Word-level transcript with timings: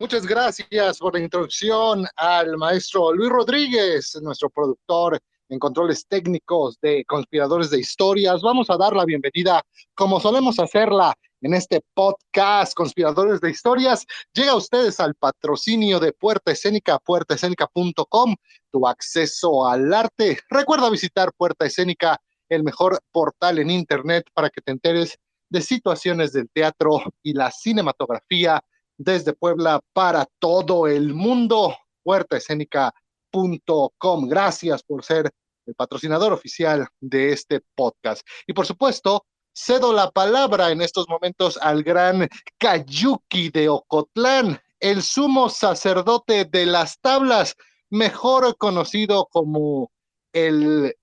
Muchas 0.00 0.26
gracias 0.26 0.98
por 0.98 1.12
la 1.12 1.20
introducción 1.20 2.06
al 2.16 2.56
maestro 2.56 3.12
Luis 3.12 3.28
Rodríguez, 3.28 4.18
nuestro 4.22 4.48
productor 4.48 5.20
en 5.50 5.58
controles 5.58 6.06
técnicos 6.06 6.80
de 6.80 7.04
Conspiradores 7.04 7.68
de 7.68 7.80
Historias. 7.80 8.40
Vamos 8.40 8.70
a 8.70 8.78
dar 8.78 8.96
la 8.96 9.04
bienvenida, 9.04 9.60
como 9.94 10.18
solemos 10.18 10.58
hacerla 10.58 11.12
en 11.42 11.52
este 11.52 11.82
podcast 11.92 12.72
Conspiradores 12.72 13.42
de 13.42 13.50
Historias. 13.50 14.06
Llega 14.32 14.52
a 14.52 14.56
ustedes 14.56 15.00
al 15.00 15.14
patrocinio 15.16 16.00
de 16.00 16.14
Puerta 16.14 16.52
Escénica, 16.52 16.98
puertaescénica.com, 16.98 18.36
tu 18.72 18.88
acceso 18.88 19.66
al 19.66 19.92
arte. 19.92 20.38
Recuerda 20.48 20.88
visitar 20.88 21.30
Puerta 21.36 21.66
Escénica, 21.66 22.18
el 22.48 22.64
mejor 22.64 23.00
portal 23.12 23.58
en 23.58 23.68
Internet 23.68 24.30
para 24.32 24.48
que 24.48 24.62
te 24.62 24.72
enteres 24.72 25.18
de 25.50 25.60
situaciones 25.60 26.32
del 26.32 26.48
teatro 26.48 27.02
y 27.22 27.34
la 27.34 27.50
cinematografía 27.50 28.64
desde 29.00 29.32
Puebla 29.32 29.80
para 29.94 30.28
todo 30.38 30.86
el 30.86 31.14
mundo. 31.14 31.74
Puertaescénica.com. 32.02 34.28
Gracias 34.28 34.82
por 34.82 35.02
ser 35.02 35.30
el 35.66 35.74
patrocinador 35.74 36.34
oficial 36.34 36.86
de 37.00 37.32
este 37.32 37.62
podcast. 37.74 38.26
Y 38.46 38.52
por 38.52 38.66
supuesto, 38.66 39.24
cedo 39.54 39.94
la 39.94 40.10
palabra 40.10 40.70
en 40.70 40.82
estos 40.82 41.08
momentos 41.08 41.58
al 41.62 41.82
gran 41.82 42.28
Cayuki 42.58 43.48
de 43.50 43.70
Ocotlán, 43.70 44.60
el 44.78 45.02
sumo 45.02 45.48
sacerdote 45.48 46.44
de 46.44 46.66
las 46.66 47.00
tablas, 47.00 47.56
mejor 47.88 48.54
conocido 48.58 49.28
como 49.30 49.90
el 50.32 50.94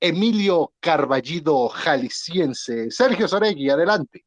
Emilio 0.00 0.74
Carballido 0.80 1.70
jalisciense. 1.70 2.90
Sergio 2.90 3.26
Soregui, 3.26 3.70
adelante. 3.70 4.26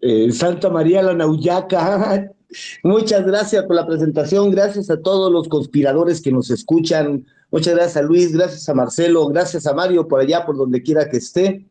Eh, 0.00 0.30
Santa 0.32 0.70
María 0.70 1.02
la 1.02 1.14
Nauyaca. 1.14 2.30
Muchas 2.82 3.24
gracias 3.24 3.64
por 3.64 3.76
la 3.76 3.86
presentación, 3.86 4.50
gracias 4.50 4.90
a 4.90 5.00
todos 5.00 5.32
los 5.32 5.48
conspiradores 5.48 6.20
que 6.20 6.30
nos 6.30 6.50
escuchan, 6.50 7.24
muchas 7.50 7.74
gracias 7.74 7.96
a 7.96 8.02
Luis, 8.02 8.32
gracias 8.32 8.68
a 8.68 8.74
Marcelo, 8.74 9.26
gracias 9.28 9.66
a 9.66 9.72
Mario 9.72 10.06
por 10.06 10.20
allá, 10.20 10.44
por 10.44 10.58
donde 10.58 10.82
quiera 10.82 11.08
que 11.08 11.16
esté. 11.16 11.64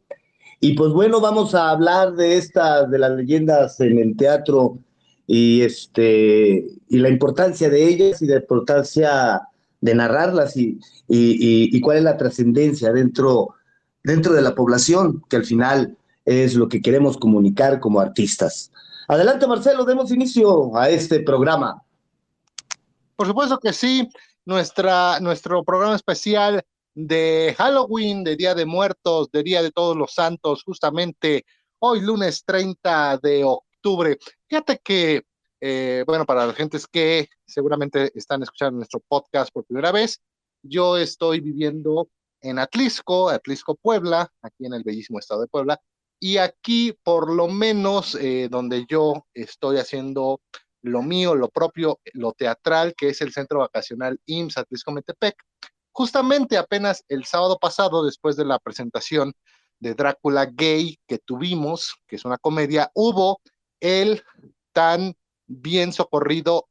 Y 0.59 0.73
pues 0.73 0.91
bueno, 0.91 1.21
vamos 1.21 1.53
a 1.53 1.69
hablar 1.69 2.13
de 2.13 2.37
estas, 2.37 2.89
de 2.89 2.97
las 2.97 3.11
leyendas 3.11 3.79
en 3.79 3.99
el 3.99 4.17
teatro 4.17 4.79
y 5.27 5.61
este 5.61 6.65
y 6.89 6.97
la 6.97 7.09
importancia 7.09 7.69
de 7.69 7.87
ellas 7.87 8.21
y 8.21 8.25
la 8.25 8.37
importancia 8.37 9.41
de 9.81 9.95
narrarlas 9.95 10.57
y, 10.57 10.79
y, 11.07 11.75
y 11.75 11.81
cuál 11.81 11.97
es 11.97 12.03
la 12.03 12.17
trascendencia 12.17 12.91
dentro, 12.91 13.49
dentro 14.03 14.33
de 14.33 14.41
la 14.41 14.55
población, 14.55 15.23
que 15.29 15.35
al 15.37 15.45
final 15.45 15.95
es 16.25 16.55
lo 16.55 16.67
que 16.67 16.81
queremos 16.81 17.17
comunicar 17.17 17.79
como 17.79 17.99
artistas. 17.99 18.71
Adelante, 19.07 19.47
Marcelo, 19.47 19.85
demos 19.85 20.11
inicio 20.11 20.75
a 20.77 20.89
este 20.89 21.21
programa. 21.21 21.83
Por 23.15 23.27
supuesto 23.27 23.59
que 23.59 23.73
sí, 23.73 24.09
Nuestra, 24.45 25.19
nuestro 25.19 25.63
programa 25.63 25.95
especial 25.95 26.63
de 26.95 27.53
Halloween, 27.57 28.23
de 28.23 28.35
Día 28.35 28.55
de 28.55 28.65
Muertos, 28.65 29.29
de 29.31 29.43
Día 29.43 29.61
de 29.61 29.71
Todos 29.71 29.95
los 29.95 30.13
Santos, 30.13 30.63
justamente 30.63 31.45
hoy 31.79 32.01
lunes 32.01 32.43
30 32.45 33.19
de 33.21 33.43
octubre. 33.43 34.17
Fíjate 34.47 34.79
que, 34.83 35.23
eh, 35.59 36.03
bueno, 36.07 36.25
para 36.25 36.45
las 36.47 36.55
gentes 36.55 36.87
que 36.87 37.29
seguramente 37.45 38.11
están 38.15 38.43
escuchando 38.43 38.77
nuestro 38.77 38.99
podcast 39.07 39.51
por 39.53 39.65
primera 39.65 39.91
vez, 39.91 40.21
yo 40.63 40.97
estoy 40.97 41.39
viviendo 41.39 42.09
en 42.41 42.59
Atlisco, 42.59 43.29
Atlisco, 43.29 43.75
Puebla, 43.75 44.31
aquí 44.41 44.65
en 44.65 44.73
el 44.73 44.83
bellísimo 44.83 45.19
estado 45.19 45.41
de 45.41 45.47
Puebla, 45.47 45.79
y 46.23 46.37
aquí, 46.37 46.93
por 47.03 47.33
lo 47.33 47.47
menos, 47.47 48.13
eh, 48.13 48.47
donde 48.49 48.85
yo 48.87 49.25
estoy 49.33 49.77
haciendo 49.77 50.39
lo 50.83 51.01
mío, 51.01 51.33
lo 51.33 51.49
propio, 51.49 51.99
lo 52.13 52.31
teatral, 52.33 52.93
que 52.95 53.09
es 53.09 53.21
el 53.21 53.33
centro 53.33 53.59
vacacional 53.59 54.19
IMSS 54.27 54.59
Atlisco 54.59 54.91
Metepec, 54.91 55.35
justamente 55.91 56.57
apenas 56.57 57.03
el 57.09 57.25
sábado 57.25 57.57
pasado, 57.59 58.05
después 58.05 58.35
de 58.35 58.45
la 58.45 58.59
presentación 58.59 59.33
de 59.79 59.95
Drácula 59.95 60.45
Gay 60.45 60.99
que 61.07 61.17
tuvimos, 61.17 61.95
que 62.07 62.17
es 62.17 62.23
una 62.23 62.37
comedia, 62.37 62.91
hubo 62.93 63.41
el 63.79 64.23
tan 64.73 65.15
bien 65.47 65.91
socorrido 65.91 66.67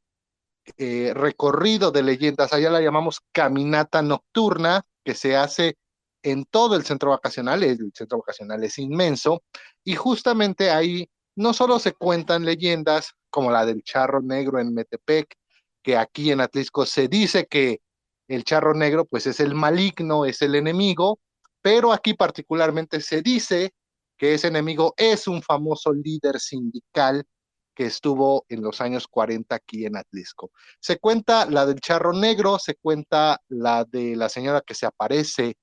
eh, 0.77 1.11
recorrido 1.13 1.91
de 1.91 2.03
leyendas, 2.03 2.53
allá 2.53 2.69
la 2.69 2.79
llamamos 2.79 3.19
caminata 3.33 4.01
nocturna, 4.01 4.85
que 5.03 5.13
se 5.13 5.35
hace 5.35 5.75
en 6.23 6.45
todo 6.45 6.75
el 6.75 6.83
centro 6.83 7.11
vacacional, 7.11 7.63
el 7.63 7.91
centro 7.93 8.19
vacacional 8.19 8.63
es 8.63 8.77
inmenso, 8.77 9.43
y 9.83 9.95
justamente 9.95 10.71
ahí 10.71 11.09
no 11.35 11.53
solo 11.53 11.79
se 11.79 11.93
cuentan 11.93 12.45
leyendas 12.45 13.13
como 13.29 13.51
la 13.51 13.65
del 13.65 13.83
charro 13.83 14.21
negro 14.21 14.59
en 14.59 14.73
Metepec, 14.73 15.35
que 15.81 15.97
aquí 15.97 16.31
en 16.31 16.41
Atlisco 16.41 16.85
se 16.85 17.07
dice 17.07 17.47
que 17.47 17.81
el 18.27 18.43
charro 18.43 18.73
negro 18.73 19.05
pues 19.05 19.27
es 19.27 19.39
el 19.39 19.55
maligno, 19.55 20.25
es 20.25 20.41
el 20.41 20.55
enemigo, 20.55 21.19
pero 21.61 21.91
aquí 21.91 22.13
particularmente 22.13 23.01
se 23.01 23.21
dice 23.21 23.73
que 24.17 24.35
ese 24.35 24.47
enemigo 24.47 24.93
es 24.97 25.27
un 25.27 25.41
famoso 25.41 25.91
líder 25.93 26.39
sindical 26.39 27.25
que 27.73 27.85
estuvo 27.85 28.45
en 28.49 28.61
los 28.61 28.81
años 28.81 29.07
40 29.07 29.55
aquí 29.55 29.85
en 29.85 29.97
Atlisco. 29.97 30.51
Se 30.79 30.99
cuenta 30.99 31.45
la 31.45 31.65
del 31.65 31.79
charro 31.79 32.13
negro, 32.13 32.59
se 32.59 32.75
cuenta 32.75 33.39
la 33.47 33.85
de 33.85 34.15
la 34.15 34.29
señora 34.29 34.61
que 34.61 34.75
se 34.75 34.85
aparece 34.85 35.55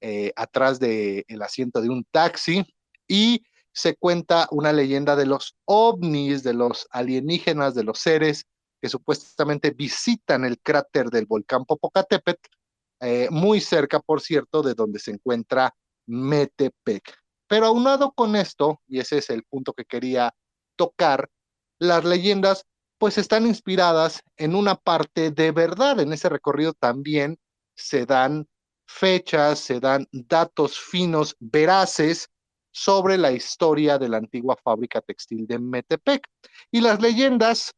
eh, 0.00 0.32
atrás 0.36 0.78
del 0.78 1.24
el 1.28 1.42
asiento 1.42 1.80
de 1.80 1.88
un 1.88 2.04
taxi 2.10 2.64
y 3.08 3.44
se 3.72 3.96
cuenta 3.96 4.48
una 4.50 4.72
leyenda 4.72 5.16
de 5.16 5.26
los 5.26 5.56
ovnis, 5.66 6.42
de 6.42 6.54
los 6.54 6.86
alienígenas, 6.90 7.74
de 7.74 7.84
los 7.84 7.98
seres 7.98 8.46
que 8.80 8.88
supuestamente 8.88 9.70
visitan 9.70 10.44
el 10.44 10.58
cráter 10.60 11.10
del 11.10 11.26
volcán 11.26 11.64
Popocatépetl, 11.64 12.48
eh, 13.00 13.28
muy 13.30 13.60
cerca, 13.60 14.00
por 14.00 14.20
cierto, 14.20 14.62
de 14.62 14.74
donde 14.74 14.98
se 14.98 15.10
encuentra 15.10 15.74
Metepec. 16.06 17.14
Pero 17.48 17.66
aunado 17.66 18.12
con 18.12 18.36
esto, 18.36 18.80
y 18.86 19.00
ese 19.00 19.18
es 19.18 19.30
el 19.30 19.44
punto 19.44 19.72
que 19.72 19.84
quería 19.84 20.34
tocar, 20.76 21.28
las 21.78 22.04
leyendas 22.04 22.64
pues 22.98 23.18
están 23.18 23.46
inspiradas 23.46 24.22
en 24.36 24.54
una 24.54 24.74
parte 24.74 25.30
de 25.30 25.52
verdad. 25.52 26.00
En 26.00 26.12
ese 26.12 26.28
recorrido 26.28 26.72
también 26.72 27.38
se 27.74 28.06
dan 28.06 28.48
fechas, 28.86 29.58
se 29.58 29.80
dan 29.80 30.06
datos 30.12 30.78
finos, 30.78 31.36
veraces 31.40 32.28
sobre 32.72 33.16
la 33.18 33.32
historia 33.32 33.98
de 33.98 34.08
la 34.08 34.18
antigua 34.18 34.56
fábrica 34.62 35.00
textil 35.00 35.46
de 35.46 35.58
Metepec. 35.58 36.26
Y 36.70 36.80
las 36.80 37.00
leyendas 37.00 37.72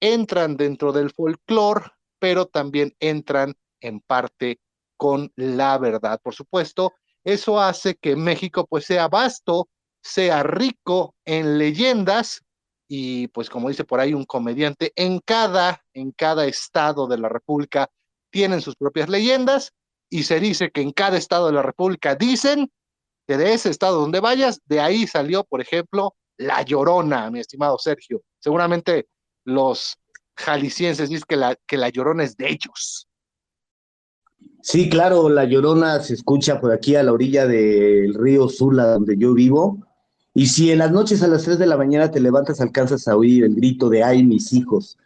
entran 0.00 0.56
dentro 0.56 0.92
del 0.92 1.10
folclore, 1.10 1.86
pero 2.18 2.46
también 2.46 2.94
entran 3.00 3.54
en 3.80 4.00
parte 4.00 4.60
con 4.96 5.32
la 5.36 5.78
verdad. 5.78 6.20
Por 6.22 6.34
supuesto, 6.34 6.92
eso 7.24 7.60
hace 7.60 7.96
que 7.96 8.16
México 8.16 8.66
pues 8.66 8.84
sea 8.84 9.08
vasto, 9.08 9.68
sea 10.02 10.42
rico 10.42 11.14
en 11.24 11.58
leyendas 11.58 12.42
y 12.88 13.28
pues 13.28 13.48
como 13.48 13.68
dice 13.68 13.84
por 13.84 14.00
ahí 14.00 14.12
un 14.12 14.24
comediante, 14.24 14.92
en 14.96 15.20
cada 15.20 15.82
en 15.94 16.12
cada 16.12 16.44
estado 16.46 17.06
de 17.06 17.18
la 17.18 17.28
República 17.28 17.88
tienen 18.30 18.60
sus 18.60 18.76
propias 18.76 19.08
leyendas 19.08 19.72
y 20.12 20.24
se 20.24 20.38
dice 20.40 20.70
que 20.70 20.82
en 20.82 20.92
cada 20.92 21.16
estado 21.16 21.46
de 21.46 21.54
la 21.54 21.62
República 21.62 22.14
dicen 22.14 22.70
que 23.26 23.38
de 23.38 23.54
ese 23.54 23.70
estado 23.70 23.98
donde 23.98 24.20
vayas, 24.20 24.60
de 24.66 24.78
ahí 24.78 25.06
salió, 25.06 25.42
por 25.42 25.62
ejemplo, 25.62 26.14
La 26.36 26.60
Llorona, 26.60 27.30
mi 27.30 27.40
estimado 27.40 27.78
Sergio. 27.78 28.20
Seguramente 28.38 29.08
los 29.46 29.96
jaliscienses 30.36 31.08
dicen 31.08 31.24
que 31.66 31.78
la, 31.78 31.88
Llorona 31.88 32.24
es 32.24 32.36
de 32.36 32.50
ellos. 32.50 33.08
Sí, 34.60 34.90
claro, 34.90 35.30
La 35.30 35.44
Llorona 35.44 36.00
se 36.00 36.12
escucha 36.12 36.60
por 36.60 36.72
aquí 36.72 36.94
a 36.94 37.02
la 37.02 37.12
orilla 37.14 37.46
del 37.46 38.12
río 38.12 38.50
Sula, 38.50 38.88
donde 38.88 39.16
yo 39.16 39.32
vivo. 39.32 39.78
Y 40.34 40.48
si 40.48 40.70
en 40.72 40.78
las 40.78 40.92
noches 40.92 41.22
a 41.22 41.28
las 41.28 41.44
3 41.44 41.58
de 41.58 41.66
la 41.66 41.78
mañana 41.78 42.10
te 42.10 42.20
levantas, 42.20 42.60
alcanzas 42.60 43.08
a 43.08 43.16
oír 43.16 43.44
el 43.44 43.54
grito 43.54 43.88
de 43.88 44.02
¡ay, 44.02 44.24
mis 44.24 44.52
hijos! 44.52 44.98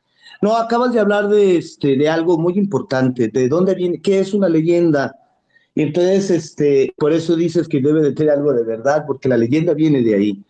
No, 0.43 0.57
acabas 0.57 0.93
de 0.93 1.01
hablar 1.01 1.29
de, 1.29 1.57
este, 1.57 1.97
de 1.97 2.09
algo 2.09 2.39
muy 2.39 2.55
importante, 2.59 3.29
de 3.29 3.49
dónde 3.49 3.75
viene, 3.75 4.01
qué 4.01 4.21
es 4.21 4.35
una 4.35 4.49
leyenda. 4.49 5.15
Y 5.75 5.83
entonces, 5.83 6.31
este, 6.31 6.95
por 6.97 7.13
eso 7.13 7.37
dices 7.37 7.69
que 7.69 7.81
debe 7.81 8.03
de 8.03 8.13
tener 8.13 8.35
algo 8.35 8.53
de 8.53 8.65
verdad, 8.65 9.05
porque 9.07 9.29
la 9.29 9.37
leyenda 9.37 9.75
viene 9.75 10.03
de 10.03 10.15
ahí. 10.15 10.45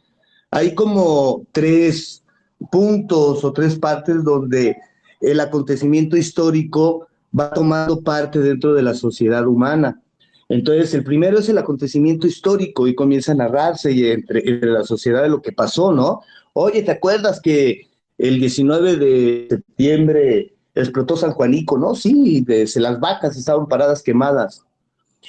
Hay 0.50 0.74
como 0.74 1.46
tres 1.52 2.22
puntos 2.70 3.44
o 3.44 3.52
tres 3.52 3.76
partes 3.78 4.22
donde 4.24 4.76
el 5.20 5.40
acontecimiento 5.40 6.16
histórico 6.16 7.08
va 7.38 7.50
tomando 7.50 8.00
parte 8.00 8.38
dentro 8.38 8.74
de 8.74 8.82
la 8.82 8.94
sociedad 8.94 9.46
humana. 9.46 10.00
Entonces, 10.48 10.94
el 10.94 11.02
primero 11.02 11.38
es 11.38 11.48
el 11.48 11.58
acontecimiento 11.58 12.26
histórico 12.26 12.86
y 12.86 12.94
comienza 12.94 13.32
a 13.32 13.36
narrarse 13.36 14.12
entre, 14.12 14.48
entre 14.48 14.70
la 14.70 14.84
sociedad 14.84 15.22
de 15.22 15.28
lo 15.28 15.42
que 15.42 15.52
pasó, 15.52 15.92
¿no? 15.92 16.20
Oye, 16.52 16.82
¿te 16.82 16.92
acuerdas 16.92 17.40
que 17.40 17.88
el 18.18 18.40
19 18.40 18.96
de 18.96 19.46
septiembre 19.50 20.54
explotó 20.74 21.16
San 21.16 21.32
Juanico, 21.32 21.78
¿no? 21.78 21.94
Sí, 21.94 22.42
desde 22.46 22.80
las 22.80 23.00
vacas 23.00 23.36
estaban 23.36 23.66
paradas 23.66 24.02
quemadas. 24.02 24.62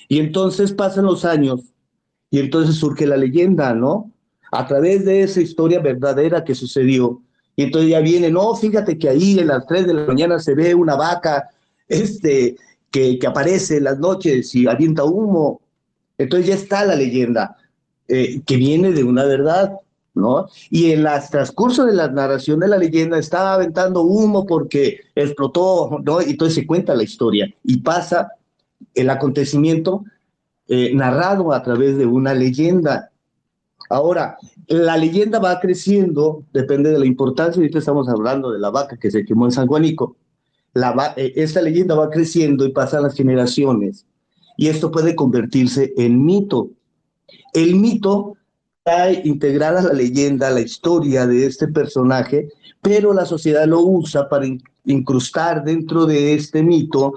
Y 0.07 0.19
entonces 0.19 0.73
pasan 0.73 1.05
los 1.05 1.25
años 1.25 1.61
y 2.29 2.39
entonces 2.39 2.75
surge 2.75 3.07
la 3.07 3.17
leyenda, 3.17 3.73
¿no? 3.73 4.11
A 4.51 4.67
través 4.67 5.05
de 5.05 5.23
esa 5.23 5.41
historia 5.41 5.79
verdadera 5.79 6.43
que 6.43 6.55
sucedió, 6.55 7.21
y 7.59 7.63
entonces 7.63 7.89
ya 7.89 7.99
viene, 8.01 8.29
no, 8.29 8.55
fíjate 8.55 8.99
que 8.99 9.09
ahí 9.09 9.39
en 9.39 9.47
las 9.47 9.65
3 9.65 9.87
de 9.87 9.93
la 9.95 10.05
mañana 10.05 10.37
se 10.37 10.53
ve 10.53 10.75
una 10.75 10.95
vaca 10.95 11.49
este, 11.87 12.55
que, 12.91 13.17
que 13.17 13.27
aparece 13.27 13.77
en 13.77 13.85
las 13.85 13.97
noches 13.97 14.53
y 14.53 14.67
avienta 14.67 15.03
humo. 15.03 15.59
Entonces 16.19 16.47
ya 16.47 16.53
está 16.53 16.85
la 16.85 16.95
leyenda, 16.95 17.57
eh, 18.07 18.41
que 18.45 18.57
viene 18.57 18.91
de 18.91 19.03
una 19.03 19.23
verdad, 19.23 19.73
¿no? 20.17 20.47
Y 20.69 20.91
en 20.91 21.05
el 21.05 21.07
transcurso 21.29 21.85
de 21.85 21.93
la 21.93 22.09
narración 22.09 22.59
de 22.59 22.67
la 22.67 22.77
leyenda 22.77 23.17
está 23.17 23.53
aventando 23.53 24.01
humo 24.01 24.45
porque 24.45 25.01
explotó, 25.15 25.99
¿no? 26.03 26.21
Y 26.21 26.31
entonces 26.31 26.55
se 26.55 26.67
cuenta 26.67 26.95
la 26.95 27.03
historia 27.03 27.53
y 27.63 27.77
pasa 27.81 28.31
el 28.93 29.09
acontecimiento 29.09 30.03
eh, 30.67 30.93
narrado 30.93 31.53
a 31.53 31.63
través 31.63 31.97
de 31.97 32.05
una 32.05 32.33
leyenda. 32.33 33.11
Ahora, 33.89 34.37
la 34.67 34.97
leyenda 34.97 35.39
va 35.39 35.59
creciendo, 35.59 36.43
depende 36.51 36.91
de 36.91 36.99
la 36.99 37.05
importancia, 37.05 37.61
ahorita 37.61 37.79
estamos 37.79 38.09
hablando 38.09 38.51
de 38.51 38.59
la 38.59 38.69
vaca 38.69 38.97
que 38.97 39.09
se 39.09 39.23
quemó 39.23 39.45
en 39.45 39.53
San 39.53 39.67
Juanico, 39.67 40.17
la, 40.73 41.13
eh, 41.15 41.33
esta 41.37 41.61
leyenda 41.61 41.95
va 41.95 42.09
creciendo 42.09 42.65
y 42.65 42.71
pasan 42.71 43.03
las 43.03 43.15
generaciones, 43.15 44.05
y 44.57 44.67
esto 44.67 44.91
puede 44.91 45.15
convertirse 45.15 45.93
en 45.95 46.25
mito. 46.25 46.71
El 47.53 47.75
mito 47.75 48.36
trae 48.87 49.21
integrada 49.25 49.81
la 49.81 49.91
leyenda, 49.91 50.49
la 50.49 50.61
historia 50.61 51.27
de 51.27 51.45
este 51.45 51.67
personaje, 51.67 52.47
pero 52.81 53.13
la 53.13 53.25
sociedad 53.25 53.65
lo 53.65 53.81
usa 53.81 54.29
para 54.29 54.47
incrustar 54.85 55.65
dentro 55.65 56.05
de 56.05 56.33
este 56.33 56.63
mito 56.63 57.13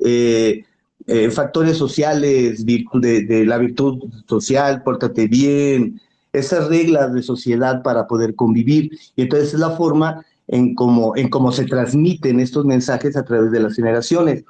eh, 0.00 0.64
eh, 1.06 1.30
factores 1.30 1.76
sociales, 1.76 2.66
de, 2.66 3.22
de, 3.22 3.46
la 3.46 3.58
virtud 3.58 4.02
social, 4.26 4.82
pórtate 4.82 5.28
bien, 5.28 6.00
esas 6.32 6.66
reglas 6.66 7.14
de 7.14 7.22
sociedad 7.22 7.84
para 7.84 8.08
poder 8.08 8.34
convivir. 8.34 8.90
Y 9.14 9.22
entonces 9.22 9.54
es 9.54 9.60
la 9.60 9.76
forma 9.76 10.26
en 10.48 10.74
cómo, 10.74 11.14
en 11.16 11.28
cómo 11.28 11.52
se 11.52 11.66
transmiten 11.66 12.40
estos 12.40 12.64
mensajes 12.64 13.16
a 13.16 13.24
través 13.24 13.52
de 13.52 13.60
las 13.60 13.76
generaciones. 13.76 14.42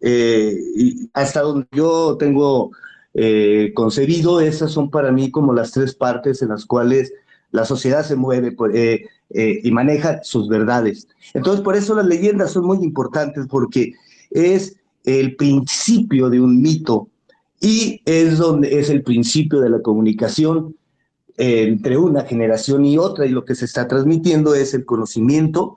Eh, 0.00 0.58
hasta 1.12 1.42
donde 1.42 1.68
yo 1.70 2.16
tengo 2.18 2.72
eh, 3.14 3.72
concebido, 3.74 4.40
esas 4.40 4.70
son 4.70 4.90
para 4.90 5.12
mí 5.12 5.30
como 5.30 5.52
las 5.52 5.72
tres 5.72 5.94
partes 5.94 6.42
en 6.42 6.48
las 6.50 6.64
cuales 6.64 7.12
la 7.50 7.64
sociedad 7.64 8.04
se 8.04 8.16
mueve 8.16 8.56
eh, 8.74 9.60
y 9.62 9.70
maneja 9.70 10.22
sus 10.22 10.48
verdades. 10.48 11.08
Entonces, 11.34 11.62
por 11.62 11.76
eso 11.76 11.94
las 11.94 12.06
leyendas 12.06 12.52
son 12.52 12.66
muy 12.66 12.78
importantes 12.78 13.46
porque 13.48 13.94
es 14.30 14.76
el 15.04 15.34
principio 15.36 16.30
de 16.30 16.40
un 16.40 16.62
mito 16.62 17.08
y 17.60 18.00
es 18.04 18.38
donde 18.38 18.78
es 18.78 18.90
el 18.90 19.02
principio 19.02 19.60
de 19.60 19.70
la 19.70 19.82
comunicación 19.82 20.76
entre 21.36 21.96
una 21.96 22.22
generación 22.24 22.84
y 22.84 22.98
otra 22.98 23.24
y 23.24 23.30
lo 23.30 23.46
que 23.46 23.54
se 23.54 23.64
está 23.64 23.88
transmitiendo 23.88 24.54
es 24.54 24.74
el 24.74 24.84
conocimiento 24.84 25.76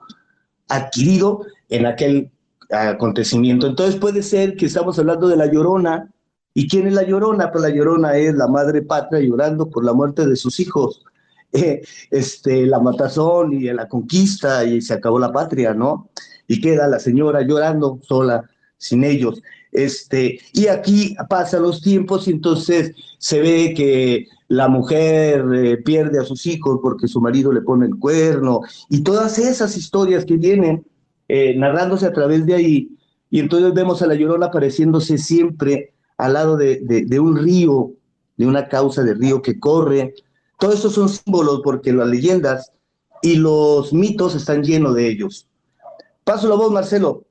adquirido 0.68 1.46
en 1.68 1.86
aquel 1.86 2.30
acontecimiento. 2.70 3.66
Entonces 3.66 3.96
puede 3.96 4.22
ser 4.22 4.56
que 4.56 4.66
estamos 4.66 4.98
hablando 4.98 5.28
de 5.28 5.36
la 5.36 5.50
llorona. 5.50 6.10
¿Y 6.54 6.68
quién 6.68 6.86
es 6.86 6.94
la 6.94 7.02
llorona? 7.02 7.50
Pues 7.50 7.62
la 7.62 7.70
llorona 7.70 8.16
es 8.16 8.34
la 8.34 8.46
madre 8.46 8.82
patria 8.82 9.20
llorando 9.20 9.68
por 9.68 9.84
la 9.84 9.92
muerte 9.92 10.26
de 10.26 10.36
sus 10.36 10.60
hijos. 10.60 11.04
Eh, 11.56 11.82
este, 12.10 12.66
la 12.66 12.80
matazón 12.80 13.52
y 13.52 13.72
la 13.72 13.86
conquista 13.86 14.64
y 14.64 14.80
se 14.80 14.92
acabó 14.92 15.20
la 15.20 15.30
patria, 15.30 15.72
¿no? 15.72 16.10
Y 16.48 16.60
queda 16.60 16.88
la 16.88 16.98
señora 16.98 17.42
llorando 17.42 18.00
sola, 18.02 18.50
sin 18.76 19.04
ellos. 19.04 19.40
Este, 19.70 20.40
y 20.52 20.66
aquí 20.66 21.14
pasan 21.28 21.62
los 21.62 21.80
tiempos 21.80 22.26
y 22.26 22.32
entonces 22.32 22.90
se 23.18 23.40
ve 23.40 23.72
que 23.76 24.26
la 24.48 24.66
mujer 24.66 25.44
eh, 25.54 25.76
pierde 25.76 26.18
a 26.18 26.24
sus 26.24 26.44
hijos 26.46 26.80
porque 26.82 27.06
su 27.06 27.20
marido 27.20 27.52
le 27.52 27.62
pone 27.62 27.86
el 27.86 28.00
cuerno, 28.00 28.62
y 28.90 29.04
todas 29.04 29.38
esas 29.38 29.76
historias 29.76 30.24
que 30.24 30.36
vienen 30.36 30.84
eh, 31.28 31.54
narrándose 31.56 32.06
a 32.06 32.12
través 32.12 32.44
de 32.46 32.54
ahí, 32.54 32.88
y 33.30 33.38
entonces 33.38 33.72
vemos 33.74 34.02
a 34.02 34.08
la 34.08 34.14
llorona 34.14 34.46
apareciéndose 34.46 35.18
siempre 35.18 35.93
al 36.16 36.32
lado 36.34 36.56
de, 36.56 36.80
de, 36.80 37.20
un 37.20 37.36
río, 37.36 37.92
de 38.36 38.46
una 38.46 38.68
causa 38.68 39.02
de 39.02 39.14
río 39.14 39.42
que 39.42 39.58
corre. 39.58 40.14
Todos 40.58 40.76
estos 40.76 40.94
son 40.94 41.08
símbolos 41.08 41.60
porque 41.62 41.92
las 41.92 42.08
leyendas 42.08 42.72
y 43.22 43.36
los 43.36 43.92
mitos 43.92 44.34
están 44.34 44.62
llenos 44.62 44.94
de 44.94 45.08
ellos. 45.08 45.48
Paso 46.24 46.48
la 46.48 46.54
voz, 46.54 46.70
Marcelo. 46.72 47.24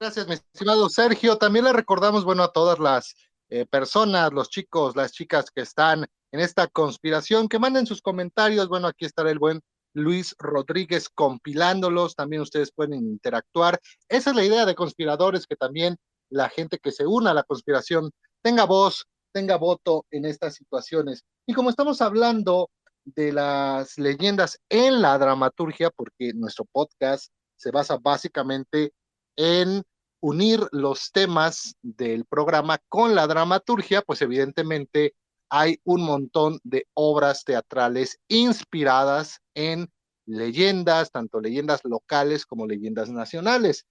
Gracias, 0.00 0.26
mi 0.26 0.34
estimado 0.34 0.88
Sergio. 0.88 1.36
También 1.38 1.64
le 1.64 1.72
recordamos, 1.72 2.24
bueno, 2.24 2.42
a 2.42 2.52
todas 2.52 2.78
las 2.78 3.14
eh, 3.48 3.66
personas, 3.66 4.32
los 4.32 4.50
chicos, 4.50 4.96
las 4.96 5.12
chicas 5.12 5.50
que 5.50 5.62
están 5.62 6.06
en 6.32 6.40
esta 6.40 6.66
conspiración, 6.66 7.48
que 7.48 7.58
manden 7.58 7.86
sus 7.86 8.02
comentarios. 8.02 8.68
Bueno, 8.68 8.88
aquí 8.88 9.04
estará 9.04 9.30
el 9.30 9.38
buen 9.38 9.60
Luis 9.94 10.34
Rodríguez 10.38 11.08
compilándolos. 11.08 12.14
También 12.14 12.42
ustedes 12.42 12.72
pueden 12.72 12.94
interactuar. 12.94 13.80
Esa 14.08 14.30
es 14.30 14.36
la 14.36 14.44
idea 14.44 14.66
de 14.66 14.74
conspiradores, 14.74 15.46
que 15.46 15.56
también 15.56 15.96
la 16.30 16.48
gente 16.48 16.78
que 16.78 16.92
se 16.92 17.06
una 17.06 17.30
a 17.30 17.34
la 17.34 17.42
conspiración 17.42 18.10
tenga 18.42 18.64
voz, 18.64 19.06
tenga 19.32 19.56
voto 19.56 20.04
en 20.10 20.24
estas 20.24 20.54
situaciones. 20.54 21.24
Y 21.46 21.54
como 21.54 21.70
estamos 21.70 22.00
hablando 22.00 22.70
de 23.04 23.32
las 23.32 23.98
leyendas 23.98 24.58
en 24.68 25.00
la 25.00 25.16
dramaturgia, 25.18 25.90
porque 25.90 26.32
nuestro 26.34 26.64
podcast 26.64 27.30
se 27.56 27.70
basa 27.70 27.98
básicamente 27.98 28.92
en 29.36 29.82
unir 30.20 30.66
los 30.72 31.12
temas 31.12 31.76
del 31.82 32.24
programa 32.24 32.78
con 32.88 33.14
la 33.14 33.26
dramaturgia, 33.26 34.02
pues 34.02 34.22
evidentemente 34.22 35.14
hay 35.48 35.78
un 35.84 36.02
montón 36.02 36.58
de 36.64 36.86
obras 36.94 37.44
teatrales 37.44 38.18
inspiradas 38.28 39.40
en 39.54 39.88
leyendas, 40.26 41.12
tanto 41.12 41.40
leyendas 41.40 41.82
locales 41.84 42.44
como 42.44 42.66
leyendas 42.66 43.10
nacionales. 43.10 43.86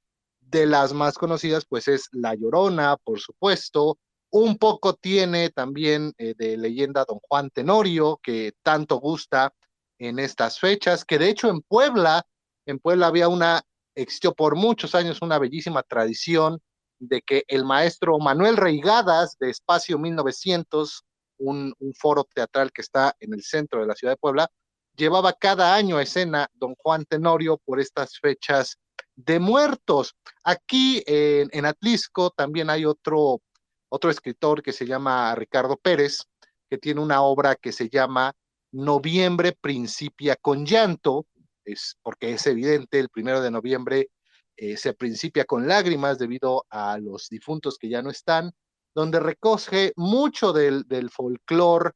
De 0.47 0.65
las 0.65 0.94
más 0.94 1.18
conocidas, 1.18 1.65
pues 1.68 1.88
es 1.88 2.07
La 2.12 2.36
Llorona, 2.36 2.97
por 2.97 3.19
supuesto. 3.19 3.97
Un 4.30 4.57
poco 4.57 4.94
tiene 4.94 5.50
también 5.50 6.13
eh, 6.18 6.33
de 6.38 6.57
leyenda 6.57 7.06
Don 7.06 7.19
Juan 7.19 7.50
Tenorio, 7.50 8.19
que 8.21 8.53
tanto 8.63 8.97
gusta 8.97 9.53
en 9.97 10.19
estas 10.19 10.59
fechas, 10.59 11.06
que 11.06 11.18
de 11.18 11.30
hecho 11.30 11.50
en 11.50 11.62
Puebla, 11.62 12.25
en 12.65 12.80
Puebla 12.80 13.07
había 13.07 13.27
una 13.27 13.63
existió 13.95 14.33
por 14.33 14.56
muchos 14.56 14.94
años 14.94 15.21
una 15.21 15.39
bellísima 15.39 15.81
tradición 15.83 16.62
de 17.00 17.21
que 17.21 17.44
el 17.47 17.65
maestro 17.65 18.19
Manuel 18.19 18.57
Reigadas 18.57 19.38
de 19.39 19.50
Espacio 19.50 19.97
1900, 19.97 21.03
un, 21.38 21.74
foro 21.97 22.25
teatral 22.33 22.71
que 22.71 22.81
está 22.81 23.15
en 23.19 23.33
el 23.33 23.44
centro 23.44 23.81
de 23.81 23.88
la 23.88 23.95
ciudad 23.95 24.13
de 24.13 24.18
Puebla, 24.18 24.50
llevaba 24.95 25.33
cada 25.33 25.75
año 25.75 25.97
a 25.97 26.03
escena 26.03 26.50
don 26.53 26.75
Juan 26.75 27.06
Tenorio 27.06 27.57
por 27.65 27.80
estas 27.80 28.19
fechas 28.19 28.77
de 29.16 29.40
muertos. 29.40 30.16
Aquí 30.44 31.04
en, 31.06 31.50
en 31.52 31.66
Atlisco 31.66 32.31
también 32.31 32.69
hay 32.69 32.86
otro, 32.86 33.42
otro 33.90 34.10
escritor 34.10 34.62
que 34.62 34.74
se 34.74 34.86
llama 34.86 35.34
Ricardo 35.36 35.78
Pérez, 35.78 36.26
que 36.69 36.78
tiene 36.78 37.02
una 37.02 37.22
obra 37.22 37.56
que 37.56 37.72
se 37.72 37.90
llama 37.90 38.34
Noviembre 38.72 39.54
principia 39.54 40.36
con 40.36 40.66
llanto, 40.66 41.26
es 41.64 41.98
porque 42.02 42.34
es 42.34 42.45
evidente, 42.45 43.00
el 43.00 43.10
primero 43.10 43.42
de 43.42 43.52
noviembre 43.52 44.10
eh, 44.57 44.78
se 44.78 44.94
principia 44.94 45.45
con 45.45 45.68
lágrimas 45.68 46.19
debido 46.19 46.66
a 46.69 46.98
los 46.98 47.30
difuntos 47.30 47.78
que 47.78 47.90
ya 47.90 48.02
no 48.02 48.10
están, 48.10 48.52
donde 48.94 49.19
recoge 49.19 49.94
mucho 49.95 50.54
del, 50.54 50.84
del 50.88 51.10
folclore 51.10 51.92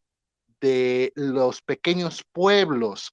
de 0.60 1.12
los 1.16 1.62
pequeños 1.62 2.24
pueblos. 2.32 3.12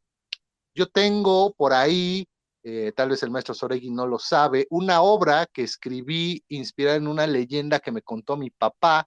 Yo 0.74 0.86
tengo 0.86 1.52
por 1.54 1.72
ahí, 1.72 2.26
eh, 2.68 2.90
tal 2.96 3.10
vez 3.10 3.22
el 3.22 3.30
maestro 3.30 3.54
Soregui 3.54 3.90
no 3.90 4.08
lo 4.08 4.18
sabe, 4.18 4.66
una 4.70 5.00
obra 5.00 5.46
que 5.46 5.62
escribí 5.62 6.42
inspirada 6.48 6.96
en 6.96 7.06
una 7.06 7.24
leyenda 7.24 7.78
que 7.78 7.92
me 7.92 8.02
contó 8.02 8.36
mi 8.36 8.50
papá, 8.50 9.06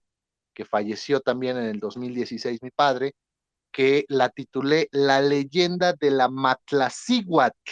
que 0.54 0.63
falleció 0.63 1.20
también 1.20 1.58
en 1.58 1.66
el 1.66 1.82
2016 1.82 2.63
mi 2.63 2.72
padre, 2.72 3.16
que 3.70 4.06
la 4.08 4.30
titulé 4.30 4.88
La 4.94 5.20
leyenda 5.20 5.92
de 5.92 6.10
la 6.10 6.30
Matlacíhuatl. 6.30 7.72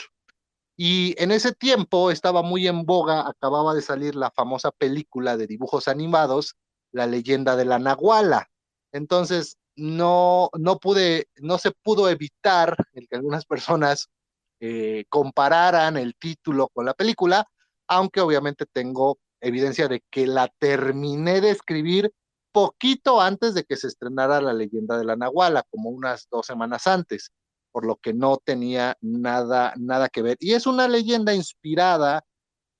Y 0.75 1.15
en 1.23 1.31
ese 1.31 1.53
tiempo 1.53 2.11
estaba 2.11 2.41
muy 2.41 2.67
en 2.67 2.83
boga, 2.83 3.25
acababa 3.25 3.73
de 3.73 3.81
salir 3.81 4.13
la 4.13 4.29
famosa 4.31 4.71
película 4.71 5.37
de 5.37 5.47
dibujos 5.47 5.87
animados, 5.87 6.57
La 6.91 7.07
leyenda 7.07 7.55
de 7.55 7.63
la 7.63 7.79
Nahuala. 7.79 8.49
Entonces, 8.91 9.55
no, 9.77 10.49
no 10.59 10.79
pude, 10.79 11.29
no 11.37 11.57
se 11.57 11.71
pudo 11.71 12.09
evitar 12.09 12.75
que 12.93 13.15
algunas 13.15 13.45
personas 13.45 14.09
eh, 14.59 15.05
compararan 15.09 15.97
el 15.97 16.15
título 16.15 16.69
con 16.69 16.85
la 16.85 16.93
película, 16.93 17.45
aunque 17.87 18.21
obviamente 18.21 18.65
tengo 18.65 19.19
evidencia 19.41 19.87
de 19.87 20.03
que 20.09 20.27
la 20.27 20.47
terminé 20.59 21.41
de 21.41 21.51
escribir 21.51 22.11
poquito 22.51 23.21
antes 23.21 23.53
de 23.53 23.63
que 23.63 23.77
se 23.77 23.87
estrenara 23.87 24.41
la 24.41 24.53
leyenda 24.53 24.97
de 24.97 25.05
la 25.05 25.15
Nahuala, 25.15 25.63
como 25.69 25.89
unas 25.89 26.27
dos 26.29 26.47
semanas 26.47 26.87
antes, 26.87 27.31
por 27.71 27.85
lo 27.85 27.97
que 27.97 28.13
no 28.13 28.37
tenía 28.37 28.97
nada, 29.01 29.73
nada 29.77 30.09
que 30.09 30.23
ver. 30.23 30.37
Y 30.39 30.53
es 30.53 30.65
una 30.65 30.87
leyenda 30.87 31.35
inspirada 31.35 32.23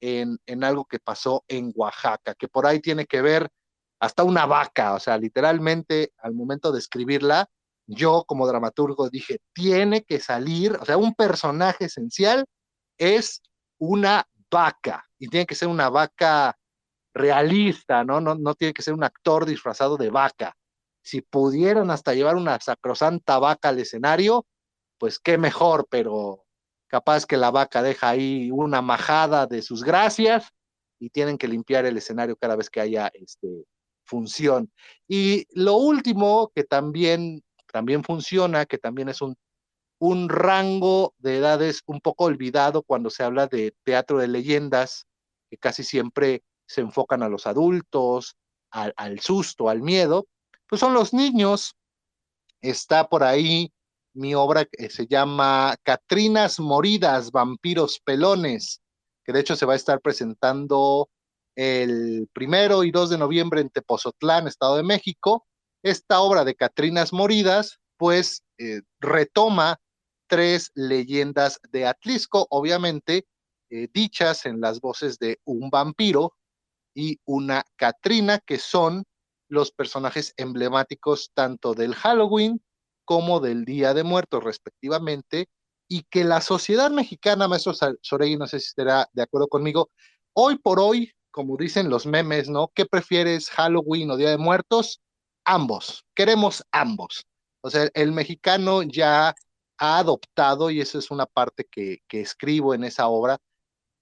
en, 0.01 0.39
en 0.47 0.63
algo 0.63 0.85
que 0.85 0.99
pasó 0.99 1.43
en 1.47 1.71
Oaxaca, 1.75 2.33
que 2.33 2.47
por 2.47 2.65
ahí 2.65 2.79
tiene 2.79 3.05
que 3.05 3.21
ver 3.21 3.49
hasta 3.99 4.23
una 4.23 4.45
vaca, 4.45 4.93
o 4.93 4.99
sea, 4.99 5.17
literalmente 5.17 6.11
al 6.17 6.33
momento 6.33 6.71
de 6.71 6.79
escribirla, 6.79 7.49
yo 7.87 8.25
como 8.27 8.47
dramaturgo 8.47 9.09
dije, 9.09 9.39
tiene 9.53 10.03
que 10.03 10.19
salir, 10.19 10.77
o 10.79 10.85
sea, 10.85 10.97
un 10.97 11.15
personaje 11.15 11.85
esencial 11.85 12.45
es 12.97 13.41
una 13.79 14.27
vaca 14.51 15.05
y 15.17 15.27
tiene 15.29 15.45
que 15.45 15.55
ser 15.55 15.67
una 15.67 15.89
vaca 15.89 16.57
realista, 17.13 18.03
¿no? 18.03 18.21
No, 18.21 18.35
no 18.35 18.53
tiene 18.55 18.73
que 18.73 18.81
ser 18.81 18.93
un 18.93 19.03
actor 19.03 19.45
disfrazado 19.45 19.97
de 19.97 20.09
vaca. 20.09 20.55
Si 21.01 21.21
pudieran 21.21 21.89
hasta 21.89 22.13
llevar 22.13 22.35
una 22.35 22.59
sacrosanta 22.59 23.39
vaca 23.39 23.69
al 23.69 23.79
escenario, 23.79 24.45
pues 24.97 25.19
qué 25.19 25.37
mejor, 25.37 25.87
pero 25.89 26.45
capaz 26.87 27.25
que 27.25 27.37
la 27.37 27.51
vaca 27.51 27.81
deja 27.81 28.09
ahí 28.09 28.51
una 28.51 28.81
majada 28.81 29.47
de 29.47 29.61
sus 29.61 29.83
gracias 29.83 30.49
y 30.99 31.09
tienen 31.09 31.37
que 31.37 31.47
limpiar 31.47 31.85
el 31.85 31.97
escenario 31.97 32.35
cada 32.35 32.55
vez 32.55 32.69
que 32.69 32.81
haya 32.81 33.07
este, 33.13 33.65
función. 34.07 34.71
Y 35.07 35.45
lo 35.51 35.75
último 35.75 36.51
que 36.55 36.63
también, 36.63 37.43
también 37.71 38.03
funciona, 38.03 38.65
que 38.65 38.77
también 38.77 39.09
es 39.09 39.21
un, 39.21 39.35
un 39.99 40.29
rango 40.29 41.13
de 41.17 41.37
edades 41.37 41.81
un 41.85 42.01
poco 42.01 42.25
olvidado 42.25 42.83
cuando 42.83 43.09
se 43.09 43.23
habla 43.23 43.47
de 43.47 43.75
teatro 43.83 44.19
de 44.19 44.27
leyendas, 44.27 45.07
que 45.49 45.57
casi 45.57 45.83
siempre 45.83 46.43
se 46.67 46.81
enfocan 46.81 47.23
a 47.23 47.29
los 47.29 47.47
adultos, 47.47 48.35
al, 48.71 49.19
susto, 49.19 49.69
al 49.69 49.81
miedo, 49.81 50.27
pues 50.67 50.79
son 50.79 50.93
los 50.93 51.13
niños. 51.13 51.75
Está 52.61 53.07
por 53.07 53.23
ahí 53.23 53.71
mi 54.13 54.35
obra 54.35 54.65
que 54.65 54.89
se 54.89 55.07
llama 55.07 55.75
Catrinas 55.83 56.59
Moridas, 56.59 57.31
Vampiros 57.31 57.99
Pelones, 58.03 58.81
que 59.23 59.31
de 59.31 59.39
hecho 59.39 59.55
se 59.55 59.65
va 59.65 59.73
a 59.73 59.77
estar 59.77 60.01
presentando 60.01 61.09
el 61.55 62.27
primero 62.33 62.83
y 62.83 62.91
2 62.91 63.11
de 63.11 63.17
noviembre 63.17 63.61
en 63.61 63.69
Tepozotlán, 63.69 64.47
Estado 64.47 64.77
de 64.77 64.83
México. 64.83 65.46
Esta 65.87 66.19
obra 66.19 66.43
de 66.43 66.53
Catrinas 66.53 67.13
Moridas, 67.13 67.79
pues 67.95 68.43
eh, 68.57 68.81
retoma 68.99 69.79
tres 70.27 70.69
leyendas 70.75 71.61
de 71.71 71.85
Atlisco, 71.85 72.45
obviamente 72.49 73.25
eh, 73.69 73.87
dichas 73.93 74.45
en 74.45 74.59
las 74.59 74.81
voces 74.81 75.17
de 75.17 75.39
un 75.45 75.69
vampiro 75.69 76.33
y 76.93 77.21
una 77.23 77.63
Catrina, 77.77 78.39
que 78.39 78.57
son 78.57 79.05
los 79.47 79.71
personajes 79.71 80.33
emblemáticos 80.35 81.31
tanto 81.33 81.73
del 81.73 81.95
Halloween 81.95 82.61
como 83.05 83.39
del 83.39 83.63
Día 83.63 83.93
de 83.93 84.03
Muertos, 84.03 84.43
respectivamente, 84.43 85.47
y 85.87 86.03
que 86.09 86.25
la 86.25 86.41
sociedad 86.41 86.91
mexicana, 86.91 87.47
maestro 87.47 87.73
Sorey, 88.01 88.35
no 88.35 88.45
sé 88.47 88.59
si 88.59 88.67
estará 88.67 89.07
de 89.13 89.23
acuerdo 89.23 89.47
conmigo, 89.47 89.89
hoy 90.33 90.57
por 90.57 90.81
hoy, 90.81 91.13
como 91.31 91.55
dicen 91.55 91.89
los 91.89 92.05
memes, 92.05 92.49
¿no? 92.49 92.73
¿Qué 92.75 92.85
prefieres, 92.85 93.49
Halloween 93.51 94.11
o 94.11 94.17
Día 94.17 94.31
de 94.31 94.37
Muertos? 94.37 94.99
Ambos, 95.49 96.03
queremos 96.13 96.61
ambos. 96.73 97.25
O 97.61 97.69
sea, 97.69 97.89
el 97.93 98.11
mexicano 98.11 98.83
ya 98.83 99.33
ha 99.77 99.97
adoptado, 99.97 100.69
y 100.69 100.81
eso 100.81 100.99
es 100.99 101.09
una 101.09 101.25
parte 101.25 101.65
que, 101.71 101.99
que 102.09 102.19
escribo 102.19 102.73
en 102.73 102.83
esa 102.83 103.07
obra, 103.07 103.37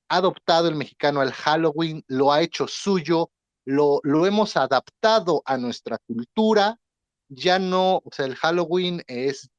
ha 0.10 0.18
adoptado 0.18 0.68
el 0.68 0.76
mexicano 0.76 1.22
al 1.22 1.34
Halloween, 1.34 2.04
lo 2.08 2.34
ha 2.34 2.42
hecho 2.42 2.68
suyo, 2.68 3.30
lo, 3.64 4.00
lo 4.02 4.26
hemos 4.26 4.58
adaptado 4.58 5.44
a 5.46 5.58
nuestra 5.58 6.00
cultura, 6.00 6.80
ya 7.30 7.60
no, 7.60 7.98
o 7.98 8.10
sea, 8.12 8.26
el 8.26 8.36
Halloween 8.36 9.04
es, 9.06 9.52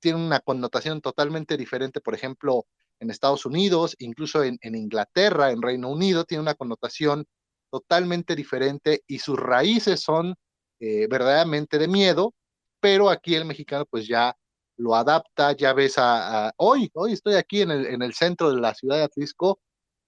tiene 0.00 0.18
una 0.24 0.40
connotación 0.40 1.00
totalmente 1.00 1.56
diferente, 1.56 2.00
por 2.00 2.14
ejemplo, 2.14 2.66
en 2.98 3.10
Estados 3.10 3.46
Unidos, 3.46 3.94
incluso 4.00 4.42
en, 4.42 4.58
Inglaterra, 4.62 5.52
en 5.52 5.62
Reino 5.62 5.88
Unido, 5.88 6.24
tiene 6.24 6.42
una 6.42 6.54
connotación 6.54 7.26
totalmente 7.70 8.34
diferente 8.34 9.04
y 9.06 9.20
sus 9.20 9.38
raíces 9.38 10.00
son 10.00 10.34
eh, 10.80 11.06
verdaderamente 11.08 11.78
de 11.78 11.88
miedo, 11.88 12.34
pero 12.80 13.10
aquí 13.10 13.34
el 13.34 13.44
mexicano 13.44 13.84
pues 13.86 14.06
ya 14.06 14.36
lo 14.76 14.94
adapta, 14.94 15.52
ya 15.52 15.72
ves 15.72 15.94
a, 15.98 16.52
hoy, 16.56 16.90
hoy 16.94 17.12
estoy 17.12 17.34
aquí 17.34 17.62
en 17.62 17.70
el, 17.70 17.86
en 17.86 18.02
el 18.02 18.14
centro 18.14 18.52
de 18.52 18.60
la 18.60 18.74
ciudad 18.74 18.96
de 18.96 19.02
Atlisco, 19.02 19.58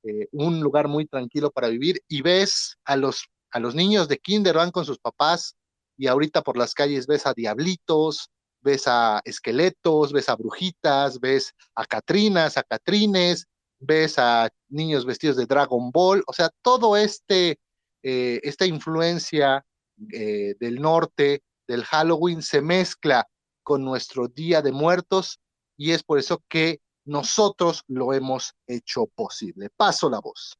eh, 0.04 0.28
un 0.32 0.60
lugar 0.60 0.88
muy 0.88 1.06
tranquilo 1.06 1.50
para 1.50 1.68
vivir 1.68 2.00
y 2.08 2.22
ves 2.22 2.76
a 2.84 2.96
los, 2.96 3.24
a 3.50 3.58
los 3.60 3.74
niños 3.74 4.08
de 4.08 4.18
kinder 4.18 4.54
van 4.54 4.70
con 4.70 4.84
sus 4.84 4.98
papás 4.98 5.56
y 5.96 6.06
ahorita 6.06 6.42
por 6.42 6.56
las 6.56 6.72
calles 6.72 7.06
ves 7.06 7.26
a 7.26 7.34
diablitos, 7.34 8.30
ves 8.62 8.84
a 8.86 9.20
esqueletos, 9.24 10.12
ves 10.12 10.28
a 10.28 10.36
brujitas, 10.36 11.20
ves 11.20 11.52
a 11.74 11.84
catrinas, 11.84 12.56
a 12.56 12.62
catrines, 12.62 13.46
ves 13.78 14.18
a 14.18 14.48
niños 14.68 15.04
vestidos 15.04 15.36
de 15.36 15.46
Dragon 15.46 15.90
Ball, 15.90 16.22
o 16.26 16.32
sea, 16.32 16.50
todo 16.62 16.96
este, 16.96 17.58
eh, 18.02 18.40
esta 18.42 18.66
influencia 18.66 19.64
eh, 20.12 20.54
del 20.58 20.80
norte, 20.80 21.42
del 21.66 21.84
Halloween, 21.84 22.42
se 22.42 22.60
mezcla 22.60 23.26
con 23.62 23.84
nuestro 23.84 24.28
Día 24.28 24.62
de 24.62 24.72
Muertos 24.72 25.40
y 25.76 25.92
es 25.92 26.02
por 26.02 26.18
eso 26.18 26.42
que 26.48 26.80
nosotros 27.04 27.82
lo 27.88 28.12
hemos 28.12 28.54
hecho 28.66 29.06
posible. 29.14 29.68
Paso 29.76 30.10
la 30.10 30.20
voz. 30.20 30.56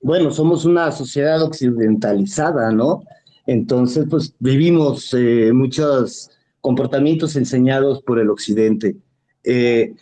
Bueno, 0.00 0.30
somos 0.30 0.64
una 0.64 0.92
sociedad 0.92 1.42
occidentalizada, 1.42 2.70
¿no? 2.72 3.02
Entonces, 3.46 4.06
pues 4.08 4.34
vivimos 4.38 5.14
eh, 5.14 5.50
muchos 5.52 6.30
comportamientos 6.60 7.36
enseñados 7.36 8.02
por 8.02 8.18
el 8.18 8.30
occidente. 8.30 8.96
Eh, 9.44 9.94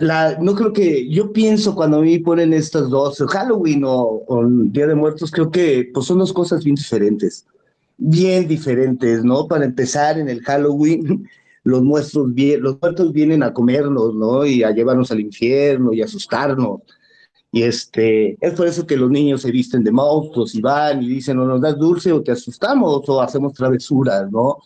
no 0.00 0.54
creo 0.54 0.72
que, 0.72 1.08
yo 1.08 1.32
pienso 1.32 1.74
cuando 1.74 1.98
a 1.98 2.02
mí 2.02 2.18
ponen 2.18 2.52
estas 2.52 2.90
dos, 2.90 3.18
Halloween 3.28 3.82
o, 3.84 4.24
Día 4.66 4.86
de 4.86 4.94
Muertos, 4.94 5.30
creo 5.30 5.50
que 5.50 5.90
pues 5.92 6.06
son 6.06 6.18
dos 6.18 6.32
cosas 6.32 6.62
bien 6.64 6.76
diferentes, 6.76 7.46
bien 7.96 8.46
diferentes, 8.46 9.24
¿no? 9.24 9.46
Para 9.46 9.64
empezar, 9.64 10.18
en 10.18 10.28
el 10.28 10.42
Halloween, 10.42 11.26
los 11.64 11.82
muertos 11.82 13.12
vienen 13.12 13.42
a 13.42 13.52
comernos, 13.52 14.14
¿no? 14.14 14.44
Y 14.46 14.62
a 14.62 14.70
llevarnos 14.70 15.10
al 15.10 15.20
infierno 15.20 15.92
y 15.92 16.02
a 16.02 16.04
asustarnos. 16.04 16.80
Y 17.50 17.62
este, 17.62 18.36
es 18.40 18.52
por 18.52 18.66
eso 18.66 18.86
que 18.86 18.96
los 18.96 19.10
niños 19.10 19.42
se 19.42 19.50
visten 19.50 19.82
de 19.82 19.90
monstruos 19.90 20.54
y 20.54 20.60
van 20.60 21.02
y 21.02 21.08
dicen, 21.08 21.38
o 21.38 21.46
nos 21.46 21.60
das 21.60 21.78
dulce 21.78 22.12
o 22.12 22.22
te 22.22 22.32
asustamos 22.32 23.02
o 23.08 23.20
hacemos 23.22 23.54
travesuras, 23.54 24.30
¿no? 24.30 24.58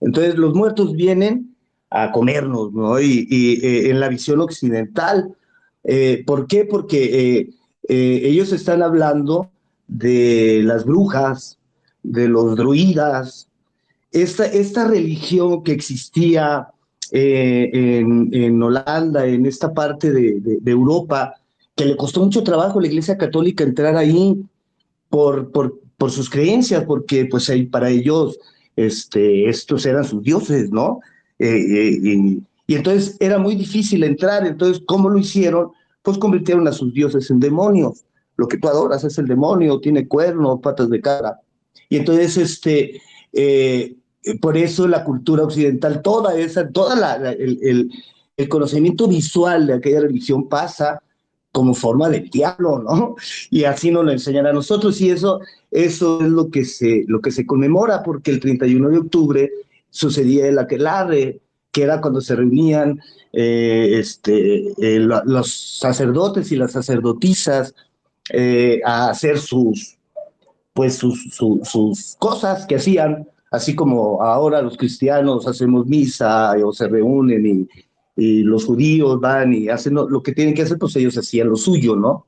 Entonces 0.00 0.34
los 0.34 0.52
muertos 0.52 0.92
vienen 0.94 1.53
a 1.94 2.10
comernos, 2.10 2.72
¿no? 2.72 3.00
Y, 3.00 3.60
eh, 3.62 3.90
en 3.90 4.00
la 4.00 4.08
visión 4.08 4.40
occidental, 4.40 5.34
eh, 5.84 6.24
¿por 6.26 6.46
qué? 6.48 6.64
Porque 6.64 7.48
eh, 7.88 8.20
ellos 8.24 8.52
están 8.52 8.82
hablando 8.82 9.50
de 9.86 10.62
las 10.64 10.84
brujas, 10.84 11.58
de 12.02 12.28
los 12.28 12.56
druidas, 12.56 13.48
esta, 14.10 14.44
esta 14.46 14.88
religión 14.88 15.62
que 15.62 15.72
existía 15.72 16.68
en, 17.12 18.28
en, 18.32 18.62
Holanda, 18.62 19.26
en 19.26 19.46
esta 19.46 19.72
parte 19.72 20.12
de, 20.12 20.40
de 20.40 20.70
Europa, 20.70 21.34
que 21.76 21.84
le 21.84 21.96
costó 21.96 22.20
mucho 22.20 22.42
trabajo 22.42 22.78
a 22.78 22.82
la 22.82 22.88
Iglesia 22.88 23.16
Católica 23.16 23.62
entrar 23.62 23.96
ahí 23.96 24.42
por, 25.08 25.52
por, 25.52 25.80
por 25.96 26.10
sus 26.10 26.28
creencias, 26.28 26.84
porque 26.84 27.26
pues 27.26 27.50
para 27.70 27.90
ellos 27.90 28.38
este, 28.74 29.48
estos 29.48 29.86
eran 29.86 30.04
sus 30.04 30.22
dioses, 30.22 30.70
¿no? 30.70 31.00
Eh, 31.44 31.56
eh, 31.58 31.98
y, 32.02 32.42
y, 32.66 32.74
entonces 32.74 33.16
era 33.20 33.38
muy 33.38 33.54
difícil 33.54 34.02
entrar, 34.02 34.46
entonces 34.46 34.82
¿cómo 34.86 35.10
lo 35.10 35.18
hicieron? 35.18 35.72
Pues 36.02 36.16
convirtieron 36.16 36.66
a 36.66 36.72
sus 36.72 36.94
dioses 36.94 37.30
en 37.30 37.38
demonios. 37.38 38.04
Lo 38.36 38.48
que 38.48 38.56
tú 38.56 38.68
adoras 38.68 39.04
es 39.04 39.18
el 39.18 39.26
demonio, 39.26 39.78
tiene 39.78 40.08
cuernos, 40.08 40.60
patas 40.60 40.88
de 40.88 41.00
cara. 41.00 41.40
Y 41.88 41.96
entonces, 41.96 42.36
este, 42.38 43.00
eh, 43.32 43.94
por 44.40 44.56
eso 44.56 44.88
la 44.88 45.04
cultura 45.04 45.44
occidental, 45.44 46.00
toda 46.00 46.36
esa, 46.36 46.68
toda 46.68 46.96
la, 46.96 47.32
el, 47.32 47.58
el, 47.62 47.90
el 48.36 48.48
conocimiento 48.48 49.06
visual 49.06 49.66
de 49.66 49.74
aquella 49.74 50.00
religión 50.00 50.48
pasa 50.48 51.00
como 51.52 51.74
forma 51.74 52.08
del 52.08 52.28
diablo, 52.30 52.80
¿no? 52.80 53.14
Y 53.50 53.62
así 53.62 53.90
nos 53.90 54.04
lo 54.04 54.10
enseñan 54.10 54.46
a 54.46 54.52
nosotros 54.52 55.00
y 55.00 55.10
eso, 55.10 55.40
eso 55.70 56.20
es 56.20 56.28
lo 56.28 56.50
que, 56.50 56.64
se, 56.64 57.04
lo 57.06 57.20
que 57.20 57.30
se 57.30 57.46
conmemora 57.46 58.02
porque 58.02 58.32
el 58.32 58.40
31 58.40 58.88
de 58.88 58.98
octubre 58.98 59.50
sucedía 59.94 60.48
el 60.48 60.58
aquelarre, 60.58 61.40
que 61.70 61.84
era 61.84 62.00
cuando 62.00 62.20
se 62.20 62.34
reunían 62.34 63.00
eh, 63.32 63.98
este, 64.00 64.72
eh, 64.78 64.98
los 64.98 65.78
sacerdotes 65.78 66.50
y 66.50 66.56
las 66.56 66.72
sacerdotisas 66.72 67.74
eh, 68.30 68.80
a 68.84 69.10
hacer 69.10 69.38
sus, 69.38 69.96
pues 70.72 70.96
sus, 70.96 72.16
cosas 72.18 72.66
que 72.66 72.74
hacían, 72.74 73.28
así 73.52 73.76
como 73.76 74.20
ahora 74.20 74.62
los 74.62 74.76
cristianos 74.76 75.46
hacemos 75.46 75.86
misa 75.86 76.54
o 76.64 76.72
se 76.72 76.88
reúnen 76.88 77.46
y, 77.46 77.68
y 78.16 78.42
los 78.42 78.64
judíos 78.64 79.20
van 79.20 79.52
y 79.54 79.68
hacen 79.68 79.94
lo, 79.94 80.22
que 80.24 80.32
tienen 80.32 80.54
que 80.54 80.62
hacer, 80.62 80.78
pues 80.78 80.96
ellos 80.96 81.16
hacían 81.16 81.50
lo 81.50 81.56
suyo, 81.56 81.94
¿no? 81.94 82.26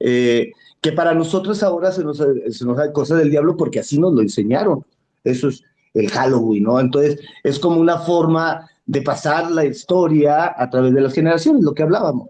Que 0.00 0.92
para 0.96 1.14
nosotros 1.14 1.62
ahora 1.62 1.92
se 1.92 2.02
nos, 2.02 2.16
se 2.16 2.64
nos 2.64 2.76
da 2.76 2.92
cosa 2.92 3.14
del 3.14 3.30
diablo 3.30 3.56
porque 3.56 3.80
así 3.80 4.00
nos 4.00 4.12
lo 4.14 4.20
enseñaron. 4.20 4.84
Eso 5.24 5.48
es 5.48 5.62
el 5.98 6.10
Halloween, 6.10 6.64
¿no? 6.64 6.80
Entonces 6.80 7.20
es 7.42 7.58
como 7.58 7.80
una 7.80 7.98
forma 7.98 8.68
de 8.86 9.02
pasar 9.02 9.50
la 9.50 9.64
historia 9.64 10.54
a 10.56 10.70
través 10.70 10.94
de 10.94 11.00
las 11.00 11.12
generaciones, 11.12 11.62
lo 11.62 11.74
que 11.74 11.82
hablábamos. 11.82 12.28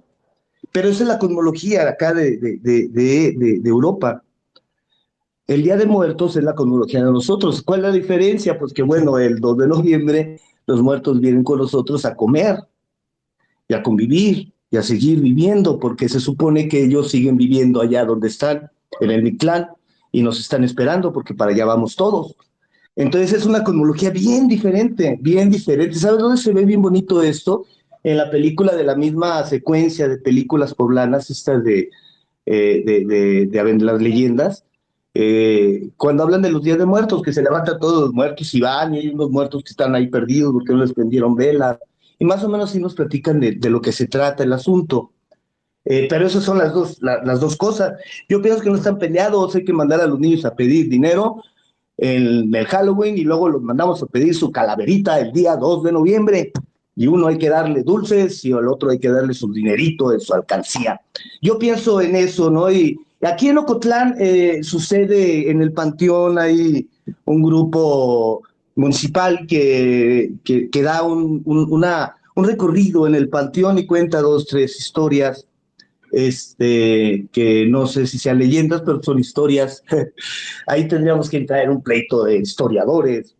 Pero 0.72 0.88
esa 0.88 1.04
es 1.04 1.08
la 1.08 1.18
cosmología 1.18 1.88
acá 1.88 2.12
de, 2.12 2.36
de, 2.36 2.88
de, 2.88 3.68
Europa. 3.68 4.22
El 5.46 5.62
Día 5.62 5.76
de 5.76 5.86
Muertos 5.86 6.36
es 6.36 6.44
la 6.44 6.54
cosmología 6.54 7.04
de 7.04 7.12
nosotros. 7.12 7.62
¿Cuál 7.62 7.80
es 7.80 7.86
la 7.86 7.92
diferencia? 7.92 8.58
Pues 8.58 8.72
que, 8.72 8.82
bueno, 8.82 9.18
el 9.18 9.40
2 9.40 9.58
de 9.58 9.68
noviembre 9.68 10.40
los 10.66 10.82
muertos 10.82 11.20
vienen 11.20 11.44
con 11.44 11.58
nosotros 11.58 12.04
a 12.04 12.14
comer 12.14 12.58
y 13.68 13.74
a 13.74 13.82
convivir 13.82 14.52
y 14.70 14.76
a 14.76 14.82
seguir 14.82 15.20
viviendo, 15.20 15.78
porque 15.78 16.08
se 16.08 16.20
supone 16.20 16.68
que 16.68 16.84
ellos 16.84 17.10
siguen 17.10 17.36
viviendo 17.36 17.80
allá 17.80 18.04
donde 18.04 18.28
están, 18.28 18.70
en 19.00 19.10
el 19.10 19.22
Mictlán, 19.22 19.68
y 20.12 20.22
nos 20.22 20.38
están 20.40 20.64
esperando 20.64 21.12
porque 21.12 21.34
para 21.34 21.52
allá 21.52 21.64
vamos 21.64 21.96
todos. 21.96 22.36
Entonces 22.98 23.32
es 23.32 23.46
una 23.46 23.62
cosmología 23.62 24.10
bien 24.10 24.48
diferente, 24.48 25.16
bien 25.20 25.50
diferente. 25.50 25.94
¿Sabes 25.94 26.18
dónde 26.18 26.36
se 26.36 26.52
ve 26.52 26.64
bien 26.64 26.82
bonito 26.82 27.22
esto? 27.22 27.64
En 28.02 28.16
la 28.16 28.28
película 28.28 28.74
de 28.74 28.82
la 28.82 28.96
misma 28.96 29.46
secuencia 29.46 30.08
de 30.08 30.18
películas 30.18 30.74
poblanas, 30.74 31.30
estas 31.30 31.62
de, 31.62 31.90
eh, 32.44 32.82
de, 32.84 33.78
las 33.78 34.02
leyendas, 34.02 34.64
eh, 35.14 35.90
cuando 35.96 36.24
hablan 36.24 36.42
de 36.42 36.50
los 36.50 36.64
días 36.64 36.76
de 36.76 36.86
muertos, 36.86 37.22
que 37.22 37.32
se 37.32 37.40
levantan 37.40 37.78
todos 37.78 38.00
los 38.00 38.12
muertos 38.12 38.52
y 38.52 38.60
van, 38.60 38.92
y 38.96 38.98
hay 38.98 39.08
unos 39.10 39.30
muertos 39.30 39.62
que 39.62 39.70
están 39.70 39.94
ahí 39.94 40.08
perdidos 40.08 40.52
porque 40.52 40.72
no 40.72 40.80
les 40.80 40.92
prendieron 40.92 41.36
vela, 41.36 41.78
y 42.18 42.24
más 42.24 42.42
o 42.42 42.48
menos 42.48 42.72
sí 42.72 42.80
nos 42.80 42.96
platican 42.96 43.38
de, 43.38 43.70
lo 43.70 43.80
que 43.80 43.92
se 43.92 44.08
trata 44.08 44.42
el 44.42 44.52
asunto. 44.52 45.12
Eh, 45.84 46.08
pero 46.10 46.26
esas 46.26 46.42
son 46.42 46.58
las 46.58 46.74
dos, 46.74 46.98
las 47.00 47.38
dos 47.38 47.56
cosas. 47.56 47.92
Yo 48.28 48.42
pienso 48.42 48.60
que 48.60 48.70
no 48.70 48.76
están 48.76 48.98
peleados, 48.98 49.54
hay 49.54 49.64
que 49.64 49.72
mandar 49.72 50.00
a 50.00 50.08
los 50.08 50.18
niños 50.18 50.44
a 50.44 50.56
pedir 50.56 50.88
dinero 50.88 51.44
en 51.98 52.54
el 52.54 52.66
Halloween 52.66 53.18
y 53.18 53.22
luego 53.22 53.48
los 53.48 53.60
mandamos 53.60 54.02
a 54.02 54.06
pedir 54.06 54.34
su 54.34 54.50
calaverita 54.50 55.18
el 55.18 55.32
día 55.32 55.56
2 55.56 55.82
de 55.82 55.92
noviembre. 55.92 56.52
Y 56.94 57.06
uno 57.06 57.26
hay 57.26 57.38
que 57.38 57.48
darle 57.48 57.82
dulces 57.82 58.44
y 58.44 58.52
al 58.52 58.68
otro 58.68 58.90
hay 58.90 58.98
que 58.98 59.10
darle 59.10 59.34
su 59.34 59.52
dinerito 59.52 60.10
de 60.10 60.20
su 60.20 60.32
alcancía. 60.34 61.00
Yo 61.42 61.58
pienso 61.58 62.00
en 62.00 62.16
eso, 62.16 62.50
¿no? 62.50 62.70
Y 62.70 62.98
aquí 63.22 63.48
en 63.48 63.58
Ocotlán 63.58 64.14
eh, 64.18 64.60
sucede 64.62 65.50
en 65.50 65.60
el 65.62 65.72
Panteón, 65.72 66.38
hay 66.38 66.88
un 67.24 67.42
grupo 67.42 68.42
municipal 68.74 69.46
que, 69.46 70.32
que, 70.44 70.82
da 70.82 71.02
un, 71.02 71.42
un 71.44 72.44
recorrido 72.44 73.08
en 73.08 73.16
el 73.16 73.28
panteón 73.28 73.78
y 73.78 73.86
cuenta 73.86 74.20
dos, 74.20 74.46
tres 74.46 74.78
historias, 74.78 75.47
este, 76.12 77.28
que 77.32 77.66
no 77.66 77.86
sé 77.86 78.06
si 78.06 78.18
sean 78.18 78.38
leyendas, 78.38 78.82
pero 78.82 79.02
son 79.02 79.18
historias. 79.18 79.82
Ahí 80.66 80.88
tendríamos 80.88 81.28
que 81.28 81.38
entrar 81.38 81.64
en 81.64 81.70
un 81.70 81.82
pleito 81.82 82.24
de 82.24 82.38
historiadores. 82.38 83.36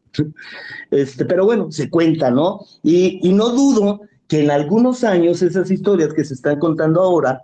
Este, 0.91 1.25
pero 1.25 1.45
bueno, 1.45 1.71
se 1.71 1.91
cuenta, 1.91 2.31
¿no? 2.31 2.61
Y, 2.83 3.21
y 3.23 3.33
no 3.33 3.51
dudo 3.51 4.01
que 4.27 4.41
en 4.41 4.51
algunos 4.51 5.05
años 5.05 5.43
esas 5.43 5.71
historias 5.71 6.13
que 6.13 6.25
se 6.25 6.35
están 6.35 6.59
contando 6.59 7.03
ahora, 7.03 7.43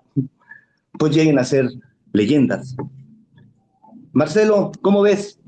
pues 0.98 1.14
lleguen 1.14 1.38
a 1.38 1.44
ser 1.44 1.68
leyendas. 2.12 2.76
Marcelo, 4.12 4.70
¿cómo 4.80 5.02
ves? 5.02 5.38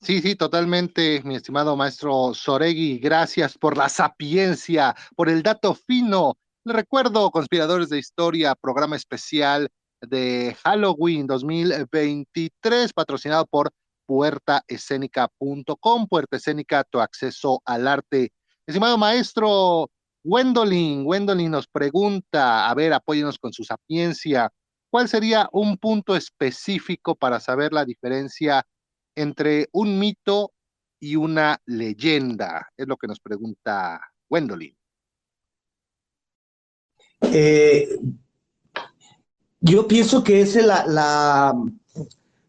Sí, 0.00 0.22
sí, 0.22 0.34
totalmente, 0.34 1.20
mi 1.24 1.36
estimado 1.36 1.76
maestro 1.76 2.32
Soregui. 2.32 2.98
Gracias 2.98 3.58
por 3.58 3.76
la 3.76 3.88
sapiencia, 3.88 4.96
por 5.14 5.28
el 5.28 5.42
dato 5.42 5.74
fino. 5.74 6.38
Le 6.64 6.74
recuerdo, 6.74 7.30
Conspiradores 7.30 7.88
de 7.88 7.98
Historia, 7.98 8.54
programa 8.54 8.94
especial 8.94 9.70
de 10.02 10.54
Halloween 10.62 11.26
2023, 11.26 12.92
patrocinado 12.92 13.46
por 13.46 13.70
puertaescénica.com. 14.04 16.06
Puerta 16.06 16.36
Escénica, 16.36 16.84
tu 16.84 17.00
acceso 17.00 17.62
al 17.64 17.88
arte. 17.88 18.34
Estimado 18.66 18.98
maestro 18.98 19.90
Gwendolyn, 20.22 21.04
Gwendolyn 21.04 21.50
nos 21.50 21.66
pregunta, 21.66 22.68
a 22.68 22.74
ver, 22.74 22.92
apóyenos 22.92 23.38
con 23.38 23.54
su 23.54 23.64
sapiencia. 23.64 24.52
¿Cuál 24.90 25.08
sería 25.08 25.48
un 25.52 25.78
punto 25.78 26.14
específico 26.14 27.14
para 27.14 27.40
saber 27.40 27.72
la 27.72 27.86
diferencia 27.86 28.66
entre 29.16 29.70
un 29.72 29.98
mito 29.98 30.52
y 31.00 31.16
una 31.16 31.58
leyenda? 31.64 32.68
Es 32.76 32.86
lo 32.86 32.98
que 32.98 33.06
nos 33.06 33.18
pregunta 33.18 33.98
Wendolin. 34.28 34.76
Eh, 37.22 37.98
yo 39.60 39.86
pienso 39.86 40.24
que 40.24 40.40
es 40.40 40.54
la, 40.56 40.86
la 40.86 41.54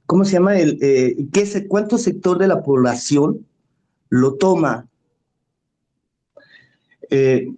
¿cómo 0.05 0.25
se 0.25 0.33
llama? 0.33 0.57
El, 0.57 0.77
eh, 0.81 1.15
¿qué, 1.31 1.67
¿Cuánto 1.67 1.97
sector 1.97 2.37
de 2.37 2.47
la 2.47 2.63
población 2.63 3.45
lo 4.09 4.35
toma? 4.35 4.87
Eh, 7.09 7.51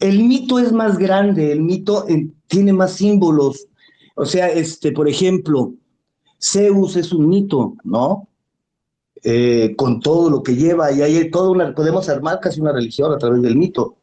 el 0.00 0.22
mito 0.22 0.58
es 0.58 0.72
más 0.72 0.96
grande, 0.98 1.52
el 1.52 1.62
mito 1.62 2.06
tiene 2.46 2.72
más 2.72 2.92
símbolos. 2.92 3.66
O 4.14 4.24
sea, 4.24 4.48
este, 4.48 4.92
por 4.92 5.08
ejemplo, 5.08 5.74
Zeus 6.40 6.96
es 6.96 7.12
un 7.12 7.28
mito, 7.28 7.74
¿no? 7.82 8.28
Con 9.76 10.00
todo 10.00 10.28
lo 10.28 10.42
que 10.42 10.54
lleva, 10.54 10.92
y 10.92 11.00
hay 11.00 11.30
toda 11.30 11.50
una, 11.50 11.74
podemos 11.74 12.08
armar 12.10 12.40
casi 12.40 12.60
una 12.60 12.72
religión 12.72 13.10
a 13.10 13.18
través 13.18 13.40
del 13.40 13.56
mito. 13.56 13.96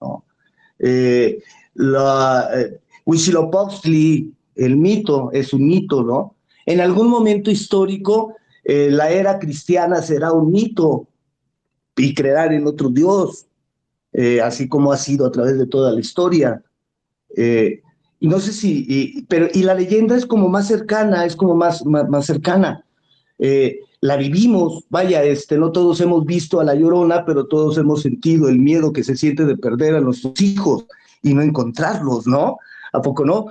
¿no? 0.00 0.24
La, 1.74 2.48
eh, 2.54 2.80
el 4.56 4.76
mito 4.76 5.30
es 5.32 5.52
un 5.52 5.66
mito, 5.66 6.02
¿no? 6.02 6.36
En 6.66 6.80
algún 6.80 7.08
momento 7.08 7.50
histórico, 7.50 8.34
eh, 8.64 8.88
la 8.90 9.10
era 9.10 9.38
cristiana 9.38 10.00
será 10.00 10.32
un 10.32 10.50
mito 10.50 11.08
y 11.96 12.14
crear 12.14 12.52
en 12.52 12.66
otro 12.66 12.88
Dios, 12.88 13.46
así 14.42 14.68
como 14.68 14.92
ha 14.92 14.96
sido 14.96 15.26
a 15.26 15.32
través 15.32 15.58
de 15.58 15.66
toda 15.66 15.92
la 15.92 16.00
historia. 16.00 16.62
y 17.36 18.28
no 18.28 18.38
sé 18.40 18.52
si, 18.52 19.26
pero, 19.28 19.48
y 19.52 19.62
la 19.64 19.74
leyenda 19.74 20.16
es 20.16 20.24
como 20.24 20.48
más 20.48 20.68
cercana, 20.68 21.24
es 21.26 21.34
como 21.36 21.54
más, 21.56 21.84
más, 21.84 22.08
más 22.08 22.26
cercana 22.26 22.84
la 24.04 24.18
vivimos, 24.18 24.84
vaya, 24.90 25.24
este, 25.24 25.56
no 25.56 25.72
todos 25.72 25.98
hemos 26.02 26.26
visto 26.26 26.60
a 26.60 26.64
la 26.64 26.74
llorona, 26.74 27.24
pero 27.24 27.46
todos 27.46 27.78
hemos 27.78 28.02
sentido 28.02 28.50
el 28.50 28.58
miedo 28.58 28.92
que 28.92 29.02
se 29.02 29.16
siente 29.16 29.46
de 29.46 29.56
perder 29.56 29.94
a 29.94 30.00
nuestros 30.00 30.38
hijos 30.42 30.84
y 31.24 31.34
no 31.34 31.42
encontrarlos, 31.42 32.28
¿no? 32.28 32.58
¿A 32.92 33.02
poco 33.02 33.24
no? 33.24 33.46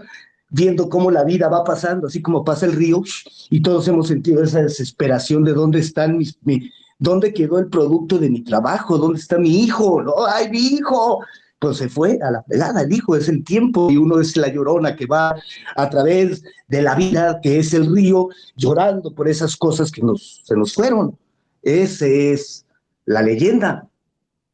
Viendo 0.49 0.87
cómo 0.87 1.11
la 1.11 1.25
vida 1.25 1.49
va 1.49 1.63
pasando, 1.63 2.07
así 2.07 2.21
como 2.21 2.45
pasa 2.45 2.65
el 2.65 2.73
río, 2.73 3.01
y 3.49 3.61
todos 3.61 3.87
hemos 3.89 4.07
sentido 4.07 4.41
esa 4.43 4.61
desesperación 4.61 5.43
de 5.43 5.53
dónde 5.53 5.79
están 5.79 6.17
mis, 6.17 6.37
mi, 6.43 6.71
dónde 6.99 7.33
quedó 7.33 7.59
el 7.59 7.67
producto 7.67 8.17
de 8.19 8.29
mi 8.29 8.41
trabajo, 8.41 8.97
dónde 8.97 9.19
está 9.19 9.37
mi 9.37 9.63
hijo, 9.63 10.01
no, 10.01 10.13
ay, 10.25 10.49
mi 10.49 10.59
hijo, 10.59 11.19
pues 11.59 11.77
se 11.77 11.89
fue 11.89 12.19
a 12.21 12.29
la 12.29 12.43
pegada, 12.43 12.81
el 12.81 12.93
hijo 12.93 13.15
es 13.15 13.27
el 13.27 13.43
tiempo 13.43 13.89
y 13.89 13.97
uno 13.97 14.19
es 14.19 14.37
la 14.37 14.49
llorona 14.49 14.95
que 14.95 15.07
va 15.07 15.35
a 15.75 15.89
través 15.89 16.43
de 16.67 16.81
la 16.81 16.93
vida, 16.93 17.39
que 17.41 17.57
es 17.57 17.73
el 17.73 17.93
río, 17.93 18.29
llorando 18.55 19.13
por 19.15 19.27
esas 19.27 19.57
cosas 19.57 19.91
que 19.91 20.01
nos, 20.01 20.41
se 20.43 20.55
nos 20.55 20.73
fueron. 20.73 21.17
Ese 21.61 22.33
es 22.33 22.65
la 23.05 23.21
leyenda. 23.21 23.87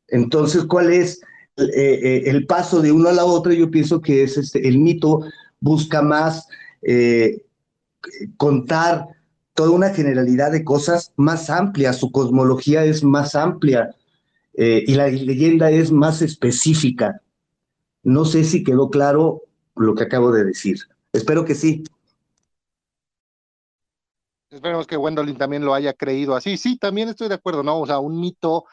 Entonces, 0.08 0.66
¿cuál 0.66 0.94
es 0.94 1.22
eh, 1.74 2.24
eh, 2.26 2.46
paso 2.46 2.82
de 2.82 2.92
uno 2.92 3.10
a 3.10 3.14
la 3.14 3.26
otra? 3.26 3.54
Yo 3.54 3.70
pienso 3.70 4.02
que 4.02 4.24
es 4.24 4.38
este, 4.38 4.68
el 4.68 4.80
mito 4.80 5.22
busca 5.60 6.02
más 6.02 6.48
eh, 6.82 7.46
contar 8.38 9.08
toda 9.54 9.72
una 9.72 9.90
generalidad 9.90 10.52
de 10.52 10.64
cosas 10.64 11.12
más 11.18 11.50
amplias, 11.50 11.98
su 11.98 12.12
cosmología 12.12 12.86
es 12.86 13.04
más 13.04 13.36
amplia 13.36 13.94
y 14.54 14.94
la 14.96 15.08
leyenda 15.08 15.72
es 15.72 15.90
más 15.90 16.22
específica. 16.22 17.22
No 18.04 18.26
sé 18.26 18.44
si 18.44 18.64
quedó 18.64 18.90
claro 18.90 19.44
lo 19.76 19.96
que 19.96 20.04
acabo 20.04 20.34
de 20.34 20.44
decir. 20.44 20.80
Espero 21.14 21.46
que 21.46 21.56
sí. 21.56 21.84
Esperemos 24.50 24.88
que 24.88 24.98
Wendolin 24.98 25.38
también 25.38 25.64
lo 25.64 25.74
haya 25.74 25.94
creído 25.94 26.36
así. 26.36 26.58
Sí, 26.58 26.78
también 26.78 27.08
estoy 27.08 27.30
de 27.30 27.36
acuerdo, 27.36 27.64
¿no? 27.64 27.80
O 27.80 27.86
sea, 27.86 28.00
un 28.00 28.20
mito, 28.20 28.66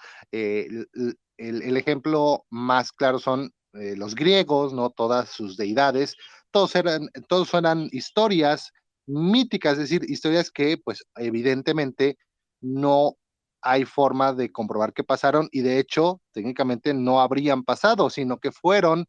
el, 1.39 1.77
ejemplo 1.77 2.45
más 2.51 2.93
claro 2.93 3.19
son 3.19 3.53
eh, 3.75 3.95
los 3.97 4.15
griegos, 4.15 4.73
¿no? 4.73 4.91
Todas 4.91 5.31
sus 5.31 5.57
deidades, 5.57 6.17
todos 6.51 6.75
eran, 6.77 7.09
todos 7.29 7.53
eran 7.55 7.89
historias 7.93 8.73
míticas, 9.07 9.75
es 9.75 9.91
decir, 9.91 10.03
historias 10.09 10.51
que, 10.51 10.79
pues, 10.79 11.05
evidentemente 11.17 12.17
no 12.61 13.17
hay 13.63 13.85
forma 13.85 14.33
de 14.33 14.53
comprobar 14.53 14.93
que 14.93 15.05
pasaron 15.05 15.49
y 15.51 15.61
de 15.61 15.79
hecho 15.81 16.21
técnicamente 16.33 16.95
no 16.95 17.21
habrían 17.21 17.65
pasado, 17.65 18.11
sino 18.11 18.39
que 18.39 18.53
fueron 18.53 19.07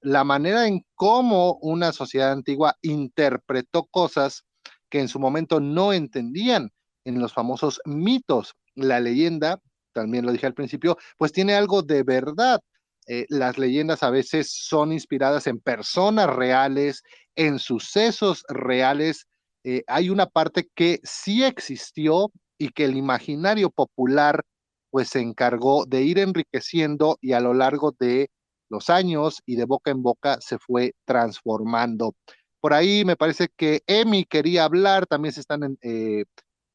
la 0.00 0.24
manera 0.24 0.66
en 0.66 0.84
cómo 0.94 1.54
una 1.62 1.92
sociedad 1.92 2.32
antigua 2.32 2.76
interpretó 2.82 3.84
cosas 3.86 4.44
que 4.90 5.00
en 5.00 5.08
su 5.08 5.18
momento 5.18 5.60
no 5.60 5.92
entendían 5.94 6.70
en 7.04 7.20
los 7.20 7.32
famosos 7.32 7.80
mitos. 7.86 8.54
La 8.74 9.00
leyenda, 9.00 9.60
también 9.94 10.26
lo 10.26 10.32
dije 10.32 10.46
al 10.46 10.54
principio, 10.54 10.98
pues 11.16 11.32
tiene 11.32 11.54
algo 11.54 11.82
de 11.82 12.02
verdad. 12.02 12.60
Eh, 13.06 13.26
las 13.28 13.58
leyendas 13.58 14.02
a 14.02 14.10
veces 14.10 14.50
son 14.50 14.92
inspiradas 14.92 15.46
en 15.46 15.60
personas 15.60 16.28
reales, 16.34 17.02
en 17.36 17.58
sucesos 17.58 18.44
reales. 18.48 19.26
Eh, 19.64 19.82
hay 19.86 20.10
una 20.10 20.26
parte 20.26 20.68
que 20.74 21.00
sí 21.04 21.44
existió 21.44 22.30
y 22.58 22.70
que 22.70 22.84
el 22.84 22.96
imaginario 22.96 23.70
popular 23.70 24.42
pues 24.90 25.08
se 25.08 25.20
encargó 25.20 25.86
de 25.86 26.02
ir 26.02 26.18
enriqueciendo 26.18 27.18
y 27.20 27.32
a 27.32 27.40
lo 27.40 27.52
largo 27.52 27.94
de 27.98 28.30
los 28.70 28.90
años 28.90 29.42
y 29.46 29.56
de 29.56 29.64
boca 29.64 29.90
en 29.90 30.02
boca 30.02 30.38
se 30.40 30.58
fue 30.58 30.94
transformando. 31.04 32.14
Por 32.60 32.72
ahí 32.72 33.04
me 33.04 33.16
parece 33.16 33.48
que 33.56 33.82
Emi 33.86 34.24
quería 34.24 34.64
hablar, 34.64 35.06
también 35.06 35.34
se 35.34 35.40
están 35.40 35.76
eh, 35.82 36.24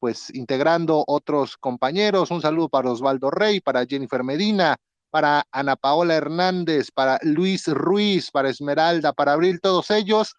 pues 0.00 0.34
integrando 0.34 1.04
otros 1.06 1.56
compañeros. 1.58 2.30
Un 2.30 2.40
saludo 2.40 2.68
para 2.68 2.90
Osvaldo 2.90 3.30
Rey, 3.30 3.60
para 3.60 3.86
Jennifer 3.86 4.24
Medina, 4.24 4.76
para 5.10 5.44
Ana 5.52 5.76
Paola 5.76 6.14
Hernández, 6.14 6.90
para 6.90 7.18
Luis 7.22 7.68
Ruiz, 7.68 8.30
para 8.30 8.48
Esmeralda, 8.48 9.12
para 9.12 9.34
Abril, 9.34 9.60
todos 9.60 9.90
ellos. 9.90 10.34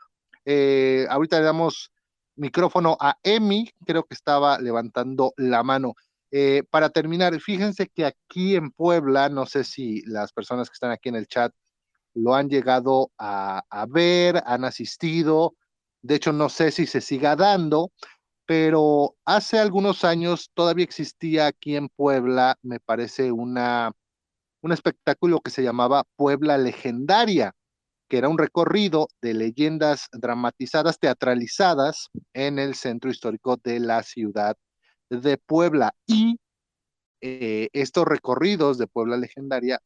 Eh, 0.46 1.06
ahorita 1.10 1.38
le 1.38 1.46
damos 1.46 1.92
micrófono 2.36 2.98
a 3.00 3.18
Emi, 3.22 3.70
creo 3.86 4.04
que 4.04 4.16
estaba 4.16 4.58
levantando 4.60 5.34
la 5.38 5.62
mano. 5.62 5.94
Eh, 6.32 6.64
para 6.70 6.90
terminar, 6.90 7.40
fíjense 7.40 7.88
que 7.88 8.06
aquí 8.06 8.56
en 8.56 8.72
Puebla, 8.72 9.30
no 9.30 9.46
sé 9.46 9.64
si 9.64 10.02
las 10.06 10.34
personas 10.34 10.70
que 10.70 10.74
están 10.74 10.92
aquí 10.92 11.10
en 11.10 11.16
el 11.16 11.28
chat 11.28 11.54
lo 12.14 12.34
han 12.34 12.50
llegado 12.50 13.12
a, 13.18 13.64
a 13.70 13.86
ver, 13.86 14.42
han 14.46 14.66
asistido. 14.66 15.56
De 16.02 16.16
hecho, 16.16 16.34
no 16.34 16.50
sé 16.50 16.72
si 16.72 16.88
se 16.88 17.00
siga 17.00 17.36
dando, 17.36 17.92
pero 18.52 19.16
hace 19.24 19.60
algunos 19.60 20.04
años 20.04 20.52
todavía 20.54 20.84
existía 20.84 21.48
aquí 21.48 21.78
en 21.78 21.88
Puebla, 21.88 22.58
me 22.62 22.82
parece, 22.82 23.32
un 23.32 23.56
espectáculo 24.70 25.40
que 25.40 25.52
se 25.52 25.64
llamaba 25.64 26.04
Puebla 26.18 26.58
Legendaria, 26.58 27.54
que 28.10 28.18
era 28.18 28.28
un 28.28 28.38
recorrido 28.38 29.08
de 29.22 29.36
leyendas 29.36 30.10
dramatizadas, 30.12 31.00
teatralizadas 31.00 32.10
en 32.34 32.60
el 32.60 32.76
centro 32.76 33.10
histórico 33.10 33.56
de 33.56 33.80
la 33.80 34.04
ciudad 34.04 34.58
de 35.10 35.38
Puebla. 35.38 35.96
Y 36.06 36.38
eh, 37.22 37.70
estos 37.72 38.04
recorridos 38.04 38.78
de 38.78 38.88
Puebla 38.88 39.16
Legendaria 39.16 39.80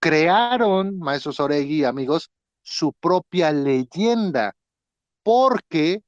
crearon, 0.00 0.98
maestros 0.98 1.40
Oregui, 1.40 1.84
amigos, 1.84 2.28
su 2.60 2.92
propia 2.92 3.52
leyenda, 3.52 4.54
porque 5.22 6.02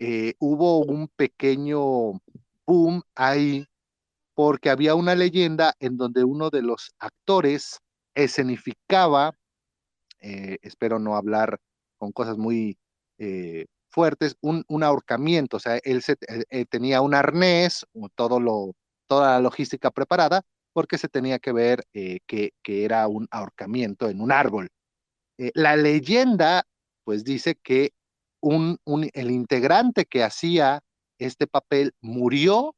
eh, 0.00 0.34
hubo 0.38 0.78
un 0.78 1.08
pequeño 1.08 2.20
boom 2.66 3.02
ahí 3.16 3.66
porque 4.34 4.70
había 4.70 4.94
una 4.94 5.16
leyenda 5.16 5.74
en 5.80 5.96
donde 5.96 6.22
uno 6.22 6.50
de 6.50 6.62
los 6.62 6.92
actores 7.00 7.80
escenificaba, 8.14 9.32
eh, 10.20 10.58
espero 10.62 11.00
no 11.00 11.16
hablar 11.16 11.58
con 11.96 12.12
cosas 12.12 12.38
muy 12.38 12.78
eh, 13.18 13.66
fuertes, 13.90 14.36
un, 14.40 14.64
ahorcamiento, 14.84 15.56
o 15.56 15.60
sea, 15.60 15.80
él 15.82 16.02
tenía 16.68 17.00
un 17.00 17.14
arnés, 17.14 17.84
todo 18.14 18.38
lo, 18.38 18.76
toda 19.08 19.32
la 19.32 19.40
logística 19.40 19.90
preparada, 19.90 20.42
porque 20.72 20.98
se 20.98 21.08
tenía 21.08 21.40
que 21.40 21.52
ver 21.52 21.84
que, 21.92 22.52
que, 22.62 22.84
era 22.84 23.08
un 23.08 23.26
ahorcamiento 23.32 24.08
en 24.08 24.20
un 24.20 24.30
árbol. 24.30 24.68
la 25.54 25.76
leyenda, 25.76 26.64
pues 27.02 27.24
dice 27.24 27.56
que 27.56 27.92
un, 28.40 28.78
el 29.12 29.30
integrante 29.30 30.04
que 30.04 30.22
hacía 30.22 30.80
este 31.18 31.46
papel 31.46 31.92
murió, 32.00 32.74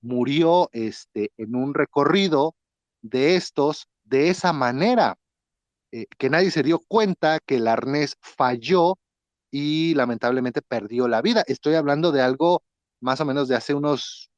murió 0.00 0.70
este, 0.72 1.32
en 1.36 1.54
un 1.54 1.74
recorrido 1.74 2.54
de 3.02 3.36
estos 3.36 3.88
de 4.04 4.30
esa 4.30 4.52
manera, 4.52 5.16
eh, 5.92 6.06
que 6.18 6.30
nadie 6.30 6.50
se 6.50 6.62
dio 6.62 6.80
cuenta 6.88 7.40
que 7.40 7.56
el 7.56 7.68
arnés 7.68 8.16
falló 8.20 8.98
y 9.50 9.94
lamentablemente 9.94 10.62
perdió 10.62 11.08
la 11.08 11.22
vida. 11.22 11.44
Estoy 11.46 11.74
hablando 11.74 12.12
de 12.12 12.22
algo 12.22 12.62
más 13.00 13.20
o 13.20 13.24
menos 13.24 13.48
de 13.48 13.56
hace 13.56 13.74
unos 13.74 14.30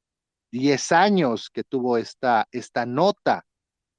10 0.52 0.92
años 0.92 1.50
que 1.50 1.64
tuvo 1.64 1.98
esta, 1.98 2.48
esta 2.52 2.86
nota. 2.86 3.44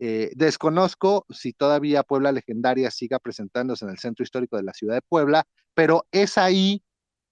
Eh, 0.04 0.32
desconozco 0.36 1.28
si 1.30 1.54
todavía 1.54 2.02
Puebla 2.02 2.32
Legendaria 2.32 2.90
siga 2.90 3.20
presentándose 3.20 3.86
en 3.86 3.92
el 3.92 4.00
centro 4.00 4.24
histórico 4.24 4.58
de 4.58 4.64
la 4.64 4.74
ciudad 4.74 4.96
de 4.96 5.04
Puebla, 5.04 5.44
pero 5.76 6.08
es 6.12 6.40
ahí 6.40 6.82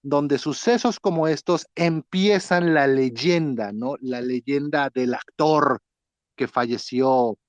donde 0.04 0.38
sucesos 0.38 1.00
como 1.00 1.28
estos 1.28 1.66
empiezan 1.74 2.76
la 2.76 2.86
leyenda, 2.86 3.72
¿no? 3.74 3.96
La 4.02 4.22
leyenda 4.22 4.92
del 4.94 5.16
actor 5.16 5.82
que 6.38 6.48
falleció 6.48 7.40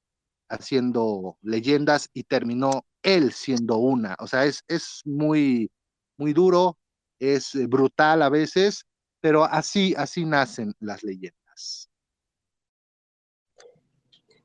haciendo 0.49 1.37
leyendas 1.43 2.09
y 2.15 2.25
terminó 2.25 2.87
él 3.03 3.33
siendo 3.33 3.77
una. 3.77 4.17
O 4.21 4.27
sea, 4.27 4.47
es, 4.47 4.65
es 4.69 5.03
muy, 5.05 5.71
muy 6.17 6.33
duro, 6.33 6.79
es 7.19 7.51
brutal 7.69 8.23
a 8.23 8.31
veces, 8.31 8.87
pero 9.21 9.45
así, 9.45 9.95
así 9.99 10.25
nacen 10.25 10.73
las 10.81 11.03
leyendas. 11.03 11.90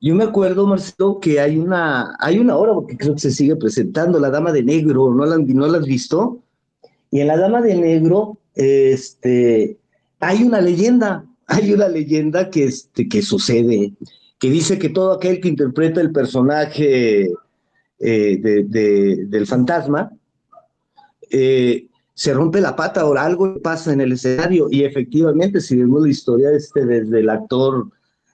Yo 0.06 0.13
me 0.13 0.24
acuerdo, 0.24 0.68
Marcelo, 0.68 1.20
que 1.20 1.39
hay 1.39 1.58
una, 1.58 2.15
hay 2.20 2.38
una 2.38 2.56
obra, 2.56 2.76
porque 2.76 2.96
creo 2.96 3.15
que 3.15 3.22
se 3.22 3.32
sigue 3.32 3.56
presentando, 3.56 4.20
La 4.20 4.30
Dama 4.30 4.52
de 4.52 4.62
Negro, 4.62 5.12
¿no 5.12 5.26
la, 5.26 5.39
no 5.39 5.65
la 5.65 5.80
has 5.80 5.86
visto? 5.88 6.44
Y 7.10 7.22
en 7.22 7.28
La 7.28 7.38
Dama 7.38 7.60
de 7.60 7.74
Negro, 7.74 8.38
este, 8.54 9.80
hay 10.20 10.44
una 10.44 10.62
leyenda, 10.62 11.26
hay 11.48 11.74
una 11.74 11.88
leyenda 11.88 12.52
que, 12.52 12.65
este, 12.65 13.10
que 13.10 13.24
sucede, 13.24 13.94
que 14.38 14.52
dice 14.52 14.78
que 14.78 14.89
todo 14.89 15.12
aquel 15.12 15.41
que 15.41 15.48
interpreta 15.48 16.02
el 16.02 16.12
personaje 16.12 17.32
eh, 17.98 18.38
de, 18.38 19.26
del 19.28 19.48
fantasma, 19.48 20.12
eh, 21.32 21.88
se 22.13 22.32
rompe 22.32 22.62
la 22.62 22.76
pata 22.76 23.08
o 23.08 23.15
algo 23.15 23.60
pasa 23.60 23.91
en 23.91 24.02
el 24.02 24.12
escenario. 24.12 24.68
Y 24.70 24.84
efectivamente, 24.84 25.62
si 25.62 25.76
vemos 25.78 26.04
la 26.04 26.10
historia 26.10 26.52
este, 26.52 26.86
desde 26.86 27.22
el 27.22 27.30
actor 27.32 27.89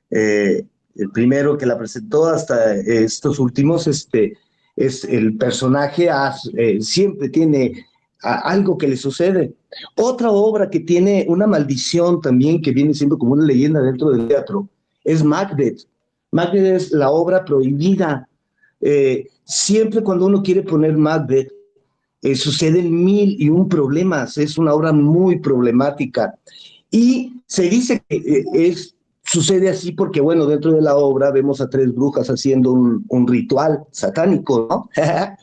eh, 0.10 0.66
el 0.96 1.10
primero 1.12 1.58
que 1.58 1.66
la 1.66 1.78
presentó 1.78 2.28
hasta 2.28 2.76
estos 2.76 3.40
últimos, 3.40 3.88
este, 3.88 4.38
es 4.76 5.04
el 5.04 5.38
personaje 5.38 6.10
eh, 6.58 6.82
siempre 6.82 7.30
tiene 7.30 7.86
algo 8.22 8.78
que 8.78 8.88
le 8.88 8.98
sucede. 8.98 9.54
Otra 9.96 10.30
obra 10.30 10.70
que 10.70 10.80
tiene 10.80 11.26
una 11.28 11.48
maldición 11.48 12.22
también, 12.22 12.62
que 12.62 12.72
viene 12.72 12.94
siendo 12.94 13.18
como 13.18 13.34
una 13.34 13.46
leyenda 13.46 13.82
dentro 13.82 14.12
del 14.12 14.28
teatro, 14.28 14.70
es 15.04 15.24
Macbeth. 15.24 15.88
Macbeth 16.32 16.66
es 16.66 16.92
la 16.92 17.10
obra 17.10 17.44
prohibida. 17.44 18.28
Eh, 18.80 19.28
siempre 19.44 20.04
cuando 20.04 20.28
uno 20.28 20.44
quiere 20.44 20.62
poner 20.62 20.96
Macbeth, 20.96 21.52
eh, 22.22 22.36
suceden 22.36 23.04
mil 23.04 23.36
y 23.40 23.50
un 23.50 23.68
problemas. 23.68 24.38
Es 24.38 24.58
una 24.58 24.74
obra 24.74 24.94
muy 24.94 25.40
problemática. 25.40 26.36
Y 26.92 27.42
se 27.48 27.64
dice 27.64 28.04
que 28.08 28.44
es 28.54 28.96
Sucede 29.32 29.70
así 29.70 29.94
porque, 29.94 30.20
bueno, 30.20 30.46
dentro 30.46 30.74
de 30.74 30.82
la 30.82 30.98
obra 30.98 31.32
vemos 31.32 31.62
a 31.62 31.70
tres 31.70 31.96
brujas 31.96 32.28
haciendo 32.30 32.74
un, 32.74 33.28
ritual 33.30 33.80
satánico, 33.89 34.67
¿no? 34.70 34.89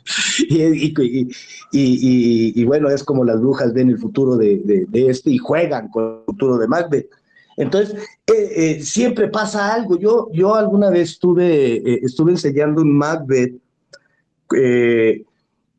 y, 1.73 2.65
bueno, 2.65 2.91
es 2.91 3.03
como 3.03 3.25
las 3.25 3.41
brujas 3.41 3.73
ven 3.73 3.89
el 3.89 3.97
futuro 3.97 4.37
de, 4.37 4.87
este 4.93 5.31
y 5.31 5.39
juegan 5.39 5.89
con 5.89 6.05
el 6.05 6.25
futuro 6.27 6.59
de 6.59 6.69
Macbeth. 6.69 7.09
Entonces, 7.57 7.99
eh, 8.27 8.51
eh, 8.57 8.83
siempre 8.83 9.29
pasa 9.29 9.73
algo. 9.73 9.99
Yo, 9.99 10.29
yo 10.35 10.55
alguna 10.55 10.91
vez 10.91 11.13
estuve, 11.13 11.77
eh, 11.77 12.01
estuve 12.03 12.33
enseñando 12.33 12.83
un 12.83 12.95
Macbeth 12.95 13.55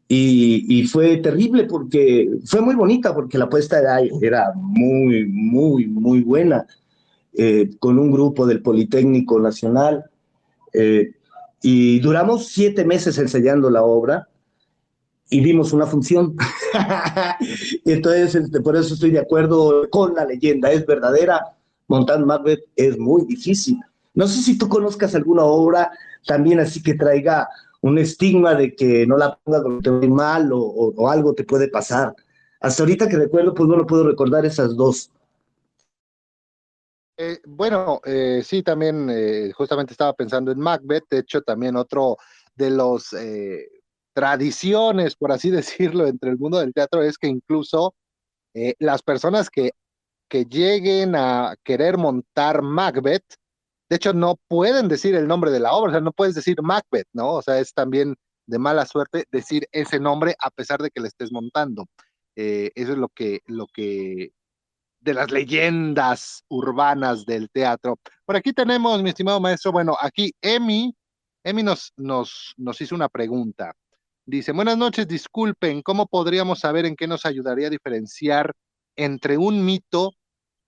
y, 0.08 0.88
fue 0.92 1.18
terrible 1.18 1.66
porque 1.66 2.28
fue 2.44 2.62
muy 2.62 2.74
bonita 2.74 3.14
porque 3.14 3.38
la 3.38 3.48
puesta 3.48 3.78
era, 3.78 4.00
era 4.20 4.52
muy, 4.56 5.28
muy, 5.28 5.86
muy 5.86 6.22
buena. 6.22 6.66
Eh, 7.34 7.70
con 7.80 8.00
un 8.00 8.12
grupo 8.12 8.48
del 8.48 8.62
Politécnico 8.62 9.40
Nacional 9.40 10.10
eh, 10.74 11.12
y 11.62 12.00
duramos 12.00 12.48
siete 12.48 12.84
meses 12.84 13.20
enseñando 13.20 13.70
la 13.70 13.84
obra 13.84 14.28
y 15.30 15.40
vimos 15.40 15.72
una 15.72 15.86
función. 15.86 16.36
Entonces, 17.86 18.34
este, 18.34 18.62
por 18.62 18.76
eso 18.76 18.96
estoy 18.96 19.12
de 19.12 19.20
acuerdo 19.20 19.88
con 19.92 20.16
la 20.16 20.26
leyenda, 20.26 20.72
es 20.72 20.86
verdadera. 20.86 21.56
Montar 21.88 22.26
Macbeth 22.26 22.66
es 22.76 22.98
muy 22.98 23.26
difícil. 23.26 23.80
No 24.16 24.28
sé 24.28 24.42
si 24.42 24.58
tú 24.58 24.68
conozcas 24.68 25.14
alguna 25.14 25.44
obra 25.44 25.92
también 26.26 26.60
así 26.60 26.82
que 26.82 26.96
traiga 26.96 27.48
un 27.82 28.00
estigma 28.00 28.56
de 28.56 28.76
que 28.76 29.06
no 29.06 29.18
la 29.18 29.38
pongas 29.44 29.62
porque 29.62 29.90
te 29.90 30.08
mal 30.08 30.52
o, 30.52 30.60
o, 30.60 31.10
algo 31.10 31.34
te 31.34 31.44
puede 31.44 31.70
pasar. 31.70 32.14
Hasta 32.60 32.84
ahorita 32.84 33.08
que 33.08 33.18
recuerdo, 33.18 33.54
pues 33.54 33.70
no 33.70 33.78
lo 33.78 33.86
puedo 33.86 34.04
recordar 34.04 34.46
esas 34.46 34.76
dos. 34.76 35.12
Eh, 37.22 37.42
bueno, 37.46 38.00
eh, 38.06 38.42
sí, 38.46 38.64
también 38.64 39.10
eh, 39.10 39.52
justamente 39.54 39.92
estaba 39.92 40.14
pensando 40.14 40.54
en 40.54 40.60
Macbeth, 40.60 41.04
de 41.10 41.20
hecho 41.20 41.42
también 41.42 41.76
otro 41.76 42.16
de 42.56 42.70
los 42.70 43.14
tradiciones, 44.14 45.16
por 45.18 45.34
así 45.34 45.50
decirlo, 45.98 46.08
entre 46.08 46.30
el 46.30 46.38
mundo 46.38 46.60
del 46.60 46.74
teatro 46.74 47.04
es 47.04 47.18
que 47.18 47.28
incluso 47.28 47.94
las 48.80 49.04
personas 49.04 49.50
que, 49.50 49.72
que 50.30 50.46
lleguen 50.46 51.16
a 51.16 51.56
querer 51.64 51.98
montar 51.98 52.62
Macbeth, 52.62 53.26
de 53.90 53.96
hecho 53.98 54.14
no 54.14 54.38
pueden 54.48 54.88
decir 54.88 55.16
el 55.16 55.28
nombre 55.28 55.52
de 55.52 55.60
la 55.60 55.74
obra, 55.74 55.90
o 55.92 55.94
sea, 55.94 56.02
no 56.02 56.14
puedes 56.14 56.36
decir 56.36 56.62
Macbeth, 56.62 57.08
¿no? 57.14 57.34
O 57.36 57.42
sea, 57.42 57.60
es 57.60 57.74
también 57.74 58.16
de 58.48 58.60
mala 58.60 58.86
suerte 58.86 59.26
decir 59.32 59.68
ese 59.74 60.00
nombre 60.00 60.36
a 60.40 60.52
pesar 60.52 60.82
de 60.82 60.90
que 60.90 61.02
le 61.02 61.10
estés 61.10 61.32
montando. 61.34 61.86
eso 62.36 62.92
es 62.94 62.98
lo 62.98 63.10
que, 63.10 63.42
lo 63.46 63.68
que 63.68 64.32
de 65.00 65.14
las 65.14 65.32
leyendas 65.32 66.44
urbanas 66.50 67.26
del 67.26 67.50
teatro. 67.50 67.98
Por 68.26 68.36
aquí 68.36 68.54
tenemos, 68.54 69.02
mi 69.02 69.10
estimado 69.10 69.40
maestro, 69.40 69.72
bueno, 69.72 69.96
aquí 70.00 70.32
Emi, 70.42 70.94
Emi 71.44 71.64
nos, 71.64 71.94
nos, 71.98 72.54
nos 72.58 72.82
hizo 72.82 72.96
una 72.96 73.10
pregunta. 73.10 73.74
Dice, 74.26 74.52
buenas 74.52 74.78
noches, 74.78 75.08
disculpen, 75.08 75.82
¿cómo 75.82 76.06
podríamos 76.06 76.60
saber 76.60 76.86
en 76.86 76.96
qué 76.96 77.08
nos 77.08 77.26
ayudaría 77.26 77.68
a 77.68 77.72
diferenciar 77.72 78.54
entre 78.96 79.38
un 79.38 79.64
mito 79.64 80.12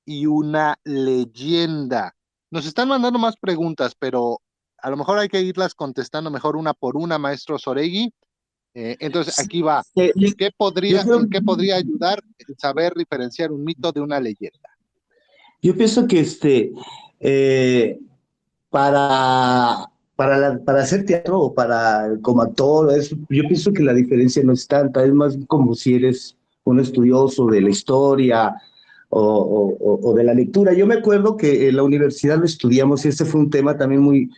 y 0.06 0.26
una 0.26 0.78
leyenda. 0.84 2.15
Nos 2.50 2.65
están 2.65 2.88
mandando 2.88 3.20
más 3.20 3.36
preguntas, 3.38 3.94
pero 3.98 4.39
a 4.78 4.89
lo 4.89 4.98
mejor 4.98 5.20
hay 5.20 5.30
que 5.30 5.41
irlas 5.41 5.76
contestando 5.76 6.32
mejor 6.32 6.56
una 6.56 6.74
por 6.74 6.98
una, 6.98 7.17
maestro 7.17 7.60
Soregui. 7.60 8.13
Eh, 8.73 8.95
entonces, 8.99 9.38
aquí 9.39 9.62
va. 9.62 9.84
¿Qué 9.93 10.51
podría, 10.55 11.03
¿Qué 11.29 11.41
podría 11.41 11.75
ayudar 11.75 12.21
saber 12.57 12.93
diferenciar 12.95 13.51
un 13.51 13.63
mito 13.63 13.91
de 13.91 14.01
una 14.01 14.19
leyenda? 14.19 14.69
Yo 15.62 15.75
pienso 15.75 16.07
que 16.07 16.21
este, 16.21 16.71
eh, 17.19 17.99
para, 18.69 19.89
para, 20.15 20.60
para 20.63 20.81
hacer 20.81 21.05
teatro 21.05 21.39
o 21.39 21.53
para 21.53 22.17
como 22.21 22.41
actor, 22.41 22.91
yo 23.29 23.43
pienso 23.47 23.71
que 23.71 23.84
la 23.84 23.93
diferencia 23.93 24.43
no 24.43 24.53
es 24.53 24.67
tanta, 24.67 25.03
es 25.03 25.13
más 25.13 25.38
como 25.47 25.75
si 25.75 25.95
eres 25.95 26.36
un 26.63 26.79
estudioso 26.79 27.47
de 27.47 27.62
la 27.62 27.69
historia 27.69 28.55
o, 29.10 29.77
o, 30.03 30.13
de 30.13 30.23
la 30.23 30.34
lectura. 30.34 30.73
Yo 30.73 30.88
me 30.88 30.95
acuerdo 30.95 31.36
que 31.36 31.67
en 31.67 31.75
la 31.75 31.84
universidad 31.84 32.39
lo 32.39 32.45
estudiamos 32.45 33.05
y 33.05 33.10
este 33.10 33.25
fue 33.25 33.41
un 33.41 33.49
tema 33.49 33.77
también 33.77 34.01
muy, 34.01 34.29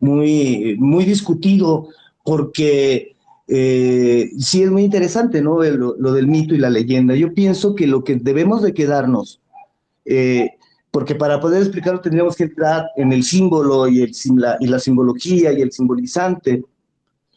muy, 0.00 0.76
muy 0.78 1.04
discutido 1.04 1.88
porque 2.24 3.15
eh, 3.48 4.30
sí 4.38 4.62
es 4.62 4.70
muy 4.70 4.84
interesante, 4.84 5.40
¿no? 5.40 5.62
Lo, 5.62 6.12
del 6.12 6.26
mito 6.26 6.54
y 6.54 6.58
la 6.58 6.70
leyenda. 6.70 7.14
Yo 7.14 7.32
pienso 7.32 7.74
que 7.74 7.86
lo 7.86 8.02
que 8.02 8.16
debemos 8.16 8.62
de 8.62 8.74
quedarnos, 8.74 9.40
eh, 10.04 10.50
porque 10.90 11.14
para 11.14 11.40
poder 11.40 11.62
explicarlo 11.62 12.00
tendríamos 12.00 12.36
que 12.36 12.44
entrar 12.44 12.86
en 12.96 13.12
el 13.12 13.22
símbolo 13.22 13.86
y, 13.88 14.02
el, 14.02 14.12
la, 14.36 14.56
y 14.60 14.66
la 14.66 14.78
simbología 14.78 15.52
y 15.52 15.62
el 15.62 15.72
simbolizante. 15.72 16.64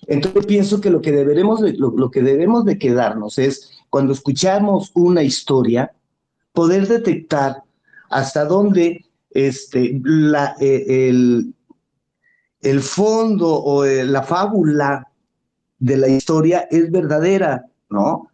Entonces 0.08 0.46
pienso 0.46 0.82
que 0.82 0.90
lo 0.90 1.02
que, 1.02 1.12
deberemos 1.12 1.62
lo 1.62 2.10
que 2.10 2.22
debemos 2.22 2.66
de 2.66 2.80
quedarnos 2.80 3.38
es, 3.38 3.72
cuando 3.90 4.14
escuchamos 4.14 4.92
una 4.96 5.24
historia, 5.24 5.92
poder 6.54 6.88
detectar 6.88 7.64
hasta 8.10 8.46
dónde 8.46 9.06
este, 9.32 10.00
la, 10.04 10.56
eh, 10.60 11.10
el, 11.10 11.54
el, 12.62 12.80
fondo 12.82 13.48
o 13.64 13.86
la 13.86 14.24
fábula 14.24 15.09
de 15.80 15.98
la 15.98 16.08
historia 16.08 16.68
es 16.70 16.92
verdadera, 16.92 17.66
¿no? 17.90 18.28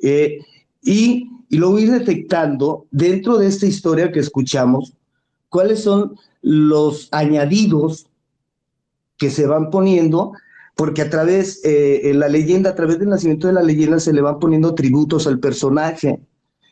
Eh, 0.00 0.38
y, 0.82 1.28
y 1.48 1.56
luego 1.56 1.78
ir 1.78 1.90
detectando 1.90 2.86
dentro 2.90 3.38
de 3.38 3.48
esta 3.48 3.66
historia 3.66 4.10
que 4.10 4.20
escuchamos 4.20 4.94
cuáles 5.48 5.82
son 5.82 6.16
los 6.40 7.08
añadidos 7.12 8.06
que 9.18 9.30
se 9.30 9.46
van 9.46 9.70
poniendo, 9.70 10.32
porque 10.74 11.02
a 11.02 11.10
través, 11.10 11.60
en 11.62 12.18
la 12.18 12.28
leyenda, 12.28 12.70
a 12.70 12.74
través 12.74 12.98
del 12.98 13.10
nacimiento 13.10 13.46
de 13.46 13.52
la 13.52 13.62
leyenda 13.62 14.00
se 14.00 14.12
le 14.12 14.22
van 14.22 14.38
poniendo 14.38 14.74
tributos 14.74 15.26
al 15.26 15.38
personaje, 15.38 16.20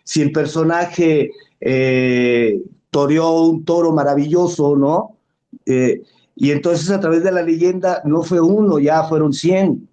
si 0.03 0.23
el 0.23 0.33
personaje 0.33 1.31
eh, 1.61 2.63
toreó 2.91 3.43
un 3.43 3.65
toro 3.65 3.93
maravilloso, 3.93 4.77
¿no? 4.77 5.17
Eh, 5.67 6.03
y 6.35 6.51
entonces 6.51 6.91
a 6.91 7.01
través 7.01 7.23
de 7.23 7.33
la 7.33 7.43
leyenda 7.43 8.03
no 8.05 8.23
fue 8.23 8.41
uno, 8.41 8.79
ya 8.79 9.05
fueron 9.05 9.33
cien, 9.33 9.89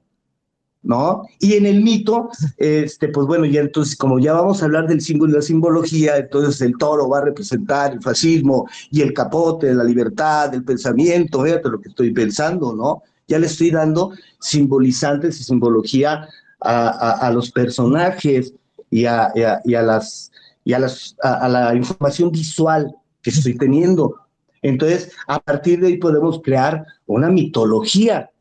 ¿no? 0.88 1.28
Y 1.40 1.54
en 1.54 1.66
el 1.66 1.84
mito, 1.84 2.30
este, 2.58 3.10
pues 3.10 3.28
bueno, 3.28 3.46
ya 3.46 3.62
entonces, 3.62 3.96
como 3.96 4.20
ya 4.20 4.34
vamos 4.34 4.62
a 4.62 4.66
hablar 4.66 4.88
del 4.88 5.02
símbolo 5.02 5.32
y 5.32 5.36
la 5.36 5.42
simbología, 5.42 6.18
entonces 6.18 6.62
el 6.62 6.78
toro 6.78 7.08
va 7.08 7.20
a 7.20 7.26
representar 7.26 7.94
el 7.94 8.02
fascismo 8.02 8.68
y 8.90 9.02
el 9.02 9.14
capote, 9.14 9.74
la 9.74 9.84
libertad, 9.84 10.54
el 10.54 10.64
pensamiento, 10.64 11.44
fíjate 11.44 11.70
lo 11.70 11.80
que 11.80 11.90
estoy 11.90 12.12
pensando, 12.12 12.74
¿no? 12.74 13.04
Ya 13.28 13.38
le 13.38 13.48
estoy 13.48 13.72
dando 13.72 14.12
simbolizantes 14.40 15.40
y 15.40 15.44
simbología 15.44 16.28
a 16.60 17.30
los 17.32 17.52
personajes 17.52 18.52
y 18.90 19.06
a, 19.06 19.32
las, 19.36 20.32
y 20.64 20.74
a, 20.74 20.80
las, 20.80 21.16
a, 21.22 21.48
la 21.50 21.76
información 21.76 22.32
visual 22.32 22.96
que 23.22 23.30
estoy 23.30 23.58
teniendo. 23.58 24.16
Entonces, 24.62 25.12
a 25.28 25.40
partir 25.40 25.80
de 25.80 25.88
ahí 25.88 25.98
podemos 25.98 26.42
crear 26.42 26.86
una 27.06 27.30
mitología, 27.30 28.32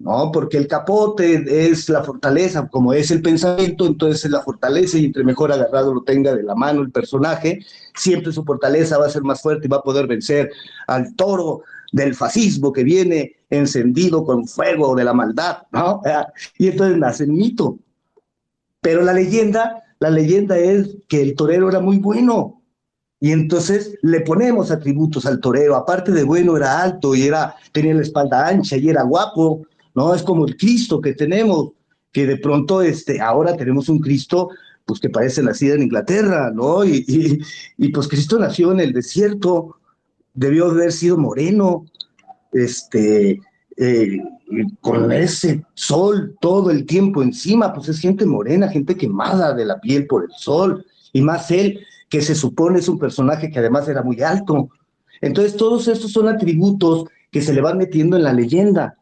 ¿no? 0.00 0.30
Porque 0.32 0.56
el 0.56 0.66
capote 0.66 1.70
es 1.70 1.88
la 1.88 2.04
fortaleza, 2.04 2.68
como 2.68 2.92
es 2.92 3.10
el 3.10 3.22
pensamiento, 3.22 3.86
entonces 3.86 4.24
es 4.24 4.30
la 4.30 4.42
fortaleza 4.42 4.98
y 4.98 5.06
entre 5.06 5.24
mejor 5.24 5.52
agarrado 5.52 5.94
lo 5.94 6.02
tenga 6.02 6.34
de 6.34 6.42
la 6.42 6.54
mano 6.54 6.82
el 6.82 6.90
personaje, 6.90 7.64
siempre 7.94 8.32
su 8.32 8.44
fortaleza 8.44 8.98
va 8.98 9.06
a 9.06 9.10
ser 9.10 9.22
más 9.22 9.42
fuerte 9.42 9.66
y 9.66 9.70
va 9.70 9.78
a 9.78 9.82
poder 9.82 10.06
vencer 10.06 10.50
al 10.86 11.14
toro 11.16 11.62
del 11.92 12.14
fascismo 12.14 12.72
que 12.72 12.84
viene 12.84 13.36
encendido 13.50 14.24
con 14.24 14.46
fuego 14.46 14.94
de 14.94 15.04
la 15.04 15.14
maldad, 15.14 15.58
¿no? 15.72 16.02
Y 16.58 16.68
entonces 16.68 16.98
nace 16.98 17.24
el 17.24 17.32
mito. 17.32 17.78
Pero 18.80 19.02
la 19.02 19.12
leyenda, 19.12 19.82
la 19.98 20.10
leyenda 20.10 20.56
es 20.58 20.96
que 21.08 21.22
el 21.22 21.34
torero 21.34 21.68
era 21.68 21.80
muy 21.80 21.98
bueno. 21.98 22.62
Y 23.20 23.32
entonces 23.32 23.98
le 24.02 24.20
ponemos 24.20 24.70
atributos 24.70 25.26
al 25.26 25.40
torero. 25.40 25.74
Aparte 25.74 26.12
de 26.12 26.22
bueno, 26.22 26.56
era 26.56 26.80
alto 26.80 27.14
y 27.14 27.22
era, 27.22 27.56
tenía 27.72 27.94
la 27.94 28.02
espalda 28.02 28.46
ancha 28.46 28.76
y 28.76 28.88
era 28.88 29.02
guapo. 29.02 29.66
No 29.98 30.14
es 30.14 30.22
como 30.22 30.46
el 30.46 30.56
Cristo 30.56 31.00
que 31.00 31.12
tenemos, 31.12 31.72
que 32.12 32.24
de 32.24 32.36
pronto 32.36 32.82
este, 32.82 33.20
ahora 33.20 33.56
tenemos 33.56 33.88
un 33.88 33.98
Cristo 33.98 34.50
pues 34.86 35.00
que 35.00 35.10
parece 35.10 35.42
nacido 35.42 35.74
en 35.74 35.82
Inglaterra, 35.82 36.52
¿no? 36.54 36.84
Y, 36.84 37.04
y, 37.76 37.88
pues 37.88 38.06
Cristo 38.06 38.38
nació 38.38 38.70
en 38.70 38.78
el 38.78 38.92
desierto, 38.92 39.74
debió 40.34 40.66
haber 40.66 40.92
sido 40.92 41.18
moreno, 41.18 41.84
este, 42.52 43.40
eh, 43.76 44.18
con 44.80 45.10
ese 45.10 45.64
sol 45.74 46.36
todo 46.40 46.70
el 46.70 46.86
tiempo 46.86 47.20
encima, 47.20 47.74
pues 47.74 47.88
es 47.88 47.98
gente 47.98 48.24
morena, 48.24 48.68
gente 48.68 48.96
quemada 48.96 49.52
de 49.52 49.64
la 49.64 49.80
piel 49.80 50.06
por 50.06 50.22
el 50.22 50.30
sol, 50.30 50.86
y 51.12 51.22
más 51.22 51.50
él, 51.50 51.80
que 52.08 52.22
se 52.22 52.36
supone 52.36 52.78
es 52.78 52.88
un 52.88 53.00
personaje 53.00 53.50
que 53.50 53.58
además 53.58 53.88
era 53.88 54.04
muy 54.04 54.22
alto. 54.22 54.70
Entonces 55.20 55.56
todos 55.56 55.88
estos 55.88 56.12
son 56.12 56.28
atributos 56.28 57.08
que 57.32 57.42
se 57.42 57.52
le 57.52 57.60
van 57.60 57.78
metiendo 57.78 58.16
en 58.16 58.22
la 58.22 58.32
leyenda. 58.32 58.97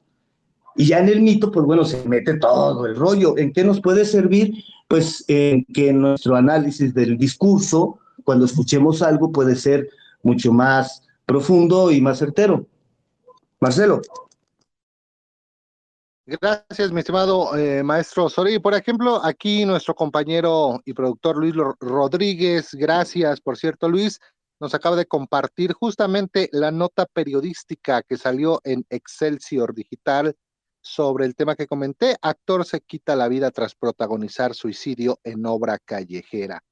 Y 0.76 0.86
ya 0.86 0.98
en 0.98 1.08
el 1.08 1.22
mito, 1.22 1.50
pues 1.50 1.64
bueno, 1.64 1.84
se 1.84 2.06
mete 2.06 2.34
todo 2.38 2.84
el 2.86 2.96
rollo. 2.96 3.38
¿En 3.38 3.52
qué 3.52 3.64
nos 3.64 3.80
puede 3.80 4.04
servir? 4.04 4.62
Pues 4.88 5.24
en 5.26 5.64
que 5.64 5.92
nuestro 5.92 6.36
análisis 6.36 6.92
del 6.92 7.16
discurso, 7.16 7.98
cuando 8.24 8.44
escuchemos 8.44 9.02
algo, 9.02 9.32
puede 9.32 9.56
ser 9.56 9.88
mucho 10.22 10.52
más 10.52 11.02
profundo 11.24 11.90
y 11.90 12.00
más 12.00 12.18
certero. 12.18 12.66
Marcelo. 13.58 14.02
Gracias, 16.26 16.90
mi 16.90 17.00
estimado 17.00 17.56
eh, 17.56 17.82
maestro 17.82 18.28
Sori. 18.28 18.58
Por 18.58 18.74
ejemplo, 18.74 19.24
aquí 19.24 19.64
nuestro 19.64 19.94
compañero 19.94 20.82
y 20.84 20.92
productor 20.92 21.36
Luis 21.36 21.54
Rodríguez, 21.78 22.74
gracias, 22.74 23.40
por 23.40 23.56
cierto, 23.56 23.88
Luis, 23.88 24.18
nos 24.58 24.74
acaba 24.74 24.96
de 24.96 25.06
compartir 25.06 25.72
justamente 25.72 26.48
la 26.50 26.72
nota 26.72 27.06
periodística 27.06 28.02
que 28.02 28.16
salió 28.16 28.60
en 28.64 28.84
Excelsior 28.90 29.72
Digital 29.72 30.34
sobre 30.86 31.26
el 31.26 31.34
tema 31.34 31.56
que 31.56 31.66
comenté. 31.66 32.16
Actor 32.22 32.64
se 32.64 32.80
quita 32.80 33.16
la 33.16 33.28
vida 33.28 33.50
tras 33.50 33.74
protagonizar 33.74 34.54
suicidio 34.54 35.18
en 35.24 35.44
obra 35.46 35.78
callejera, 35.78 36.62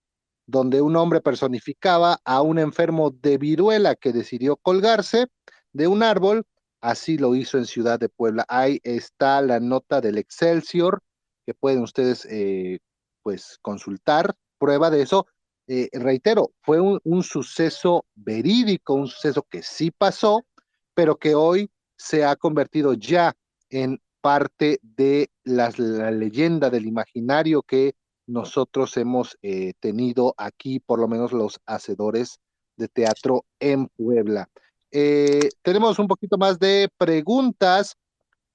donde 0.47 0.81
un 0.81 0.97
hombre 0.97 1.21
personificaba 1.21 2.19
a 2.25 2.43
un 2.43 2.59
enfermo 2.59 3.11
de 3.11 3.39
viruela 3.39 3.97
que 3.97 4.13
decidió 4.13 4.57
colgarse 4.57 5.27
de 5.73 5.87
un 5.89 6.03
árbol 6.03 6.47
Así 6.85 7.17
lo 7.17 7.35
hizo 7.35 7.57
en 7.57 7.65
Ciudad 7.65 7.99
de 7.99 8.11
Puebla. 8.11 8.45
Ahí 8.47 8.79
está 8.83 9.41
la 9.41 9.59
nota 9.59 10.03
del 10.03 10.19
Excelsior 10.19 11.03
que 11.47 11.55
pueden 11.55 11.81
ustedes 11.81 12.27
eh, 12.31 12.79
pues 13.23 13.59
consultar. 13.63 14.35
Prueba 14.59 14.91
de 14.91 15.01
eso. 15.01 15.27
Eh, 15.67 15.89
reitero, 15.95 16.53
fue 16.61 16.81
un, 16.83 17.23
suceso 17.23 18.05
verídico, 18.15 18.93
un 18.93 19.07
suceso 19.07 19.47
que 19.49 19.63
sí 19.63 19.91
pasó, 19.91 20.45
pero 20.93 21.17
que 21.17 21.35
hoy 21.35 21.71
se 21.97 22.23
ha 22.23 22.37
convertido 22.37 22.93
ya 22.93 23.35
en 23.71 23.99
parte 24.25 24.81
de 24.81 25.29
la 25.45 25.69
leyenda 26.11 26.71
del 26.71 26.87
imaginario 26.87 27.61
que 27.61 27.93
nosotros 28.27 28.97
hemos 28.97 29.37
eh, 29.43 29.75
tenido 29.81 30.35
aquí, 30.39 30.81
por 30.81 30.99
lo 30.99 31.09
menos 31.09 31.35
los 31.35 31.61
hacedores 31.67 32.39
de 32.79 32.89
teatro 32.89 33.45
en 33.61 33.89
Puebla. 33.89 34.49
Eh, 34.91 35.51
tenemos 35.61 35.99
un 35.99 36.09
poquito 36.09 36.39
más 36.39 36.59
de 36.59 36.89
preguntas. 36.97 37.97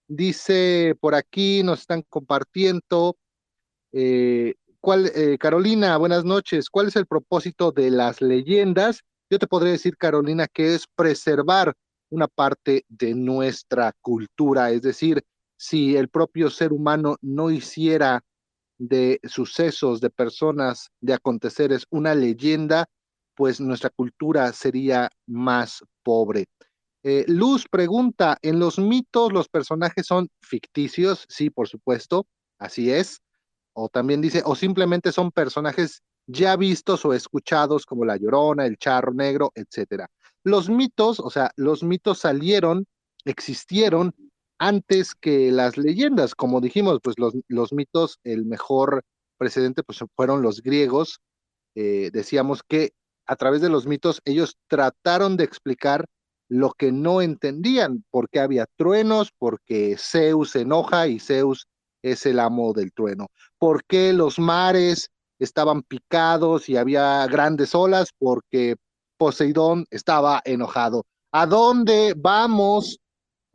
Dice 0.07 0.95
por 0.99 1.13
aquí, 1.13 1.61
nos 1.61 1.81
están 1.81 2.01
compartiendo. 2.09 3.15
Eh, 3.91 4.55
¿cuál, 4.79 5.11
eh, 5.13 5.37
Carolina, 5.37 5.97
buenas 5.97 6.25
noches. 6.25 6.67
¿Cuál 6.71 6.87
es 6.87 6.95
el 6.95 7.05
propósito 7.05 7.71
de 7.71 7.91
las 7.91 8.21
leyendas? 8.21 9.03
Yo 9.29 9.37
te 9.37 9.45
podría 9.45 9.73
decir, 9.73 9.97
Carolina, 9.97 10.47
que 10.47 10.73
es 10.73 10.87
preservar 10.95 11.75
una 12.09 12.27
parte 12.27 12.85
de 12.89 13.13
nuestra 13.13 13.93
cultura. 14.01 14.71
Es 14.71 14.81
decir, 14.81 15.23
si 15.59 15.97
el 15.97 16.07
propio 16.07 16.49
ser 16.49 16.71
humano 16.71 17.17
no 17.21 17.51
hiciera 17.51 18.23
de 18.77 19.19
sucesos, 19.25 19.99
de 19.99 20.09
personas, 20.09 20.89
de 21.01 21.13
aconteceres 21.13 21.85
una 21.89 22.15
leyenda, 22.15 22.85
pues 23.35 23.59
nuestra 23.59 23.89
cultura 23.89 24.53
sería 24.53 25.09
más 25.27 25.83
pobre. 26.01 26.45
Eh, 27.03 27.25
Luz 27.27 27.65
pregunta, 27.69 28.37
¿en 28.41 28.57
los 28.57 28.79
mitos 28.79 29.33
los 29.33 29.49
personajes 29.49 30.05
son 30.07 30.29
ficticios? 30.41 31.25
Sí, 31.27 31.49
por 31.49 31.67
supuesto, 31.67 32.25
así 32.57 32.91
es. 32.91 33.21
O 33.73 33.89
también 33.89 34.21
dice, 34.21 34.41
o 34.45 34.55
simplemente 34.55 35.11
son 35.11 35.29
personajes 35.29 36.03
ya 36.25 36.55
vistos 36.55 37.03
o 37.03 37.13
escuchados 37.13 37.85
como 37.85 38.05
la 38.05 38.15
Llorona, 38.15 38.65
el 38.65 38.77
Charro 38.77 39.13
Negro, 39.13 39.51
etcétera. 39.55 40.09
Los 40.41 40.69
mitos, 40.69 41.19
o 41.19 41.29
sea, 41.29 41.51
los 41.57 41.83
mitos 41.83 42.19
salieron, 42.19 42.85
existieron 43.25 44.13
antes 44.59 45.15
que 45.15 45.51
las 45.51 45.77
leyendas, 45.77 46.35
como 46.35 46.61
dijimos, 46.61 46.99
pues 47.01 47.15
los, 47.17 47.73
mitos, 47.73 48.19
el 48.23 48.45
mejor 48.45 49.03
precedente 49.37 49.83
pues 49.83 49.99
fueron 50.15 50.41
los 50.41 50.61
griegos, 50.61 51.19
eh, 51.75 52.09
decíamos 52.11 52.61
que 52.67 52.91
a 53.25 53.35
través 53.37 53.61
de 53.61 53.69
los 53.69 53.87
mitos 53.87 54.21
ellos 54.25 54.57
trataron 54.67 55.37
de 55.37 55.45
explicar 55.45 56.05
lo 56.49 56.71
que 56.71 56.91
no 56.91 57.21
entendían, 57.21 58.03
por 58.09 58.29
qué 58.29 58.39
había 58.39 58.65
truenos, 58.75 59.31
porque 59.37 59.95
Zeus 59.97 60.55
enoja 60.55 61.07
y 61.07 61.19
Zeus 61.19 61.67
es 62.01 62.25
el 62.25 62.39
amo 62.39 62.73
del 62.73 62.91
trueno, 62.91 63.27
por 63.57 63.85
qué 63.85 64.13
los 64.13 64.39
mares 64.39 65.09
estaban 65.37 65.83
picados 65.83 66.67
y 66.67 66.75
había 66.75 67.25
grandes 67.27 67.73
olas, 67.73 68.09
porque 68.17 68.75
Poseidón 69.17 69.85
estaba 69.89 70.41
enojado. 70.43 71.05
¿A 71.31 71.45
dónde 71.45 72.13
vamos 72.17 72.99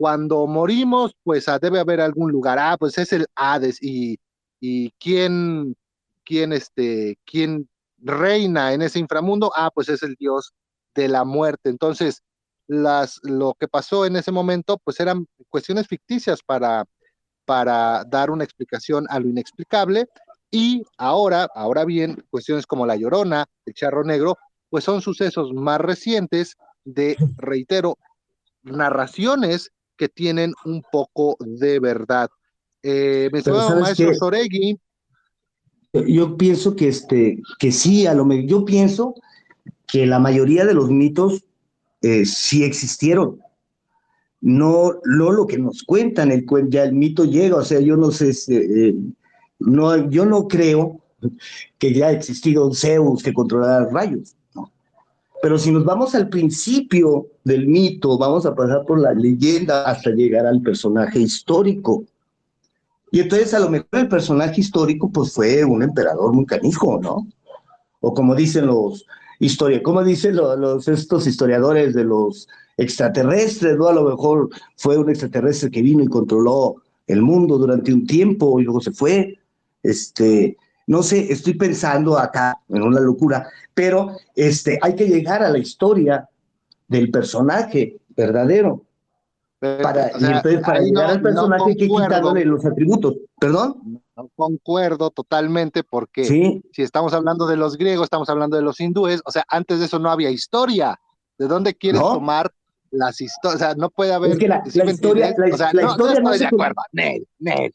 cuando 0.04 0.46
morimos? 0.46 1.16
Pues 1.22 1.48
ah, 1.48 1.58
debe 1.58 1.80
haber 1.80 1.98
algún 1.98 2.30
lugar. 2.30 2.58
Ah, 2.58 2.76
pues 2.78 2.98
es 2.98 3.10
el 3.14 3.26
Hades. 3.34 3.82
¿Y, 3.82 4.20
y 4.60 4.90
quién, 5.00 5.74
quién, 6.26 6.52
este, 6.52 7.18
quién 7.24 7.70
reina 7.96 8.74
en 8.74 8.82
ese 8.82 8.98
inframundo? 8.98 9.50
Ah, 9.56 9.70
pues 9.74 9.88
es 9.88 10.02
el 10.02 10.14
dios 10.16 10.52
de 10.94 11.08
la 11.08 11.24
muerte. 11.24 11.70
Entonces, 11.70 12.22
las, 12.66 13.18
lo 13.22 13.54
que 13.58 13.66
pasó 13.66 14.04
en 14.04 14.16
ese 14.16 14.30
momento, 14.30 14.76
pues 14.84 15.00
eran 15.00 15.26
cuestiones 15.48 15.88
ficticias 15.88 16.42
para, 16.42 16.84
para 17.46 18.04
dar 18.04 18.30
una 18.30 18.44
explicación 18.44 19.06
a 19.08 19.18
lo 19.20 19.30
inexplicable. 19.30 20.06
Y 20.50 20.82
ahora, 20.98 21.48
ahora 21.54 21.86
bien, 21.86 22.26
cuestiones 22.28 22.66
como 22.66 22.84
la 22.84 22.96
llorona, 22.96 23.46
el 23.64 23.72
charro 23.72 24.04
negro, 24.04 24.36
pues 24.68 24.84
son 24.84 25.00
sucesos 25.00 25.54
más 25.54 25.80
recientes 25.80 26.58
de, 26.84 27.16
reitero, 27.38 27.96
narraciones 28.64 29.70
que 29.96 30.08
tienen 30.08 30.54
un 30.64 30.82
poco 30.90 31.36
de 31.40 31.80
verdad. 31.80 32.28
Eh, 32.82 33.30
me 33.32 33.42
maestro 33.80 34.14
Soregui. 34.14 34.78
Yo 35.92 36.36
pienso 36.36 36.74
que 36.74 36.88
este, 36.88 37.40
que 37.58 37.70
sí, 37.70 38.06
a 38.06 38.14
lo 38.14 38.24
mejor, 38.24 38.46
yo 38.46 38.64
pienso 38.64 39.14
que 39.86 40.06
la 40.06 40.18
mayoría 40.18 40.64
de 40.64 40.74
los 40.74 40.90
mitos 40.90 41.44
eh, 42.02 42.26
sí 42.26 42.64
existieron. 42.64 43.40
No, 44.40 45.00
no 45.04 45.32
lo 45.32 45.46
que 45.46 45.56
nos 45.56 45.84
cuentan, 45.84 46.30
el, 46.30 46.44
ya 46.68 46.84
el 46.84 46.92
mito 46.92 47.24
llega, 47.24 47.56
o 47.56 47.64
sea, 47.64 47.80
yo 47.80 47.96
no 47.96 48.10
sé, 48.10 48.32
eh, 48.48 48.94
no, 49.60 50.10
yo 50.10 50.26
no 50.26 50.48
creo 50.48 51.00
que 51.78 51.94
ya 51.94 52.08
ha 52.08 52.12
existido 52.12 52.66
un 52.66 52.74
Zeus 52.74 53.22
que 53.22 53.32
controlara 53.32 53.88
rayos. 53.88 54.36
Pero 55.44 55.58
si 55.58 55.70
nos 55.70 55.84
vamos 55.84 56.14
al 56.14 56.30
principio 56.30 57.26
del 57.44 57.66
mito, 57.66 58.16
vamos 58.16 58.46
a 58.46 58.54
pasar 58.54 58.86
por 58.86 58.98
la 58.98 59.12
leyenda 59.12 59.84
hasta 59.84 60.08
llegar 60.08 60.46
al 60.46 60.62
personaje 60.62 61.18
histórico. 61.18 62.02
Y 63.12 63.20
entonces 63.20 63.52
a 63.52 63.58
lo 63.58 63.68
mejor 63.68 63.88
el 63.92 64.08
personaje 64.08 64.62
histórico 64.62 65.10
pues 65.10 65.34
fue 65.34 65.62
un 65.62 65.82
emperador 65.82 66.32
muy 66.32 66.46
canijo, 66.46 66.98
¿no? 66.98 67.26
O 68.00 68.14
como 68.14 68.34
dicen 68.34 68.64
los, 68.68 69.04
historia, 69.38 69.82
como 69.82 70.02
dicen 70.02 70.34
los, 70.34 70.88
estos 70.88 71.26
historiadores 71.26 71.92
de 71.92 72.04
los 72.04 72.48
extraterrestres, 72.78 73.76
¿no? 73.76 73.88
A 73.88 73.92
lo 73.92 74.04
mejor 74.04 74.48
fue 74.78 74.96
un 74.96 75.10
extraterrestre 75.10 75.70
que 75.70 75.82
vino 75.82 76.02
y 76.02 76.08
controló 76.08 76.76
el 77.06 77.20
mundo 77.20 77.58
durante 77.58 77.92
un 77.92 78.06
tiempo 78.06 78.58
y 78.60 78.64
luego 78.64 78.80
se 78.80 78.92
fue. 78.92 79.38
Este, 79.82 80.56
no 80.86 81.02
sé, 81.02 81.32
estoy 81.32 81.54
pensando 81.54 82.18
acá 82.18 82.60
en 82.68 82.82
una 82.82 83.00
locura, 83.00 83.48
pero 83.72 84.16
este, 84.34 84.78
hay 84.82 84.94
que 84.94 85.06
llegar 85.06 85.42
a 85.42 85.50
la 85.50 85.58
historia 85.58 86.28
del 86.88 87.10
personaje 87.10 87.98
verdadero. 88.10 88.82
Para, 89.60 90.10
para 90.62 90.80
llegar 90.80 91.10
al 91.10 91.22
personaje 91.22 91.64
hay 91.68 91.76
que 91.76 91.88
quitarle 91.88 92.44
los 92.44 92.64
atributos. 92.66 93.14
¿Perdón? 93.40 94.02
No 94.14 94.30
concuerdo 94.36 95.10
totalmente 95.10 95.82
porque 95.82 96.24
si 96.24 96.82
estamos 96.82 97.14
hablando 97.14 97.46
de 97.46 97.56
los 97.56 97.78
griegos, 97.78 98.04
estamos 98.04 98.28
hablando 98.28 98.56
de 98.56 98.62
los 98.62 98.78
hindúes, 98.78 99.22
o 99.24 99.30
sea, 99.30 99.44
antes 99.48 99.78
de 99.78 99.86
eso 99.86 99.98
no 99.98 100.10
había 100.10 100.30
historia. 100.30 101.00
¿De 101.38 101.48
dónde 101.48 101.74
quieres 101.74 102.00
tomar 102.00 102.52
las 102.94 103.20
historias? 103.20 103.56
O 103.56 103.58
sea, 103.58 103.74
no 103.74 103.90
puede 103.90 104.12
haber. 104.12 104.30
la, 104.30 104.62
historia, 104.90 105.34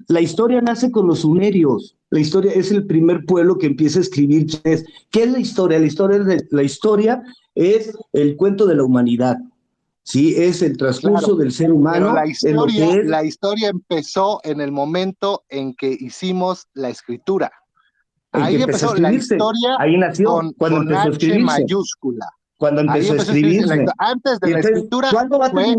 la, 0.08 0.22
historia 0.22 0.62
nace 0.62 0.92
con 0.92 1.08
los 1.08 1.20
sumerios. 1.20 1.96
La 2.10 2.20
historia 2.20 2.52
es 2.54 2.72
el 2.72 2.86
primer 2.88 3.26
pueblo 3.26 3.58
que 3.58 3.68
empieza 3.68 4.00
a 4.00 4.02
escribir. 4.02 4.48
¿Qué 4.64 4.74
es, 4.74 4.86
¿Qué 5.12 5.24
es 5.24 5.32
la 5.32 5.40
historia? 5.40 5.80
La 5.80 5.86
historia, 5.86 6.20
la 6.50 6.64
historia 6.64 7.24
es 7.56 7.96
el 8.14 8.36
cuento 8.36 8.66
de 8.66 8.76
la 8.76 8.84
humanidad. 8.84 9.38
¿sí? 10.10 10.34
Es 10.36 10.62
el 10.62 10.76
transcurso 10.76 11.36
del 11.36 11.52
ser 11.52 11.72
humano. 11.72 12.14
La 12.14 12.28
historia, 12.28 13.04
la 13.04 13.24
historia 13.24 13.70
empezó 13.70 14.40
en 14.44 14.60
el 14.60 14.72
momento 14.72 15.44
en 15.50 15.76
que 15.76 15.96
hicimos 16.00 16.68
la 16.74 16.90
escritura. 16.90 17.52
Ahí 18.32 18.62
empezó 18.62 18.96
la 18.96 19.12
historia 19.12 19.76
ahí 19.80 19.98
nació, 19.98 20.30
con, 20.30 20.54
cuando 20.54 20.82
empezó 20.82 21.10
H 21.10 21.40
mayúscula. 21.40 22.28
Cuando 22.60 22.82
empezó, 22.82 23.13
a 23.13 23.15
escribirse. 23.15 23.86
Antes 23.98 24.39
de 24.41 24.52
la 24.52 24.60
escritura 24.60 25.10
¿cuándo, 25.12 25.39
va 25.39 25.50
fue 25.50 25.76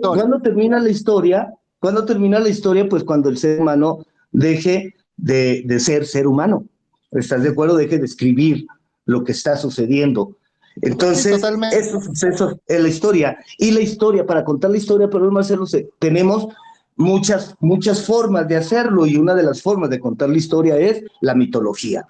¿cuándo, 0.00 0.40
termina 0.40 0.80
la 0.80 0.88
historia? 0.88 1.54
¿Cuándo 1.78 2.04
termina 2.04 2.40
la 2.40 2.48
historia? 2.48 2.88
Pues 2.88 3.04
cuando 3.04 3.28
el 3.28 3.36
ser 3.36 3.60
humano 3.60 4.06
deje 4.32 4.94
de, 5.18 5.62
de 5.66 5.78
ser 5.78 6.06
ser 6.06 6.26
humano. 6.26 6.64
¿Estás 7.10 7.42
de 7.42 7.50
acuerdo? 7.50 7.76
Deje 7.76 7.98
de 7.98 8.06
escribir 8.06 8.66
lo 9.04 9.22
que 9.22 9.32
está 9.32 9.56
sucediendo. 9.58 10.34
Entonces, 10.80 11.42
esos 11.72 12.04
sucesos 12.04 12.56
en 12.66 12.82
la 12.82 12.88
historia. 12.88 13.38
Y 13.58 13.70
la 13.72 13.80
historia, 13.80 14.24
para 14.24 14.44
contar 14.44 14.70
la 14.70 14.78
historia, 14.78 15.10
pero 15.10 15.30
Marcelo, 15.30 15.66
tenemos 15.98 16.48
muchas, 16.96 17.54
muchas 17.60 18.04
formas 18.06 18.48
de 18.48 18.56
hacerlo 18.56 19.06
y 19.06 19.16
una 19.16 19.34
de 19.34 19.42
las 19.42 19.60
formas 19.60 19.90
de 19.90 20.00
contar 20.00 20.30
la 20.30 20.38
historia 20.38 20.78
es 20.78 21.04
la 21.20 21.34
mitología. 21.34 22.06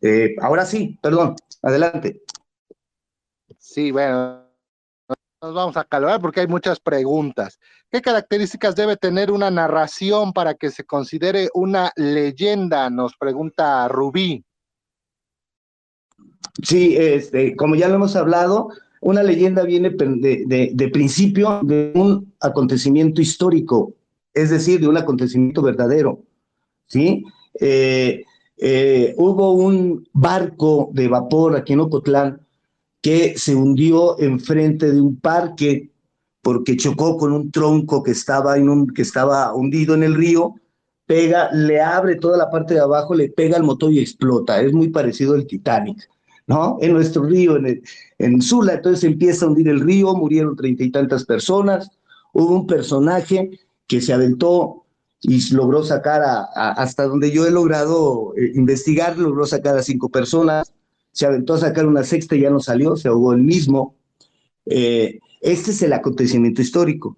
Eh, 0.00 0.34
ahora 0.40 0.64
sí, 0.64 0.98
perdón, 1.02 1.34
adelante. 1.62 2.22
Sí, 3.78 3.92
bueno, 3.92 4.42
nos 5.40 5.54
vamos 5.54 5.76
a 5.76 5.84
calmar 5.84 6.20
porque 6.20 6.40
hay 6.40 6.48
muchas 6.48 6.80
preguntas. 6.80 7.60
¿Qué 7.92 8.02
características 8.02 8.74
debe 8.74 8.96
tener 8.96 9.30
una 9.30 9.52
narración 9.52 10.32
para 10.32 10.54
que 10.54 10.72
se 10.72 10.82
considere 10.82 11.48
una 11.54 11.92
leyenda? 11.94 12.90
Nos 12.90 13.16
pregunta 13.16 13.86
Rubí. 13.86 14.44
Sí, 16.60 16.96
este, 16.96 17.54
como 17.54 17.76
ya 17.76 17.86
lo 17.86 17.94
hemos 17.94 18.16
hablado, 18.16 18.70
una 19.00 19.22
leyenda 19.22 19.62
viene 19.62 19.90
de, 19.90 20.90
principio 20.92 21.60
de 21.62 21.92
un 21.94 22.34
acontecimiento 22.40 23.20
histórico, 23.20 23.94
es 24.34 24.50
decir, 24.50 24.80
de 24.80 24.88
un 24.88 24.96
acontecimiento 24.96 25.62
verdadero. 25.62 26.24
¿sí? 26.88 27.24
Eh, 27.60 28.24
eh, 28.56 29.14
hubo 29.16 29.52
un 29.52 30.04
barco 30.12 30.90
de 30.92 31.06
vapor 31.06 31.54
aquí 31.54 31.74
en 31.74 31.80
Ocotlán 31.80 32.47
que 33.00 33.38
se 33.38 33.54
hundió 33.54 34.18
enfrente 34.18 34.92
de 34.92 35.00
un 35.00 35.16
parque 35.16 35.90
porque 36.42 36.76
chocó 36.76 37.16
con 37.16 37.32
un 37.32 37.50
tronco 37.50 38.02
que 38.02 38.12
estaba, 38.12 38.56
en 38.56 38.68
un, 38.68 38.86
que 38.88 39.02
estaba 39.02 39.54
hundido 39.54 39.94
en 39.94 40.02
el 40.02 40.14
río, 40.14 40.54
pega, 41.06 41.50
le 41.52 41.80
abre 41.80 42.16
toda 42.16 42.38
la 42.38 42.50
parte 42.50 42.74
de 42.74 42.80
abajo, 42.80 43.14
le 43.14 43.28
pega 43.28 43.56
el 43.56 43.62
motor 43.64 43.92
y 43.92 44.00
explota. 44.00 44.60
Es 44.60 44.72
muy 44.72 44.88
parecido 44.88 45.34
al 45.34 45.46
Titanic. 45.46 46.08
¿no? 46.46 46.78
En 46.80 46.94
nuestro 46.94 47.22
río, 47.24 47.56
en, 47.56 47.82
en 48.18 48.42
Sula. 48.42 48.74
Entonces 48.74 49.04
empieza 49.04 49.44
a 49.44 49.48
hundir 49.48 49.68
el 49.68 49.80
río, 49.80 50.14
murieron 50.14 50.56
treinta 50.56 50.82
y 50.82 50.90
tantas 50.90 51.24
personas. 51.24 51.90
Hubo 52.32 52.54
un 52.54 52.66
personaje 52.66 53.60
que 53.86 54.00
se 54.00 54.12
aventó 54.12 54.84
y 55.20 55.52
logró 55.52 55.82
sacar 55.84 56.22
hasta 56.54 57.04
donde 57.04 57.30
yo 57.30 57.46
he 57.46 57.50
logrado 57.50 58.32
eh, 58.36 58.52
investigar, 58.54 59.18
logró 59.18 59.46
sacar 59.46 59.76
a 59.76 59.82
cinco 59.82 60.08
personas. 60.08 60.72
Se 61.18 61.26
aventó 61.26 61.54
a 61.54 61.58
sacar 61.58 61.84
una 61.84 62.04
sexta 62.04 62.36
y 62.36 62.42
ya 62.42 62.50
no 62.50 62.60
salió, 62.60 62.96
se 62.96 63.08
ahogó 63.08 63.32
el 63.32 63.42
mismo. 63.42 63.96
Eh, 64.66 65.18
este 65.40 65.72
es 65.72 65.82
el 65.82 65.92
acontecimiento 65.92 66.62
histórico. 66.62 67.16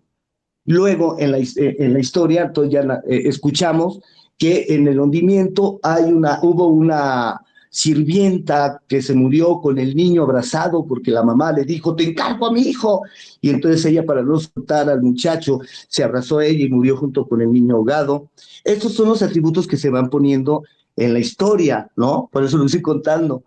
Luego, 0.65 1.17
en 1.19 1.33
la, 1.33 1.39
eh, 1.39 1.77
en 1.79 1.93
la 1.93 1.99
historia, 1.99 2.45
entonces 2.45 2.73
ya 2.73 3.03
escuchamos 3.07 4.01
que 4.39 4.65
en 4.71 4.89
el 4.89 4.99
hundimiento 4.99 5.81
hay 5.83 6.05
una, 6.05 6.39
hubo 6.43 6.69
una 6.69 7.43
sirvienta 7.69 8.81
que 8.89 9.03
se 9.03 9.13
murió 9.13 9.61
con 9.61 9.79
el 9.79 9.95
niño 9.95 10.23
abrazado 10.23 10.87
porque 10.87 11.11
la 11.11 11.23
mamá 11.23 11.53
le 11.53 11.65
dijo, 11.65 11.95
te 11.95 12.05
encargo 12.05 12.47
a 12.47 12.53
mi 12.53 12.63
hijo. 12.63 13.03
Y 13.43 13.51
entonces 13.51 13.85
ella, 13.85 14.07
para 14.07 14.23
no 14.23 14.41
soltar 14.41 14.89
al 14.89 15.03
muchacho, 15.03 15.61
se 15.89 16.03
abrazó 16.03 16.39
a 16.39 16.47
ella 16.47 16.65
y 16.65 16.71
murió 16.71 16.97
junto 16.97 17.29
con 17.29 17.43
el 17.43 17.53
niño 17.53 17.77
ahogado. 17.77 18.31
Estos 18.65 18.95
son 18.95 19.11
los 19.11 19.21
atributos 19.21 19.67
que 19.67 19.77
se 19.77 19.91
van 19.91 20.09
poniendo 20.09 20.65
en 20.97 21.13
la 21.13 21.19
historia, 21.19 21.91
¿no? 21.97 22.31
Por 22.33 22.43
eso 22.43 22.57
lo 22.59 22.67
estoy 22.67 22.83
contando. 22.83 23.45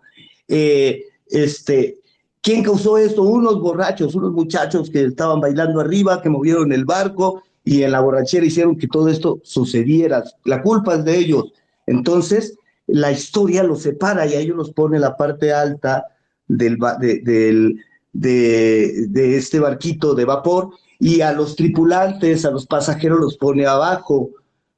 Eh, 0.48 1.04
este, 1.28 1.98
¿Quién 2.44 2.62
causó 2.62 2.98
esto? 2.98 3.22
Unos 3.22 3.58
borrachos, 3.58 4.14
unos 4.14 4.32
muchachos 4.32 4.90
que 4.90 5.02
estaban 5.04 5.40
bailando 5.40 5.80
arriba, 5.80 6.20
que 6.20 6.28
movieron 6.28 6.72
el 6.72 6.84
barco 6.84 7.42
y 7.64 7.82
en 7.82 7.92
la 7.92 8.00
borrachera 8.00 8.44
hicieron 8.44 8.76
que 8.76 8.86
todo 8.86 9.08
esto 9.08 9.40
sucediera. 9.42 10.22
La 10.44 10.62
culpa 10.62 10.96
es 10.96 11.06
de 11.06 11.16
ellos. 11.16 11.54
Entonces, 11.86 12.58
la 12.86 13.10
historia 13.10 13.62
los 13.62 13.80
separa 13.80 14.26
y 14.26 14.34
a 14.34 14.40
ellos 14.40 14.58
los 14.58 14.72
pone 14.72 14.98
la 14.98 15.16
parte 15.16 15.54
alta 15.54 16.04
del, 16.46 16.76
de, 17.00 17.74
de, 18.12 19.36
este 19.36 19.58
barquito 19.58 20.14
de 20.14 20.26
vapor 20.26 20.68
y 21.00 21.22
a 21.22 21.32
los 21.32 21.56
tripulantes, 21.56 22.44
a 22.44 22.50
los 22.50 22.66
pasajeros 22.66 23.20
los 23.20 23.38
pone 23.38 23.64
abajo. 23.64 24.32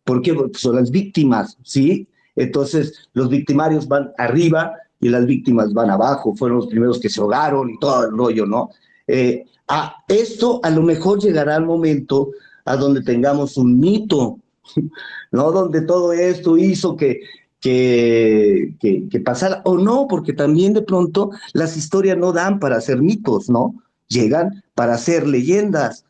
¿Por 0.04 0.22
qué? 0.22 0.34
Porque 0.34 0.56
son 0.56 0.76
las 0.76 0.92
víctimas, 0.92 1.58
¿sí? 1.64 2.06
Entonces 2.36 3.08
los 3.12 3.28
victimarios 3.28 3.88
van 3.88 4.12
arriba 4.18 4.72
y 5.06 5.10
las 5.10 5.24
víctimas 5.24 5.72
van 5.72 5.90
abajo, 5.90 6.34
fueron 6.34 6.58
los 6.58 6.66
primeros 6.66 6.98
que 6.98 7.08
se 7.08 7.20
ahogaron 7.20 7.70
y 7.70 7.78
todo 7.78 8.06
el 8.06 8.10
rollo, 8.10 8.44
¿no? 8.44 8.70
Eh, 9.06 9.44
a 9.68 9.96
esto 10.08 10.60
a 10.62 10.70
lo 10.70 10.82
mejor 10.82 11.20
llegará 11.20 11.56
el 11.56 11.64
momento 11.64 12.30
a 12.64 12.76
donde 12.76 13.02
tengamos 13.02 13.56
un 13.56 13.78
mito, 13.78 14.38
¿no? 15.30 15.52
Donde 15.52 15.82
todo 15.82 16.12
esto 16.12 16.58
hizo 16.58 16.96
que, 16.96 17.20
que, 17.60 18.74
que, 18.80 19.20
pasara, 19.20 19.62
o 19.64 19.78
no, 19.78 20.06
porque 20.08 20.32
también 20.32 20.72
de 20.72 20.82
pronto 20.82 21.30
las 21.52 21.76
historias 21.76 22.18
no 22.18 22.32
dan 22.32 22.58
para 22.58 22.80
ser 22.80 23.00
mitos, 23.00 23.48
¿no? 23.48 23.74
Llegan 24.08 24.64
para 24.74 24.98
ser 24.98 25.26
leyendas. 25.26 26.04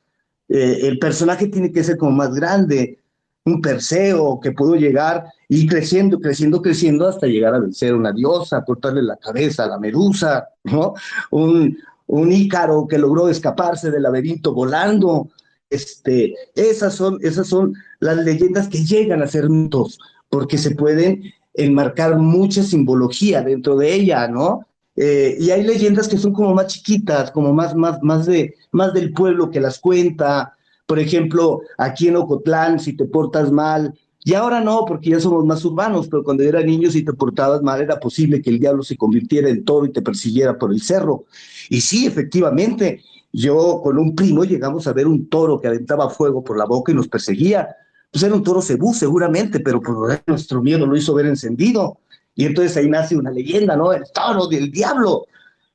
Eh, 0.49 0.81
el 0.83 0.99
personaje 0.99 1.49
tiene 1.49 1.71
que 1.71 1.85
ser 1.85 1.99
como 1.99 2.13
más 2.13 2.35
grande, 2.35 2.99
un 3.47 3.63
Perseo 3.63 4.41
que 4.41 4.53
pudo 4.53 4.75
llegar 4.75 5.25
y 5.49 5.67
creciendo, 5.67 6.19
creciendo, 6.19 6.61
creciendo 6.61 7.09
hasta 7.09 7.29
llegar 7.29 7.55
a 7.55 7.61
vencer 7.61 7.95
una 7.95 8.13
diosa, 8.13 8.65
cortarle 8.65 9.03
la 9.03 9.17
cabeza 9.17 9.65
a 9.65 9.69
la 9.69 9.79
medusa, 9.79 10.49
¿no? 10.65 10.95
Un, 11.31 11.79
un 12.09 12.33
Ícaro 12.33 12.87
que 12.89 12.99
logró 12.99 13.29
escaparse 13.29 13.91
del 13.91 14.03
laberinto 14.03 14.53
volando. 14.53 15.29
Este, 15.71 16.35
esas, 16.55 16.95
son, 16.95 17.19
esas 17.23 17.47
son 17.47 17.75
las 18.01 18.17
leyendas 18.19 18.69
que 18.69 18.85
llegan 18.85 19.23
a 19.23 19.29
ser 19.29 19.49
mitos, 19.49 19.99
porque 20.29 20.59
se 20.59 20.73
pueden 20.75 21.23
enmarcar 21.55 22.19
mucha 22.19 22.65
simbología 22.65 23.43
dentro 23.43 23.77
de 23.77 23.95
ella, 23.95 24.27
¿no? 24.27 24.67
Eh, 24.97 25.37
y 25.39 25.51
hay 25.51 25.63
leyendas 25.63 26.09
que 26.09 26.19
son 26.19 26.33
como 26.33 26.53
más 26.53 26.67
chiquitas, 26.67 27.31
como 27.31 27.53
más, 27.53 27.77
más, 27.77 28.03
más, 28.03 28.27
de, 28.27 28.55
más 28.73 28.93
del 28.93 29.13
pueblo 29.13 29.51
que 29.51 29.61
las 29.61 29.79
cuenta. 29.79 30.56
Por 30.87 30.99
ejemplo, 30.99 31.61
aquí 31.79 32.09
en 32.09 32.17
Ocotlán, 32.17 32.79
si 32.79 32.95
te 32.95 33.05
portas 33.05 33.51
mal, 33.51 33.95
y 34.27 34.35
ahora 34.35 34.61
no, 34.61 34.85
porque 34.85 35.11
ya 35.11 35.21
somos 35.21 35.45
más 35.45 35.65
urbanos, 35.65 36.09
pero 36.09 36.25
cuando 36.25 36.43
era 36.43 36.61
niño, 36.61 36.91
si 36.91 37.05
te 37.05 37.13
portabas 37.13 37.63
mal, 37.63 37.81
era 37.81 38.01
posible 38.01 38.43
que 38.43 38.51
el 38.51 38.59
diablo 38.59 38.83
se 38.83 38.97
convirtiera 38.97 39.49
en 39.49 39.65
toro 39.65 39.87
y 39.87 39.93
te 39.93 40.03
persiguiera 40.03 40.59
por 40.59 40.73
el 40.73 40.83
cerro. 40.83 41.27
Y 41.71 41.81
sí, 41.81 42.07
efectivamente, 42.07 43.03
yo 43.33 43.81
con 43.85 43.99
un 43.99 44.17
primo 44.17 44.43
llegamos 44.43 44.89
a 44.89 44.93
ver 44.93 45.07
un 45.07 45.29
toro 45.29 45.61
que 45.61 45.69
aventaba 45.69 46.11
fuego 46.11 46.43
por 46.43 46.59
la 46.59 46.65
boca 46.65 46.91
y 46.91 46.97
nos 46.97 47.07
perseguía. 47.07 47.69
Pues 48.11 48.25
era 48.25 48.35
un 48.35 48.43
toro 48.43 48.63
cebú, 48.63 48.95
seguramente, 48.95 49.61
pero 49.61 49.81
por 49.81 50.21
nuestro 50.27 50.61
miedo 50.61 50.87
lo 50.87 50.97
hizo 50.97 51.15
ver 51.15 51.27
encendido. 51.27 51.99
Y 52.35 52.47
entonces 52.47 52.77
ahí 52.77 52.89
nace 52.89 53.17
una 53.17 53.31
leyenda, 53.31 53.77
¿no? 53.77 53.93
El 53.93 54.03
toro 54.13 54.49
del 54.49 54.73
diablo. 54.73 55.27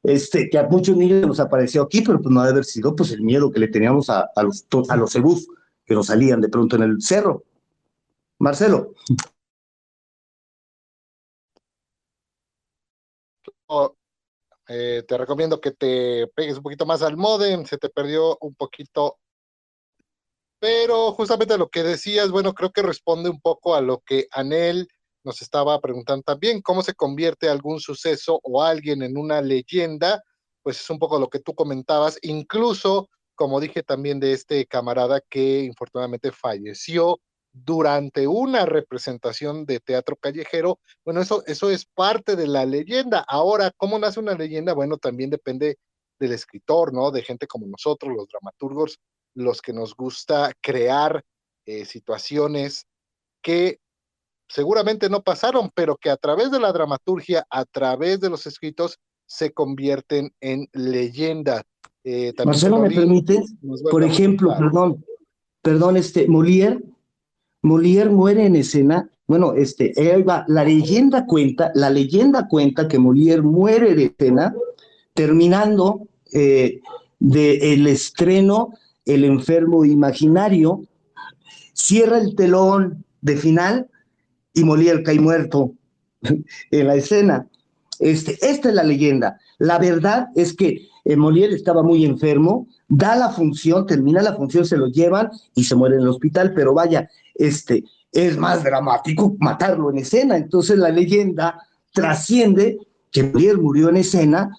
Este, 0.04 0.50
que 0.50 0.58
a 0.58 0.68
muchos 0.68 0.98
niños 0.98 1.28
nos 1.28 1.40
apareció 1.40 1.84
aquí, 1.84 2.02
pero 2.02 2.20
pues 2.20 2.34
no 2.34 2.42
debe 2.42 2.52
haber 2.54 2.66
sido 2.66 2.96
pues 2.96 3.12
el 3.12 3.22
miedo 3.22 3.52
que 3.52 3.60
le 3.60 3.68
teníamos 3.68 4.10
a, 4.10 4.30
los, 4.42 4.66
a 4.90 4.96
los 4.96 5.12
cebús 5.12 5.48
que 5.86 5.94
nos 5.94 6.08
salían 6.08 6.42
de 6.42 6.50
pronto 6.50 6.76
en 6.76 6.84
el 6.84 7.02
cerro. 7.02 7.44
Marcelo. 8.40 8.94
Eh, 14.68 15.04
te 15.08 15.18
recomiendo 15.18 15.60
que 15.60 15.72
te 15.72 16.28
pegues 16.36 16.58
un 16.58 16.64
poquito 16.64 16.86
más 16.86 17.02
al 17.02 17.18
modem, 17.18 17.66
se 17.66 17.78
te 17.78 17.90
perdió 17.90 18.38
un 18.42 18.56
poquito. 18.56 19.20
Pero 20.60 21.12
justamente 21.12 21.58
lo 21.58 21.70
que 21.70 21.84
decías, 21.84 22.32
bueno, 22.32 22.54
creo 22.54 22.72
que 22.72 22.82
responde 22.82 23.30
un 23.30 23.42
poco 23.42 23.76
a 23.76 23.82
lo 23.82 24.00
que 24.00 24.28
Anel 24.32 24.88
nos 25.24 25.42
estaba 25.42 25.80
preguntando 25.80 26.24
también, 26.24 26.62
cómo 26.62 26.84
se 26.84 26.94
convierte 26.94 27.50
algún 27.50 27.80
suceso 27.80 28.40
o 28.44 28.64
alguien 28.64 29.04
en 29.04 29.18
una 29.18 29.42
leyenda, 29.42 30.22
pues 30.64 30.80
es 30.80 30.90
un 30.90 31.00
poco 31.00 31.20
lo 31.20 31.30
que 31.30 31.40
tú 31.40 31.54
comentabas, 31.54 32.18
incluso, 32.22 33.10
como 33.36 33.60
dije 33.60 33.84
también 33.84 34.20
de 34.20 34.34
este 34.34 34.66
camarada 34.66 35.22
que 35.30 35.62
infortunadamente 35.62 36.32
falleció 36.32 37.20
durante 37.54 38.28
una 38.28 38.66
representación 38.66 39.66
de 39.66 39.80
teatro 39.80 40.16
callejero, 40.16 40.80
bueno, 41.04 41.22
eso, 41.22 41.44
eso 41.48 41.70
es 41.70 41.86
parte 41.86 42.36
de 42.36 42.48
la 42.48 42.66
leyenda. 42.66 43.26
Ahora, 43.28 43.72
¿cómo 43.76 44.00
nace 44.00 44.20
una 44.20 44.34
leyenda? 44.36 44.74
Bueno, 44.74 44.98
también 44.98 45.30
depende 45.30 45.78
del 46.20 46.32
escritor, 46.32 46.94
¿no? 46.94 47.12
De 47.12 47.24
gente 47.24 47.48
como 47.48 47.68
nosotros, 47.68 48.14
los 48.16 48.28
dramaturgos, 48.28 49.00
los 49.34 49.62
que 49.62 49.74
nos 49.74 49.96
gusta 49.96 50.54
crear 50.62 51.24
eh, 51.66 51.86
situaciones 51.86 52.86
que 53.42 53.80
seguramente 54.54 55.10
no 55.10 55.24
pasaron, 55.24 55.72
pero 55.74 55.96
que 55.96 56.10
a 56.10 56.18
través 56.18 56.52
de 56.52 56.60
la 56.60 56.72
dramaturgia, 56.72 57.46
a 57.50 57.66
través 57.66 58.20
de 58.20 58.30
los 58.30 58.46
escritos, 58.46 59.00
se 59.26 59.52
convierten 59.52 60.32
en 60.42 60.68
leyenda. 60.74 61.64
Eh, 62.04 62.34
Marcelo, 62.46 62.80
¿me 62.80 62.90
permites? 62.90 63.54
Por 63.90 64.04
ejemplo, 64.04 64.54
perdón, 64.58 65.06
perdón, 65.62 65.98
este, 65.98 66.28
Molière 66.28 66.82
Molière 67.62 68.10
muere 68.10 68.46
en 68.46 68.56
escena. 68.56 69.10
Bueno, 69.28 69.54
este, 69.54 69.94
la 70.48 70.64
leyenda 70.64 71.26
cuenta, 71.26 71.72
la 71.76 71.90
leyenda 71.90 72.48
cuenta 72.50 72.88
que 72.88 73.00
Molière 73.00 73.42
muere 73.42 73.96
de 73.96 74.06
escena 74.06 74.54
terminando 75.14 76.08
eh, 76.34 76.82
del 77.20 77.88
estreno 77.88 78.74
El 79.06 79.24
enfermo 79.24 79.86
imaginario, 79.86 80.82
cierra 81.74 82.18
el 82.20 82.36
telón 82.36 83.06
de 83.22 83.38
final 83.38 83.90
y 84.54 84.64
Molière 84.64 85.04
cae 85.04 85.20
muerto 85.20 85.74
en 86.72 86.88
la 86.88 86.96
escena. 86.96 87.48
Este, 88.00 88.38
esta 88.42 88.70
es 88.70 88.76
la 88.76 88.84
leyenda. 88.84 89.40
La 89.60 89.78
verdad 89.78 90.30
es 90.36 90.54
que 90.54 90.88
eh, 91.06 91.16
Molière 91.16 91.54
estaba 91.54 91.84
muy 91.84 92.06
enfermo, 92.06 92.68
da 92.88 93.16
la 93.16 93.30
función, 93.30 93.86
termina 93.86 94.22
la 94.22 94.36
función, 94.36 94.66
se 94.66 94.78
lo 94.78 94.88
llevan 94.88 95.30
y 95.56 95.64
se 95.64 95.76
muere 95.76 95.96
en 95.96 96.02
el 96.02 96.08
hospital, 96.10 96.54
pero 96.56 96.74
vaya, 96.74 97.10
este, 97.36 97.84
es 98.12 98.38
más 98.38 98.64
dramático 98.64 99.36
matarlo 99.40 99.90
en 99.92 100.00
escena. 100.00 100.38
Entonces 100.38 100.78
la 100.78 100.90
leyenda 100.90 101.62
trasciende 101.94 102.80
que 103.12 103.24
Molière 103.24 103.62
murió 103.62 103.90
en 103.90 103.98
escena 103.98 104.50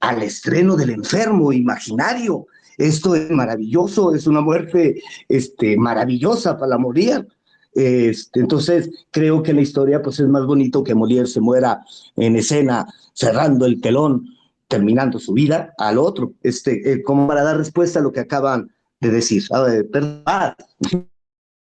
al 0.00 0.22
estreno 0.22 0.76
del 0.76 0.90
enfermo 0.90 1.52
imaginario. 1.52 2.46
Esto 2.76 3.14
es 3.14 3.30
maravilloso, 3.30 4.14
es 4.14 4.26
una 4.26 4.42
muerte 4.42 5.02
este, 5.28 5.76
maravillosa 5.76 6.58
para 6.58 6.76
Molière. 6.76 7.26
Este, 7.76 8.40
entonces, 8.40 8.90
creo 9.10 9.42
que 9.42 9.52
la 9.52 9.60
historia 9.60 10.00
pues, 10.00 10.18
es 10.18 10.26
más 10.28 10.46
bonito 10.46 10.82
que 10.82 10.94
Molière 10.94 11.26
se 11.26 11.42
muera 11.42 11.84
en 12.16 12.36
escena 12.36 12.86
cerrando 13.12 13.66
el 13.66 13.82
telón, 13.82 14.34
terminando 14.66 15.18
su 15.18 15.34
vida 15.34 15.74
al 15.76 15.98
otro, 15.98 16.32
este, 16.42 16.90
eh, 16.90 17.02
como 17.02 17.28
para 17.28 17.44
dar 17.44 17.58
respuesta 17.58 17.98
a 17.98 18.02
lo 18.02 18.12
que 18.12 18.20
acaban 18.20 18.74
de 19.00 19.10
decir. 19.10 19.42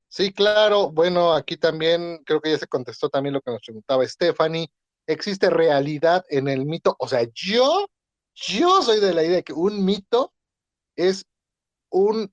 Sí, 0.08 0.32
claro. 0.32 0.90
Bueno, 0.90 1.32
aquí 1.32 1.56
también 1.56 2.20
creo 2.26 2.40
que 2.40 2.50
ya 2.50 2.58
se 2.58 2.66
contestó 2.66 3.08
también 3.08 3.34
lo 3.34 3.40
que 3.40 3.52
nos 3.52 3.62
preguntaba 3.64 4.04
Stephanie. 4.04 4.66
¿Existe 5.06 5.48
realidad 5.48 6.24
en 6.28 6.48
el 6.48 6.66
mito? 6.66 6.96
O 6.98 7.06
sea, 7.06 7.24
yo, 7.32 7.86
yo 8.34 8.82
soy 8.82 8.98
de 8.98 9.14
la 9.14 9.22
idea 9.22 9.36
de 9.36 9.44
que 9.44 9.52
un 9.52 9.84
mito 9.84 10.32
es 10.96 11.24
una 11.88 12.28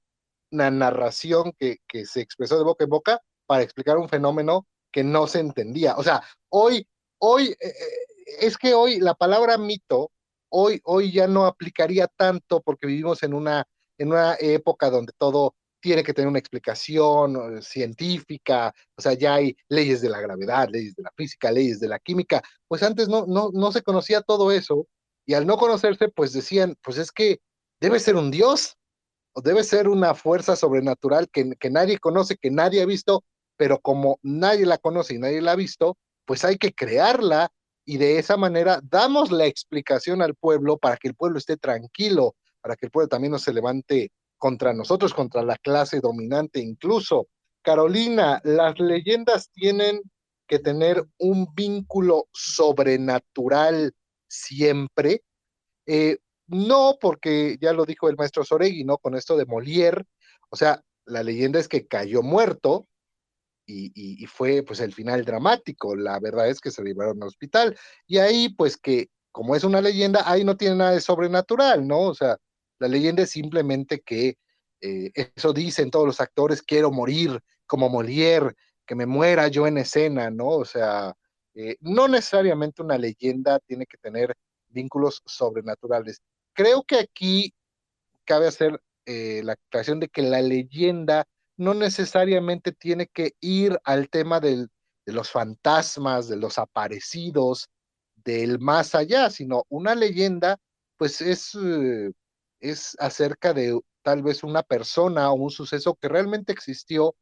narración 0.48 1.54
que, 1.60 1.78
que 1.88 2.06
se 2.06 2.22
expresó 2.22 2.58
de 2.58 2.64
boca 2.64 2.84
en 2.84 2.90
boca 2.90 3.22
para 3.48 3.64
explicar 3.64 3.98
un 3.98 4.10
fenómeno 4.10 4.68
que 4.92 5.04
no 5.04 5.28
se 5.28 5.40
entendía. 5.40 5.96
O 5.96 6.04
sea, 6.04 6.22
hoy, 6.50 6.88
hoy, 7.20 7.48
eh, 7.48 7.58
eh, 7.62 8.36
es 8.42 8.58
que 8.58 8.74
hoy 8.74 9.00
la 9.00 9.16
palabra 9.16 9.58
mito, 9.58 10.12
hoy, 10.50 10.80
hoy 10.84 11.12
ya 11.12 11.28
no 11.28 11.46
aplicaría 11.46 12.08
tanto 12.08 12.62
porque 12.62 12.88
vivimos 12.88 13.24
en 13.24 13.34
una, 13.34 13.66
en 13.98 14.10
una 14.10 14.36
época 14.40 14.90
donde 14.90 15.14
todo 15.18 15.56
tiene 15.80 16.04
que 16.04 16.14
tener 16.14 16.28
una 16.28 16.40
explicación 16.40 17.62
científica, 17.62 18.74
o 18.96 19.02
sea, 19.02 19.14
ya 19.14 19.36
hay 19.36 19.56
leyes 19.70 20.02
de 20.02 20.10
la 20.10 20.20
gravedad, 20.20 20.68
leyes 20.70 20.96
de 20.96 21.04
la 21.04 21.12
física, 21.16 21.52
leyes 21.52 21.80
de 21.80 21.88
la 21.88 22.00
química, 22.00 22.42
pues 22.68 22.84
antes 22.84 23.08
no, 23.08 23.26
no, 23.28 23.52
no 23.54 23.72
se 23.72 23.84
conocía 23.84 24.22
todo 24.22 24.52
eso, 24.52 24.88
y 25.26 25.34
al 25.34 25.46
no 25.46 25.58
conocerse, 25.58 26.10
pues 26.10 26.34
decían, 26.34 26.76
pues 26.82 26.98
es 26.98 27.12
que 27.12 27.40
debe 27.80 28.00
ser 28.00 28.16
un 28.16 28.32
dios, 28.32 28.76
o 29.34 29.42
debe 29.42 29.64
ser 29.64 29.88
una 29.88 30.16
fuerza 30.16 30.56
sobrenatural 30.56 31.30
que, 31.30 31.52
que 31.60 31.70
nadie 31.70 32.00
conoce, 32.00 32.38
que 32.38 32.50
nadie 32.50 32.82
ha 32.82 32.86
visto, 32.86 33.24
pero 33.58 33.80
como 33.80 34.20
nadie 34.24 34.66
la 34.66 34.78
conoce 34.78 35.16
y 35.16 35.20
nadie 35.20 35.42
la 35.42 35.54
ha 35.54 35.56
visto, 35.56 35.98
pues 36.26 36.46
hay 36.46 36.58
que 36.58 36.74
crearla 36.74 37.50
y 37.86 37.98
de 37.98 38.20
esa 38.20 38.38
manera 38.38 38.80
damos 38.84 39.32
la 39.32 39.46
explicación 39.46 40.22
al 40.22 40.36
pueblo 40.36 40.78
para 40.78 40.98
que 40.98 41.08
el 41.08 41.16
pueblo 41.16 41.38
esté 41.38 41.58
tranquilo, 41.58 42.36
para 42.62 42.76
que 42.76 42.86
el 42.86 42.92
pueblo 42.92 43.08
también 43.08 43.32
no 43.32 43.40
se 43.40 43.54
levante 43.54 44.12
contra 44.38 44.74
nosotros, 44.74 45.14
contra 45.14 45.44
la 45.44 45.58
clase 45.58 46.00
dominante 46.00 46.60
incluso. 46.60 47.28
Carolina, 47.62 48.40
las 48.44 48.80
leyendas 48.80 49.50
tienen 49.52 50.02
que 50.48 50.60
tener 50.60 51.06
un 51.18 51.54
vínculo 51.54 52.28
sobrenatural 52.32 53.94
siempre. 54.28 55.24
Eh, 55.86 56.18
no, 56.48 56.98
porque 57.00 57.58
ya 57.60 57.74
lo 57.74 57.86
dijo 57.86 58.10
el 58.10 58.16
maestro 58.16 58.44
Soregui, 58.44 58.84
¿no? 58.84 58.98
Con 58.98 59.16
esto 59.16 59.36
de 59.36 59.46
Molière, 59.46 60.06
o 60.50 60.56
sea, 60.56 60.82
la 61.06 61.24
leyenda 61.24 61.60
es 61.60 61.68
que 61.68 61.88
cayó 61.88 62.22
muerto, 62.22 62.88
y, 63.68 64.26
fue 64.28 64.64
pues 64.64 64.80
el 64.80 64.94
final 64.94 65.26
dramático. 65.26 65.96
La 65.96 66.20
verdad 66.20 66.50
es 66.50 66.60
que 66.62 66.72
se 66.72 66.84
llevaron 66.84 67.22
al 67.22 67.28
hospital 67.28 67.78
y 68.08 68.18
ahí 68.18 68.50
pues 68.50 68.78
que 68.78 69.10
como 69.32 69.56
es 69.56 69.64
una 69.64 69.82
leyenda, 69.82 70.24
ahí 70.26 70.44
no 70.44 70.58
tiene 70.58 70.78
nada 70.78 70.92
de 70.92 71.02
sobrenatural, 71.02 71.86
¿no? 71.86 72.00
O 72.00 72.16
sea, 72.16 72.38
la 72.80 72.88
leyenda 72.88 73.24
es 73.24 73.30
simplemente 73.30 74.02
que 74.02 74.38
eh, 74.82 75.12
eso 75.36 75.54
dicen 75.54 75.92
todos 75.92 76.08
los 76.08 76.20
actores, 76.22 76.64
quiero 76.64 76.92
morir 76.92 77.40
como 77.68 77.90
Molière, 77.90 78.56
que 78.86 78.96
me 78.96 79.06
muera 79.06 79.48
yo 79.48 79.68
en 79.68 79.78
escena, 79.78 80.32
¿no? 80.32 80.48
O 80.48 80.66
sea, 80.66 81.14
eh, 81.54 81.78
no 81.82 82.08
necesariamente 82.08 82.82
una 82.82 82.98
leyenda 82.98 83.60
tiene 83.60 83.86
que 83.86 83.98
tener 83.98 84.36
vínculos 84.70 85.22
sobrenaturales. 85.26 86.22
Creo 86.54 86.84
que 86.84 86.98
aquí 86.98 87.54
cabe 88.26 88.48
hacer 88.48 88.82
eh, 89.06 89.42
la 89.44 89.54
aclaración 89.54 90.00
de 90.00 90.10
que 90.10 90.22
la 90.22 90.42
leyenda 90.42 91.28
no 91.58 91.74
necesariamente 91.74 92.72
tiene 92.72 93.08
que 93.08 93.34
ir 93.42 93.80
al 93.84 94.10
tema 94.10 94.40
de 94.40 94.68
los 95.06 95.32
fantasmas, 95.32 96.28
de 96.28 96.38
los 96.38 96.58
aparecidos, 96.58 97.70
del 98.16 98.60
más 98.60 98.94
allá, 98.94 99.30
sino 99.30 99.64
una 99.70 99.96
leyenda, 99.96 100.58
pues 100.98 101.22
es, 101.22 101.56
eh, 101.56 102.12
es 102.60 102.96
acerca 103.00 103.54
de 103.54 103.80
tal 104.04 104.22
vez 104.22 104.44
una 104.44 104.64
persona 104.64 105.32
o 105.32 105.36
un 105.36 105.50
suceso 105.50 105.96
que 105.96 106.08
realmente 106.08 106.52
existió 106.52 107.16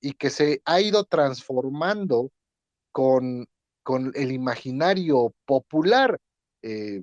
y 0.00 0.12
que 0.12 0.30
se 0.30 0.60
ha 0.64 0.80
ido 0.80 1.04
transformando 1.04 2.30
con, 2.92 3.46
con 3.82 4.12
el 4.14 4.32
imaginario 4.32 5.34
popular. 5.46 6.18
Eh, 6.62 7.02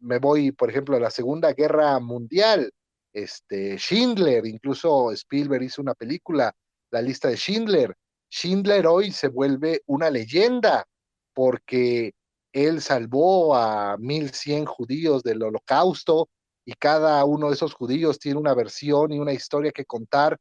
me 0.00 0.18
voy, 0.18 0.52
por 0.52 0.70
ejemplo, 0.70 0.96
a 0.96 1.00
la 1.00 1.10
Segunda 1.10 1.52
Guerra 1.52 1.98
Mundial, 1.98 2.72
este, 3.12 3.76
Schindler, 3.78 4.46
incluso 4.46 5.12
Spielberg 5.12 5.64
hizo 5.64 5.82
una 5.82 5.94
película, 5.94 6.54
la 6.90 7.02
lista 7.02 7.28
de 7.28 7.36
Schindler. 7.36 7.94
Schindler 8.30 8.86
hoy 8.86 9.12
se 9.12 9.28
vuelve 9.28 9.82
una 9.86 10.10
leyenda 10.10 10.86
porque 11.34 12.12
él 12.52 12.80
salvó 12.80 13.56
a 13.56 13.96
1100 13.98 14.66
judíos 14.66 15.22
del 15.22 15.42
holocausto 15.42 16.28
y 16.64 16.72
cada 16.74 17.24
uno 17.24 17.48
de 17.48 17.54
esos 17.54 17.74
judíos 17.74 18.18
tiene 18.18 18.38
una 18.38 18.54
versión 18.54 19.12
y 19.12 19.18
una 19.18 19.32
historia 19.32 19.72
que 19.72 19.84
contar 19.84 20.38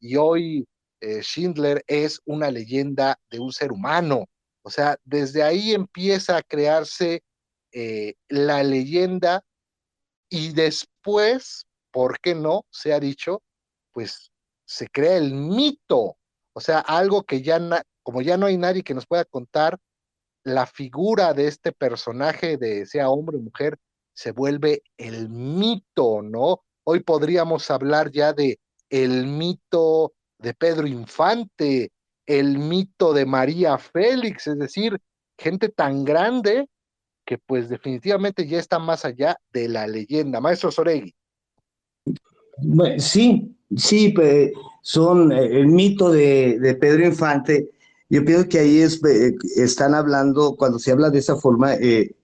y 0.00 0.16
hoy 0.16 0.66
eh, 1.00 1.22
Schindler 1.22 1.82
es 1.86 2.20
una 2.24 2.50
leyenda 2.50 3.18
de 3.30 3.40
un 3.40 3.52
ser 3.52 3.72
humano. 3.72 4.26
O 4.62 4.70
sea, 4.70 4.98
desde 5.04 5.42
ahí 5.42 5.72
empieza 5.72 6.36
a 6.36 6.42
crearse 6.42 7.22
eh, 7.72 8.14
la 8.28 8.62
leyenda 8.62 9.42
y 10.28 10.52
después 10.52 11.66
¿por 11.94 12.18
qué 12.18 12.34
no? 12.34 12.66
Se 12.70 12.92
ha 12.92 12.98
dicho, 12.98 13.40
pues 13.92 14.32
se 14.66 14.88
crea 14.88 15.16
el 15.16 15.32
mito, 15.32 16.16
o 16.52 16.60
sea, 16.60 16.80
algo 16.80 17.22
que 17.22 17.40
ya, 17.40 17.60
como 18.02 18.20
ya 18.20 18.36
no 18.36 18.46
hay 18.46 18.56
nadie 18.58 18.82
que 18.82 18.94
nos 18.94 19.06
pueda 19.06 19.24
contar, 19.24 19.78
la 20.42 20.66
figura 20.66 21.34
de 21.34 21.46
este 21.46 21.70
personaje, 21.70 22.56
de 22.56 22.84
sea 22.86 23.10
hombre 23.10 23.36
o 23.36 23.40
mujer, 23.40 23.78
se 24.12 24.32
vuelve 24.32 24.82
el 24.96 25.28
mito, 25.28 26.20
¿no? 26.20 26.64
Hoy 26.82 27.00
podríamos 27.00 27.70
hablar 27.70 28.10
ya 28.10 28.32
de 28.32 28.58
el 28.90 29.28
mito 29.28 30.14
de 30.38 30.52
Pedro 30.52 30.88
Infante, 30.88 31.92
el 32.26 32.58
mito 32.58 33.12
de 33.12 33.24
María 33.24 33.78
Félix, 33.78 34.48
es 34.48 34.58
decir, 34.58 35.00
gente 35.38 35.68
tan 35.68 36.04
grande 36.04 36.68
que 37.24 37.38
pues 37.38 37.68
definitivamente 37.68 38.48
ya 38.48 38.58
está 38.58 38.80
más 38.80 39.04
allá 39.04 39.38
de 39.52 39.68
la 39.68 39.86
leyenda. 39.86 40.40
Maestro 40.40 40.72
Soregui. 40.72 41.14
Sí, 42.98 43.56
sí, 43.76 44.14
son 44.82 45.32
eh, 45.32 45.60
el 45.60 45.68
mito 45.68 46.10
de, 46.10 46.76
Pedro 46.80 47.06
Infante. 47.06 47.70
Yo 48.10 48.24
pienso 48.24 48.48
que 48.48 48.58
ahí 48.58 48.78
es, 48.78 49.00
están 49.56 49.94
hablando, 49.94 50.56
cuando 50.56 50.78
se 50.78 50.92
habla 50.92 51.10
de 51.10 51.18
esa 51.18 51.36
forma, 51.36 51.74
eh, 51.74 52.14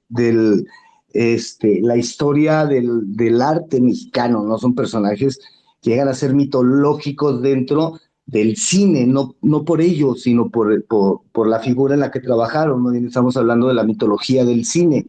este, 1.13 1.81
la 1.83 1.97
historia 1.97 2.67
del, 2.67 3.17
del, 3.17 3.43
arte 3.43 3.81
mexicano, 3.81 4.45
¿no? 4.45 4.59
Son 4.59 4.75
personajes 4.75 5.41
que 5.83 5.91
llegan 5.91 6.09
a 6.09 6.15
ser 6.15 6.35
mitológicos 6.35 7.43
dentro 7.43 7.99
del 8.27 8.57
cine, 8.57 9.07
no, 9.07 9.35
no 9.43 9.65
por 9.65 9.81
ello, 9.81 10.15
sino 10.15 10.51
por, 10.51 10.85
por, 10.85 11.49
la 11.49 11.59
figura 11.59 11.95
en 11.95 12.01
la 12.01 12.13
que 12.13 12.21
trabajaron, 12.21 12.83
¿no? 12.83 12.93
Estamos 12.93 13.37
hablando 13.37 13.67
de 13.69 13.75
la 13.75 13.85
mitología 13.85 14.45
del 14.45 14.65
cine, 14.65 15.09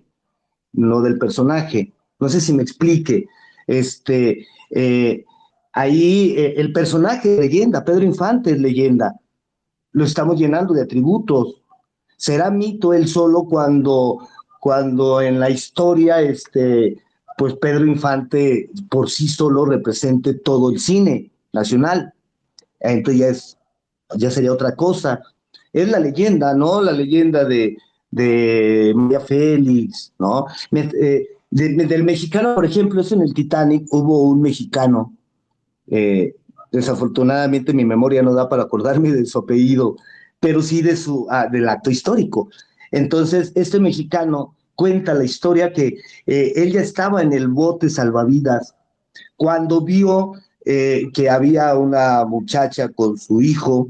no 0.73 1.01
del 1.01 1.19
personaje. 1.19 1.93
No 2.19 2.29
sé 2.29 2.41
si 2.41 2.53
me 2.53 2.63
explique. 2.63 3.27
Este, 3.71 4.45
eh, 4.71 5.23
ahí 5.71 6.35
eh, 6.37 6.55
el 6.57 6.73
personaje 6.73 7.39
leyenda, 7.39 7.85
Pedro 7.85 8.03
Infante 8.03 8.51
es 8.51 8.59
leyenda. 8.59 9.15
Lo 9.93 10.03
estamos 10.03 10.37
llenando 10.37 10.73
de 10.73 10.81
atributos. 10.81 11.61
Será 12.17 12.51
mito 12.51 12.93
él 12.93 13.07
solo 13.07 13.45
cuando, 13.45 14.27
cuando 14.59 15.21
en 15.21 15.39
la 15.39 15.49
historia, 15.49 16.21
este, 16.21 16.97
pues 17.37 17.55
Pedro 17.55 17.85
Infante 17.85 18.69
por 18.89 19.09
sí 19.09 19.29
solo 19.29 19.63
represente 19.63 20.33
todo 20.33 20.71
el 20.71 20.79
cine 20.79 21.31
nacional. 21.53 22.13
Entonces 22.81 23.19
ya, 23.21 23.27
es, 23.27 23.57
ya 24.17 24.31
sería 24.31 24.51
otra 24.51 24.75
cosa. 24.75 25.21
Es 25.71 25.89
la 25.89 25.99
leyenda, 25.99 26.53
¿no? 26.53 26.81
La 26.81 26.91
leyenda 26.91 27.45
de, 27.45 27.77
de 28.09 28.91
María 28.93 29.21
Félix, 29.21 30.11
¿no? 30.19 30.45
Eh, 30.73 31.25
del 31.51 32.03
mexicano, 32.05 32.55
por 32.55 32.63
ejemplo, 32.63 33.01
es 33.01 33.11
en 33.11 33.21
el 33.21 33.33
Titanic, 33.33 33.85
hubo 33.91 34.23
un 34.23 34.41
mexicano, 34.41 35.13
eh, 35.87 36.33
desafortunadamente 36.71 37.73
mi 37.73 37.83
memoria 37.83 38.23
no 38.23 38.33
da 38.33 38.47
para 38.47 38.63
acordarme 38.63 39.11
de 39.11 39.25
su 39.25 39.39
apellido, 39.39 39.97
pero 40.39 40.61
sí 40.61 40.81
de 40.81 40.95
su, 40.95 41.27
ah, 41.29 41.47
del 41.51 41.67
acto 41.67 41.91
histórico. 41.91 42.49
Entonces, 42.91 43.51
este 43.55 43.81
mexicano 43.81 44.55
cuenta 44.75 45.13
la 45.13 45.25
historia 45.25 45.73
que 45.73 45.97
eh, 46.25 46.53
él 46.55 46.71
ya 46.71 46.81
estaba 46.81 47.21
en 47.21 47.33
el 47.33 47.49
bote 47.49 47.89
salvavidas 47.89 48.73
cuando 49.35 49.81
vio 49.81 50.31
eh, 50.63 51.09
que 51.13 51.29
había 51.29 51.75
una 51.75 52.23
muchacha 52.25 52.87
con 52.87 53.17
su 53.17 53.41
hijo 53.41 53.89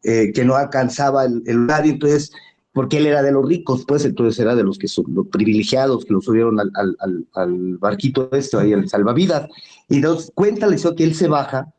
que 0.00 0.42
no 0.42 0.54
alcanzaba 0.54 1.26
el, 1.26 1.42
el 1.44 1.56
lugar, 1.56 1.84
entonces 1.84 2.32
porque 2.72 2.98
él 2.98 3.06
era 3.06 3.22
de 3.22 3.32
los 3.32 3.46
ricos, 3.46 3.84
pues 3.86 4.04
entonces 4.04 4.38
era 4.38 4.54
de 4.54 4.62
los 4.62 4.78
que 4.78 4.88
son 4.88 5.06
los 5.08 5.26
privilegiados 5.28 6.04
que 6.04 6.12
lo 6.12 6.20
subieron 6.20 6.60
al, 6.60 6.70
al, 6.74 7.26
al, 7.34 7.78
barquito 7.78 8.28
este, 8.32 8.56
ahí 8.56 8.72
al 8.72 8.88
salvavidas. 8.88 9.48
Y 9.88 10.00
nos 10.00 10.30
cuenta 10.34 10.66
la 10.66 10.76
que 10.76 11.04
él 11.04 11.14
se 11.14 11.28
baja, 11.28 11.72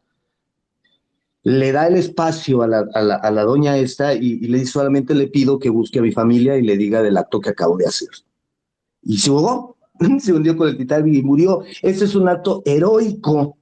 le 1.43 1.71
da 1.71 1.87
el 1.87 1.95
espacio 1.95 2.61
a 2.61 2.67
la, 2.67 2.85
a 2.93 3.31
la, 3.31 3.43
doña 3.43 3.77
esta 3.77 4.13
y, 4.13 4.39
le 4.39 4.59
dice 4.59 4.73
solamente 4.73 5.15
le 5.15 5.27
pido 5.27 5.57
que 5.57 5.69
busque 5.69 5.99
a 5.99 6.01
mi 6.01 6.11
familia 6.11 6.57
y 6.57 6.63
le 6.63 6.75
diga 6.75 7.01
del 7.01 7.17
acto 7.17 7.39
que 7.39 7.49
acabo 7.49 7.77
de 7.77 7.85
hacer. 7.85 8.09
Y 9.01 9.17
se 9.19 9.29
ahogó, 9.29 9.77
se 10.19 10.33
hundió 10.33 10.57
con 10.57 10.69
el 10.69 10.77
Titanic 10.77 11.15
y 11.15 11.21
murió. 11.21 11.63
Ese 11.81 12.05
es 12.05 12.15
un 12.15 12.27
acto 12.27 12.61
heroico. 12.65 13.57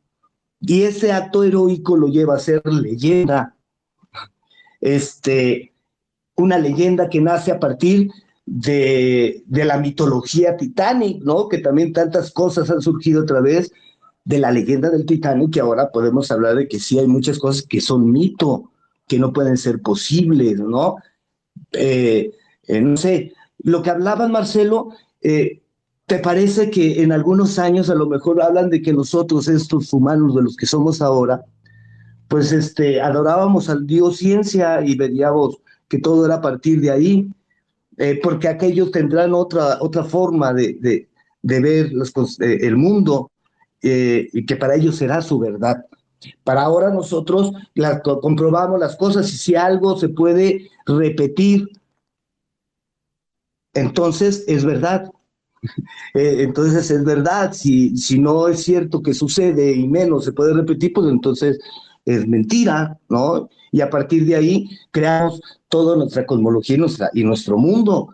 Y 0.59 0.81
ese 0.83 1.11
acto 1.11 1.43
heroico 1.43 1.95
lo 1.95 2.07
lleva 2.07 2.35
a 2.35 2.39
ser 2.39 2.61
leyenda. 2.65 3.55
Este, 4.81 5.73
una 6.37 6.57
leyenda 6.57 7.09
que 7.09 7.19
nace 7.19 7.51
a 7.51 7.59
partir 7.59 8.09
de, 8.45 9.43
la 9.49 9.77
mitología 9.77 10.55
Titanic, 10.55 11.21
¿no? 11.23 11.49
Que 11.49 11.57
también 11.57 11.91
tantas 11.91 12.31
cosas 12.31 12.69
han 12.69 12.81
surgido 12.81 13.23
otra 13.23 13.41
vez 13.41 13.71
de 14.23 14.39
la 14.39 14.51
leyenda 14.51 14.89
del 14.89 15.05
Titanic, 15.05 15.53
que 15.53 15.59
ahora 15.59 15.91
podemos 15.91 16.31
hablar 16.31 16.55
de 16.55 16.67
que 16.67 16.79
sí 16.79 16.97
hay 16.99 17.07
muchas 17.07 17.39
cosas 17.39 17.63
que 17.63 17.81
son 17.81 18.11
mito, 18.11 18.71
que 19.07 19.19
no 19.19 19.33
pueden 19.33 19.57
ser 19.57 19.81
posibles, 19.81 20.59
¿no? 20.59 20.95
Eh, 21.73 22.31
eh, 22.67 22.81
no 22.81 22.97
sé, 22.97 23.33
lo 23.59 23.81
que 23.81 23.89
hablaban, 23.89 24.31
Marcelo, 24.31 24.89
eh, 25.21 25.61
¿te 26.05 26.19
parece 26.19 26.69
que 26.69 27.01
en 27.01 27.11
algunos 27.11 27.57
años 27.57 27.89
a 27.89 27.95
lo 27.95 28.07
mejor 28.07 28.41
hablan 28.41 28.69
de 28.69 28.81
que 28.81 28.93
nosotros, 28.93 29.47
estos 29.47 29.91
humanos 29.91 30.35
de 30.35 30.43
los 30.43 30.55
que 30.55 30.65
somos 30.65 31.01
ahora, 31.01 31.43
pues 32.27 32.51
este, 32.51 33.01
adorábamos 33.01 33.69
al 33.69 33.87
Dios 33.87 34.17
ciencia 34.17 34.83
y 34.85 34.95
veíamos 34.95 35.59
que 35.87 35.99
todo 35.99 36.25
era 36.25 36.35
a 36.35 36.41
partir 36.41 36.81
de 36.81 36.91
ahí, 36.91 37.29
eh, 37.97 38.19
porque 38.21 38.47
aquellos 38.47 38.91
tendrán 38.91 39.33
otra, 39.33 39.77
otra 39.81 40.03
forma 40.03 40.53
de, 40.53 41.07
ver 41.41 41.91
eh, 41.91 42.57
el 42.61 42.77
mundo 42.77 43.31
eh, 43.81 44.29
y 44.33 44.45
que 44.45 44.55
para 44.55 44.75
ellos 44.75 44.97
será 44.97 45.21
su 45.21 45.39
verdad. 45.39 45.85
Para 46.43 46.63
ahora 46.63 46.89
nosotros 46.89 47.51
comprobamos 48.21 48.79
las 48.79 48.95
cosas 48.95 49.31
y 49.33 49.37
si 49.37 49.55
algo 49.55 49.97
se 49.97 50.09
puede 50.09 50.69
repetir, 50.85 51.69
entonces 53.73 54.43
es 54.47 54.65
verdad. 54.65 55.11
entonces 56.13 56.91
es 56.91 57.03
verdad, 57.03 57.51
si, 57.53 57.97
si 57.97 58.19
no 58.19 58.47
es 58.47 58.63
cierto 58.63 59.01
que 59.01 59.13
sucede 59.13 59.71
y 59.71 59.87
menos 59.87 60.25
se 60.25 60.33
puede 60.33 60.53
repetir, 60.53 60.93
pues 60.93 61.07
entonces 61.07 61.59
es 62.05 62.27
mentira, 62.27 62.99
¿no? 63.09 63.49
Y 63.71 63.81
a 63.81 63.89
partir 63.89 64.25
de 64.25 64.35
ahí 64.35 64.69
creamos 64.91 65.41
toda 65.69 65.95
nuestra 65.95 66.25
cosmología 66.25 66.77
y, 67.13 67.23
nuestro 67.23 67.57
mundo. 67.57 68.13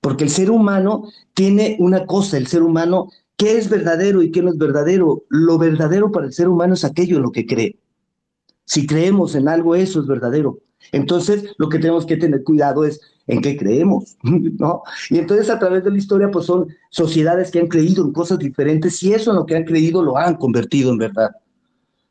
Porque 0.00 0.24
el 0.24 0.30
ser 0.30 0.50
humano 0.50 1.08
tiene 1.34 1.76
una 1.78 2.06
cosa, 2.06 2.36
el 2.36 2.46
ser 2.46 2.62
humano, 2.62 3.08
¿qué 3.36 3.56
es 3.58 3.68
verdadero 3.68 4.22
y 4.22 4.30
qué 4.30 4.42
no 4.42 4.50
es 4.50 4.58
verdadero? 4.58 5.24
Lo 5.28 5.58
verdadero 5.58 6.10
para 6.12 6.26
el 6.26 6.32
ser 6.32 6.48
humano 6.48 6.74
es 6.74 6.84
aquello 6.84 7.16
en 7.16 7.22
lo 7.22 7.32
que 7.32 7.46
cree. 7.46 7.76
Si 8.64 8.86
creemos 8.86 9.34
en 9.34 9.48
algo, 9.48 9.74
eso 9.74 10.00
es 10.00 10.06
verdadero. 10.06 10.58
Entonces, 10.92 11.54
lo 11.58 11.68
que 11.68 11.78
tenemos 11.78 12.06
que 12.06 12.16
tener 12.16 12.44
cuidado 12.44 12.84
es 12.84 13.00
en 13.26 13.40
qué 13.40 13.56
creemos, 13.56 14.16
¿no? 14.22 14.82
Y 15.10 15.18
entonces 15.18 15.50
a 15.50 15.58
través 15.58 15.84
de 15.84 15.90
la 15.90 15.98
historia, 15.98 16.30
pues 16.30 16.46
son 16.46 16.68
sociedades 16.90 17.50
que 17.50 17.60
han 17.60 17.68
creído 17.68 18.04
en 18.04 18.12
cosas 18.12 18.38
diferentes 18.38 19.02
y 19.02 19.12
eso 19.12 19.30
en 19.30 19.36
lo 19.36 19.46
que 19.46 19.56
han 19.56 19.64
creído 19.64 20.02
lo 20.02 20.16
han 20.16 20.36
convertido 20.36 20.90
en 20.90 20.98
verdad. 20.98 21.30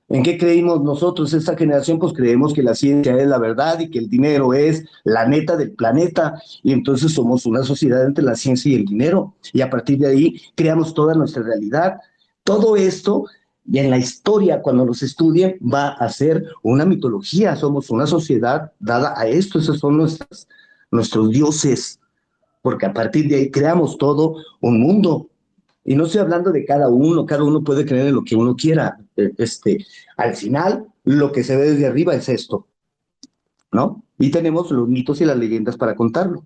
¿En 0.10 0.22
qué 0.22 0.38
creímos 0.38 0.84
nosotros, 0.84 1.34
esta 1.34 1.56
generación? 1.56 1.98
Pues 1.98 2.14
creemos 2.14 2.54
que 2.54 2.62
la 2.62 2.76
ciencia 2.76 3.16
es 3.18 3.28
la 3.28 3.40
verdad 3.40 3.80
y 3.80 3.90
que 3.90 4.00
el 4.00 4.10
dinero 4.10 4.54
es 4.54 4.86
la 5.04 5.26
neta 5.26 5.56
del 5.56 5.72
planeta 5.72 6.42
y 6.62 6.74
entonces 6.74 7.14
somos 7.14 7.46
una 7.46 7.64
sociedad 7.64 8.06
entre 8.06 8.24
la 8.24 8.36
ciencia 8.36 8.72
y 8.72 8.76
el 8.76 8.86
dinero 8.86 9.34
y 9.54 9.62
a 9.62 9.70
partir 9.70 10.00
de 10.00 10.08
ahí 10.08 10.42
creamos 10.56 10.94
toda 10.94 11.16
nuestra 11.16 11.44
realidad. 11.44 12.00
Todo 12.44 12.76
esto 12.76 13.26
y 13.66 13.80
en 13.80 13.90
la 13.90 13.98
historia, 13.98 14.62
cuando 14.62 14.86
nos 14.86 15.02
estudien, 15.04 15.58
va 15.62 15.90
a 15.90 16.10
ser 16.10 16.44
una 16.62 16.86
mitología. 16.86 17.56
Somos 17.56 17.90
una 17.90 18.06
sociedad 18.08 18.72
dada 18.80 19.14
a 19.18 19.28
esto. 19.28 19.60
Esos 19.60 19.80
son 19.80 19.98
nuestras, 19.98 20.48
nuestros 20.92 21.30
dioses. 21.30 22.00
Porque 22.62 22.86
a 22.86 22.94
partir 22.94 23.30
de 23.30 23.36
ahí 23.36 23.52
creamos 23.52 23.98
todo 23.98 24.36
un 24.60 24.82
mundo. 24.82 25.30
Y 25.86 25.96
no 25.96 26.06
estoy 26.06 26.22
hablando 26.22 26.52
de 26.52 26.66
cada 26.66 26.90
uno. 26.90 27.26
Cada 27.26 27.44
uno 27.44 27.64
puede 27.64 27.86
creer 27.86 28.08
en 28.08 28.16
lo 28.16 28.24
que 28.24 28.36
uno 28.36 28.56
quiera. 28.56 28.98
Eh, 29.16 29.34
este, 29.38 29.86
al 30.18 30.36
final, 30.36 30.88
lo 31.04 31.32
que 31.32 31.44
se 31.44 31.56
ve 31.56 31.72
desde 31.72 31.88
arriba 31.88 32.16
es 32.16 32.30
esto. 32.30 32.68
¿No? 33.72 34.04
Y 34.20 34.30
tenemos 34.30 34.70
los 34.72 34.88
mitos 34.88 35.20
y 35.22 35.26
las 35.26 35.38
leyendas 35.38 35.78
para 35.78 35.96
contarlo. 35.96 36.46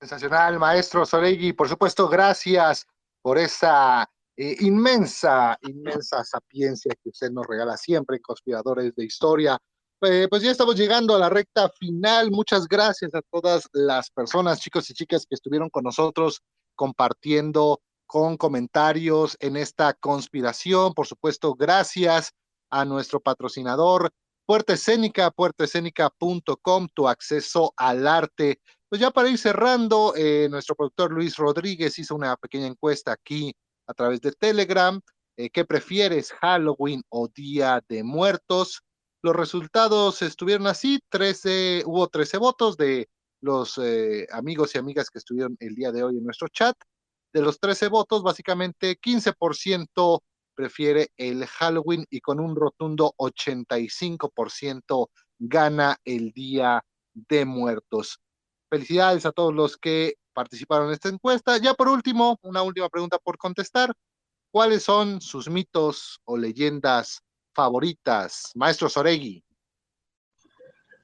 Sensacional, 0.00 0.58
maestro 0.58 1.04
Soregui. 1.04 1.52
Por 1.52 1.68
supuesto, 1.68 2.08
gracias 2.08 2.86
por 3.22 3.38
esa 3.38 4.08
eh, 4.36 4.56
inmensa, 4.60 5.56
inmensa 5.62 6.24
sapiencia 6.24 6.92
que 7.02 7.10
usted 7.10 7.30
nos 7.30 7.46
regala 7.46 7.76
siempre, 7.76 8.20
conspiradores 8.20 8.94
de 8.94 9.04
historia. 9.04 9.58
Eh, 10.02 10.26
pues 10.28 10.42
ya 10.42 10.50
estamos 10.50 10.76
llegando 10.76 11.14
a 11.14 11.18
la 11.18 11.30
recta 11.30 11.70
final. 11.78 12.30
Muchas 12.30 12.66
gracias 12.68 13.14
a 13.14 13.22
todas 13.30 13.68
las 13.72 14.10
personas, 14.10 14.60
chicos 14.60 14.90
y 14.90 14.94
chicas 14.94 15.24
que 15.26 15.34
estuvieron 15.34 15.70
con 15.70 15.84
nosotros 15.84 16.42
compartiendo 16.74 17.80
con 18.06 18.36
comentarios 18.36 19.36
en 19.40 19.56
esta 19.56 19.94
conspiración. 19.94 20.94
Por 20.94 21.06
supuesto, 21.06 21.54
gracias 21.54 22.32
a 22.70 22.84
nuestro 22.84 23.20
patrocinador, 23.20 24.10
Puerta 24.46 24.74
Escénica, 24.74 25.30
puertaescénica.com, 25.30 26.88
tu 26.94 27.08
acceso 27.08 27.72
al 27.76 28.06
arte 28.06 28.60
pues 28.94 29.00
ya 29.00 29.10
para 29.10 29.28
ir 29.28 29.38
cerrando, 29.38 30.14
eh, 30.16 30.46
nuestro 30.48 30.76
productor 30.76 31.10
Luis 31.10 31.36
Rodríguez 31.36 31.98
hizo 31.98 32.14
una 32.14 32.36
pequeña 32.36 32.68
encuesta 32.68 33.10
aquí 33.10 33.52
a 33.88 33.92
través 33.92 34.20
de 34.20 34.30
Telegram. 34.30 35.00
Eh, 35.36 35.50
¿Qué 35.50 35.64
prefieres, 35.64 36.30
Halloween 36.34 37.02
o 37.08 37.26
Día 37.26 37.82
de 37.88 38.04
Muertos? 38.04 38.82
Los 39.20 39.34
resultados 39.34 40.22
estuvieron 40.22 40.68
así, 40.68 41.00
13, 41.08 41.82
hubo 41.86 42.06
13 42.06 42.36
votos 42.38 42.76
de 42.76 43.08
los 43.40 43.78
eh, 43.78 44.28
amigos 44.30 44.76
y 44.76 44.78
amigas 44.78 45.10
que 45.10 45.18
estuvieron 45.18 45.56
el 45.58 45.74
día 45.74 45.90
de 45.90 46.04
hoy 46.04 46.16
en 46.16 46.22
nuestro 46.22 46.46
chat. 46.46 46.76
De 47.34 47.42
los 47.42 47.58
13 47.58 47.88
votos, 47.88 48.22
básicamente 48.22 48.96
15% 48.96 50.20
prefiere 50.54 51.08
el 51.16 51.44
Halloween 51.46 52.06
y 52.08 52.20
con 52.20 52.38
un 52.38 52.54
rotundo 52.54 53.12
85% 53.18 55.08
gana 55.40 55.96
el 56.04 56.30
Día 56.30 56.84
de 57.12 57.44
Muertos. 57.44 58.20
Felicidades 58.70 59.26
a 59.26 59.32
todos 59.32 59.52
los 59.52 59.76
que 59.76 60.14
participaron 60.32 60.86
en 60.86 60.92
esta 60.92 61.08
encuesta. 61.08 61.58
Ya 61.58 61.74
por 61.74 61.88
último, 61.88 62.38
una 62.42 62.62
última 62.62 62.88
pregunta 62.88 63.18
por 63.18 63.36
contestar. 63.36 63.92
¿Cuáles 64.52 64.84
son 64.84 65.20
sus 65.20 65.50
mitos 65.50 66.20
o 66.26 66.36
leyendas 66.36 67.20
favoritas, 67.52 68.52
maestro 68.54 68.88
Soregui? 68.88 69.44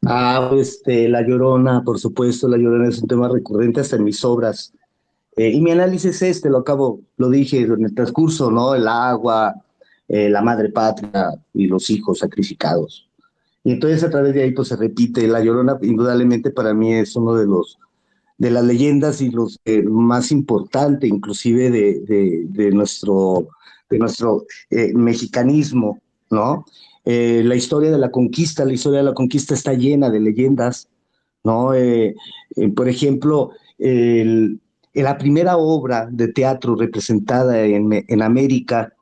Ah, 0.07 0.49
este, 0.55 1.09
La 1.09 1.26
Llorona, 1.26 1.83
por 1.83 1.99
supuesto, 1.99 2.47
La 2.47 2.57
Llorona 2.57 2.89
es 2.89 3.03
un 3.03 3.09
tema 3.09 3.28
recurrente 3.28 3.81
hasta 3.81 3.97
en 3.97 4.05
mis 4.05 4.24
obras. 4.24 4.72
Eh, 5.37 5.51
y 5.51 5.61
mi 5.61 5.70
análisis 5.70 6.16
es 6.16 6.22
este, 6.22 6.51
lo 6.51 6.59
acabo, 6.59 7.01
lo 7.16 7.31
dije 7.31 7.61
en 7.61 7.85
el 7.85 7.95
transcurso, 7.95 8.51
¿no? 8.51 8.74
El 8.74 8.89
agua, 8.89 9.55
eh, 10.09 10.28
la 10.28 10.43
madre 10.43 10.70
patria 10.70 11.31
y 11.55 11.66
los 11.66 11.89
hijos 11.91 12.18
sacrificados. 12.18 13.09
Y 13.62 13.72
entonces 13.72 14.03
a 14.03 14.11
través 14.11 14.35
de 14.35 14.43
ahí 14.43 14.53
pues 14.53 14.68
se 14.68 14.76
repite. 14.76 15.26
La 15.28 15.41
Llorona 15.41 15.78
indudablemente 15.83 16.51
para 16.51 16.74
mí 16.74 16.95
es 16.95 17.14
uno 17.16 17.35
de 17.35 17.47
los 17.47 17.78
de 18.41 18.51
las 18.51 18.64
leyendas 18.64 19.20
y 19.20 19.31
los 19.31 19.61
eh, 19.66 19.83
más 19.83 20.33
importante 20.33 21.07
inclusive 21.07 21.70
de, 21.70 22.47
de, 22.49 22.70
nuestro, 22.70 23.49
de 23.91 23.99
nuestro 23.99 24.47
eh, 24.70 24.95
mexicanismo, 24.95 26.01
¿no? 26.31 26.64
Eh, 27.05 27.43
la 27.45 27.55
historia 27.55 27.91
de 27.91 27.99
la 27.99 28.11
conquista, 28.11 28.64
la 28.64 28.72
historia 28.72 29.01
de 29.01 29.05
la 29.05 29.12
conquista 29.12 29.53
está 29.53 29.74
llena 29.74 30.09
de 30.09 30.20
leyendas, 30.20 30.89
¿no? 31.45 31.72
por 32.74 32.89
ejemplo, 32.89 33.53
el, 33.78 34.59
la 34.95 35.18
primera 35.18 35.57
obra 35.57 36.09
de 36.11 36.28
teatro 36.28 36.74
representada 36.74 37.62
en, 37.62 38.22
América 38.22 38.93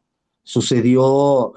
sucedió 0.42 1.54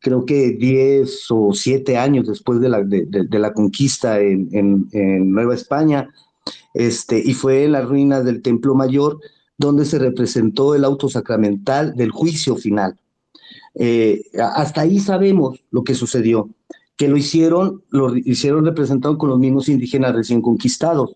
creo 0.00 0.24
que 0.24 0.52
10 0.52 1.26
o 1.30 1.52
7 1.52 1.96
años 1.96 2.26
después 2.26 2.60
de 2.60 2.68
la, 2.68 2.82
de, 2.82 3.38
la 3.38 3.52
conquista 3.52 4.20
en, 4.20 4.48
en, 4.92 5.30
Nueva 5.30 5.54
España, 5.54 6.08
este, 6.74 7.18
y 7.18 7.34
fue 7.34 7.64
en 7.64 7.72
las 7.72 7.86
ruinas 7.86 8.24
del 8.24 8.42
Templo 8.42 8.74
Mayor 8.74 9.20
donde 9.58 9.84
se 9.84 9.98
representó 9.98 10.74
el 10.74 10.84
auto 10.84 11.08
sacramental 11.10 11.94
del 11.94 12.10
juicio 12.10 12.56
final. 12.56 12.98
Eh, 13.74 14.22
hasta 14.38 14.80
ahí 14.80 14.98
sabemos 14.98 15.62
lo 15.70 15.84
que 15.84 15.94
sucedió, 15.94 16.48
que 16.96 17.08
lo 17.08 17.18
hicieron, 17.18 17.82
lo 17.90 18.16
hicieron 18.16 18.64
representado 18.64 19.18
con 19.18 19.28
los 19.28 19.38
mismos 19.38 19.68
indígenas 19.68 20.14
recién 20.14 20.40
conquistados. 20.40 21.14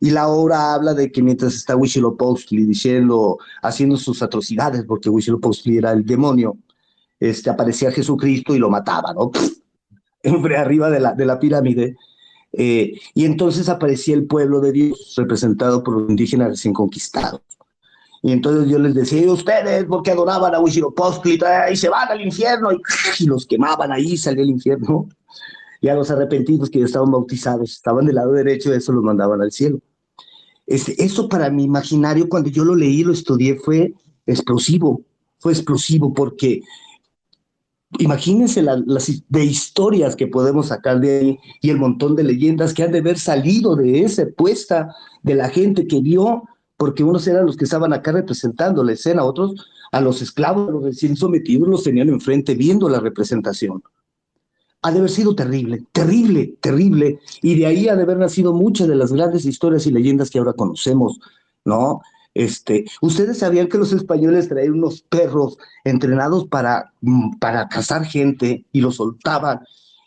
Y 0.00 0.10
la 0.10 0.28
obra 0.28 0.74
habla 0.74 0.94
de 0.94 1.10
que 1.10 1.22
mientras 1.22 1.54
está 1.54 1.76
Huitzilopochtli 1.76 2.64
diciendo, 2.64 3.38
haciendo 3.62 3.96
sus 3.96 4.22
atrocidades, 4.22 4.84
porque 4.84 5.08
Huitzilopochtli 5.08 5.78
era 5.78 5.92
el 5.92 6.06
demonio, 6.06 6.56
este, 7.18 7.50
aparecía 7.50 7.90
Jesucristo 7.90 8.54
y 8.54 8.58
lo 8.58 8.70
mataba, 8.70 9.12
¿no? 9.12 9.32
arriba 10.56 10.90
de 10.90 11.00
la, 11.00 11.14
de 11.14 11.26
la 11.26 11.38
pirámide. 11.38 11.96
Eh, 12.52 12.94
y 13.14 13.24
entonces 13.24 13.68
aparecía 13.68 14.14
el 14.14 14.26
pueblo 14.26 14.60
de 14.60 14.72
Dios 14.72 15.14
representado 15.16 15.82
por 15.82 16.00
los 16.00 16.10
indígenas 16.10 16.48
recién 16.48 16.72
conquistados. 16.72 17.42
Y 18.22 18.32
entonces 18.32 18.68
yo 18.68 18.78
les 18.78 18.94
decía, 18.94 19.22
¿y 19.22 19.28
ustedes 19.28 19.84
porque 19.84 20.10
adoraban 20.10 20.54
a 20.54 20.60
Huitzilopochtli 20.60 21.38
y 21.70 21.76
se 21.76 21.88
van 21.88 22.08
al 22.08 22.20
infierno? 22.20 22.70
Y, 23.18 23.26
los 23.26 23.46
quemaban 23.46 23.92
ahí, 23.92 24.16
salió 24.16 24.42
el 24.42 24.50
infierno. 24.50 25.08
Y 25.80 25.88
a 25.88 25.94
los 25.94 26.10
arrepentidos 26.10 26.70
que 26.70 26.80
ya 26.80 26.86
estaban 26.86 27.12
bautizados, 27.12 27.70
estaban 27.70 28.06
del 28.06 28.16
lado 28.16 28.32
derecho, 28.32 28.72
eso 28.72 28.92
los 28.92 29.04
mandaban 29.04 29.40
al 29.40 29.52
cielo. 29.52 29.80
Este, 30.68 31.02
eso 31.02 31.28
para 31.28 31.50
mi 31.50 31.64
imaginario, 31.64 32.28
cuando 32.28 32.50
yo 32.50 32.64
lo 32.64 32.76
leí, 32.76 33.02
lo 33.02 33.12
estudié, 33.12 33.56
fue 33.56 33.94
explosivo. 34.26 35.02
Fue 35.38 35.52
explosivo 35.52 36.12
porque 36.12 36.62
Imagínense 37.98 38.60
las 38.60 39.24
de 39.28 39.44
historias 39.44 40.14
que 40.14 40.26
podemos 40.26 40.66
sacar 40.66 41.00
de 41.00 41.18
ahí 41.18 41.38
y 41.62 41.70
el 41.70 41.78
montón 41.78 42.16
de 42.16 42.22
leyendas 42.22 42.74
que 42.74 42.82
han 42.82 42.92
de 42.92 42.98
haber 42.98 43.18
salido 43.18 43.76
de 43.76 44.02
esa 44.02 44.26
puesta 44.36 44.94
de 45.22 45.34
la 45.34 45.48
gente 45.48 45.86
que 45.86 46.00
vio, 46.00 46.42
porque 46.76 47.02
unos 47.02 47.26
eran 47.26 47.46
los 47.46 47.56
que 47.56 47.64
estaban 47.64 47.94
acá 47.94 48.12
representando 48.12 48.84
la 48.84 48.92
escena, 48.92 49.24
otros 49.24 49.70
a 49.90 50.02
los 50.02 50.20
esclavos, 50.20 50.70
los 50.70 50.84
recién 50.84 51.16
sometidos, 51.16 51.66
los 51.66 51.82
tenían 51.82 52.10
enfrente 52.10 52.54
viendo 52.54 52.90
la 52.90 53.00
representación. 53.00 53.82
Ha 54.82 54.92
de 54.92 54.98
haber 54.98 55.10
sido 55.10 55.34
terrible, 55.34 55.84
terrible, 55.92 56.54
terrible, 56.60 57.18
y 57.42 57.58
de 57.58 57.66
ahí 57.66 57.88
ha 57.88 57.96
de 57.96 58.02
haber 58.02 58.18
nacido 58.18 58.52
muchas 58.52 58.86
de 58.88 58.94
las 58.94 59.12
grandes 59.12 59.44
historias 59.44 59.86
y 59.86 59.90
leyendas 59.90 60.30
que 60.30 60.38
ahora 60.38 60.52
conocemos, 60.52 61.18
¿no? 61.64 62.00
Este, 62.34 62.84
Ustedes 63.00 63.38
sabían 63.38 63.66
que 63.66 63.78
los 63.78 63.92
españoles 63.92 64.48
traían 64.48 64.74
unos 64.74 65.02
perros 65.02 65.58
entrenados 65.82 66.46
para, 66.46 66.92
mm, 67.00 67.38
para 67.38 67.68
cazar 67.68 68.04
gente 68.04 68.64
y 68.70 68.80
los 68.80 68.96
soltaban. 68.96 69.60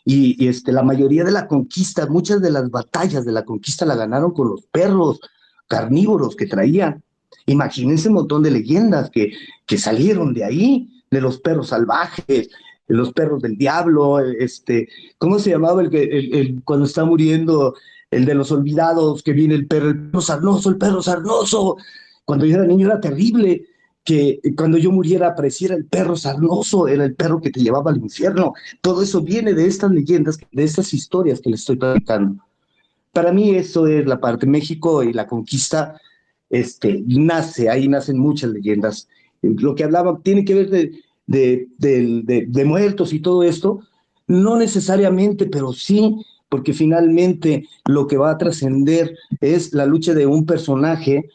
Y, 0.04 0.48
este, 0.48 0.72
la 0.72 0.82
mayoría 0.82 1.24
de 1.24 1.30
la 1.30 1.46
conquista, 1.46 2.06
muchas 2.06 2.40
de 2.40 2.50
las 2.50 2.70
batallas 2.70 3.26
de 3.26 3.32
la 3.32 3.44
conquista 3.44 3.84
la 3.84 3.96
ganaron 3.96 4.32
con 4.32 4.48
los 4.48 4.62
perros 4.62 5.20
carnívoros 5.68 6.34
que 6.34 6.46
traían. 6.46 7.02
Imagínense 7.46 8.08
un 8.08 8.14
montón 8.14 8.42
de 8.42 8.50
leyendas 8.50 9.10
que, 9.10 9.32
que 9.66 9.76
salieron 9.76 10.32
de 10.32 10.44
ahí, 10.44 10.88
de 11.10 11.20
los 11.20 11.38
perros 11.38 11.68
salvajes, 11.68 12.48
los 12.88 13.12
perros 13.12 13.42
del 13.42 13.56
diablo, 13.56 14.20
este, 14.20 14.88
¿cómo 15.18 15.38
se 15.38 15.50
llamaba 15.50 15.82
el, 15.82 15.94
el, 15.94 16.62
cuando 16.64 16.86
está 16.86 17.04
muriendo 17.04 17.74
el 18.10 18.24
de 18.24 18.34
los 18.34 18.52
olvidados, 18.52 19.22
que 19.22 19.32
viene 19.32 19.54
el 19.54 19.66
perro, 19.66 19.90
el 19.90 20.10
perro 20.10 20.20
sarnoso, 20.20 20.68
el 20.68 20.76
perro 20.76 21.02
sarnoso, 21.02 21.76
cuando 22.24 22.44
yo 22.44 22.56
era 22.56 22.66
niño 22.66 22.86
era 22.86 23.00
terrible 23.00 23.66
que 24.04 24.40
cuando 24.56 24.78
yo 24.78 24.90
muriera 24.90 25.28
apareciera 25.28 25.74
el 25.74 25.86
perro 25.86 26.16
sarnoso, 26.16 26.88
era 26.88 27.04
el 27.04 27.14
perro 27.14 27.40
que 27.40 27.50
te 27.50 27.60
llevaba 27.60 27.92
al 27.92 27.98
infierno. 27.98 28.52
Todo 28.80 29.02
eso 29.02 29.22
viene 29.22 29.54
de 29.54 29.66
estas 29.66 29.92
leyendas, 29.92 30.38
de 30.50 30.64
estas 30.64 30.92
historias 30.92 31.40
que 31.40 31.50
les 31.50 31.60
estoy 31.60 31.76
platicando. 31.76 32.44
Para 33.12 33.32
mí 33.32 33.54
eso 33.54 33.86
es 33.86 34.04
la 34.06 34.20
parte 34.20 34.46
México 34.46 35.02
y 35.02 35.12
la 35.12 35.26
conquista, 35.26 36.00
este, 36.50 37.02
nace, 37.06 37.70
ahí 37.70 37.88
nacen 37.88 38.18
muchas 38.18 38.50
leyendas 38.50 39.08
lo 39.42 39.74
que 39.74 39.84
hablaba, 39.84 40.20
tiene 40.22 40.44
que 40.44 40.54
ver 40.54 40.70
de, 40.70 40.92
de, 41.32 42.46
de, 42.46 42.64
muertos 42.64 43.12
y 43.12 43.20
todo 43.20 43.42
esto, 43.42 43.80
no 44.26 44.56
necesariamente, 44.56 45.46
pero 45.46 45.72
sí, 45.72 46.16
porque 46.48 46.74
finalmente 46.74 47.66
lo 47.86 48.06
que 48.06 48.18
va 48.18 48.30
a 48.30 48.38
trascender 48.38 49.16
es 49.40 49.72
la 49.72 49.86
lucha 49.86 50.12
de 50.12 50.26
un 50.26 50.44
personaje 50.44 51.30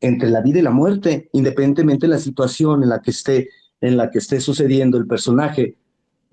entre 0.00 0.30
la 0.30 0.40
vida 0.40 0.58
y 0.58 0.62
la 0.62 0.70
muerte, 0.70 1.28
independientemente 1.32 2.06
de 2.06 2.14
la 2.14 2.18
situación 2.18 2.82
en 2.82 2.88
la 2.88 3.00
que 3.02 3.10
esté, 3.10 3.50
en 3.80 3.96
la 3.96 4.10
que 4.10 4.18
esté 4.18 4.40
sucediendo 4.40 4.96
el 4.96 5.06
personaje. 5.06 5.76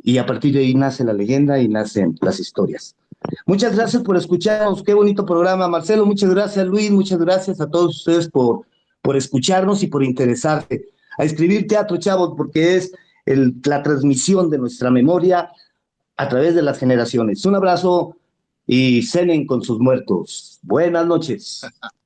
Y 0.03 0.17
a 0.17 0.25
partir 0.25 0.53
de 0.53 0.59
ahí 0.61 0.73
nace 0.73 1.03
la 1.03 1.13
leyenda 1.13 1.59
y 1.59 1.67
nacen 1.67 2.17
las 2.21 2.39
historias. 2.39 2.95
Muchas 3.45 3.75
gracias 3.75 4.01
por 4.01 4.17
escucharnos. 4.17 4.83
Qué 4.83 4.93
bonito 4.93 5.25
programa, 5.25 5.67
Marcelo. 5.67 6.05
Muchas 6.05 6.29
gracias, 6.31 6.65
Luis. 6.65 6.89
Muchas 6.89 7.19
gracias 7.19 7.61
a 7.61 7.69
todos 7.69 7.97
ustedes 7.97 8.29
por, 8.29 8.65
por 9.01 9.15
escucharnos 9.15 9.83
y 9.83 9.87
por 9.87 10.03
interesarte. 10.03 10.91
A 11.17 11.23
escribir 11.23 11.67
teatro, 11.67 11.97
chavos, 11.97 12.33
porque 12.35 12.75
es 12.75 12.91
la 13.25 13.83
transmisión 13.83 14.49
de 14.49 14.57
nuestra 14.57 14.89
memoria 14.89 15.51
a 16.17 16.29
través 16.29 16.55
de 16.55 16.61
las 16.61 16.77
generaciones. 16.77 17.45
Un 17.45 17.55
abrazo 17.55 18.17
y 18.65 19.01
cenen 19.03 19.45
con 19.45 19.63
sus 19.63 19.79
muertos. 19.79 20.59
Buenas 20.61 21.05
noches. 21.05 21.61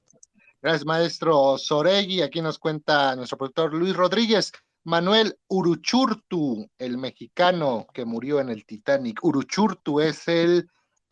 Gracias, 0.61 0.85
maestro 0.85 1.57
Soregui. 1.57 2.21
Aquí 2.21 2.41
nos 2.41 2.57
cuenta 2.57 3.15
nuestro 3.15 3.37
productor 3.37 3.73
Luis 3.73 3.95
Rodríguez. 3.95 4.51
Manuel 4.83 5.37
Uruchurtu, 5.47 6.69
el 6.77 6.97
mexicano 6.97 7.87
que 7.93 8.05
murió 8.05 8.39
en 8.39 8.49
el 8.49 8.65
Titanic. 8.65 9.23
Uruchurtu 9.23 9.99
es 9.99 10.27
el 10.27 10.69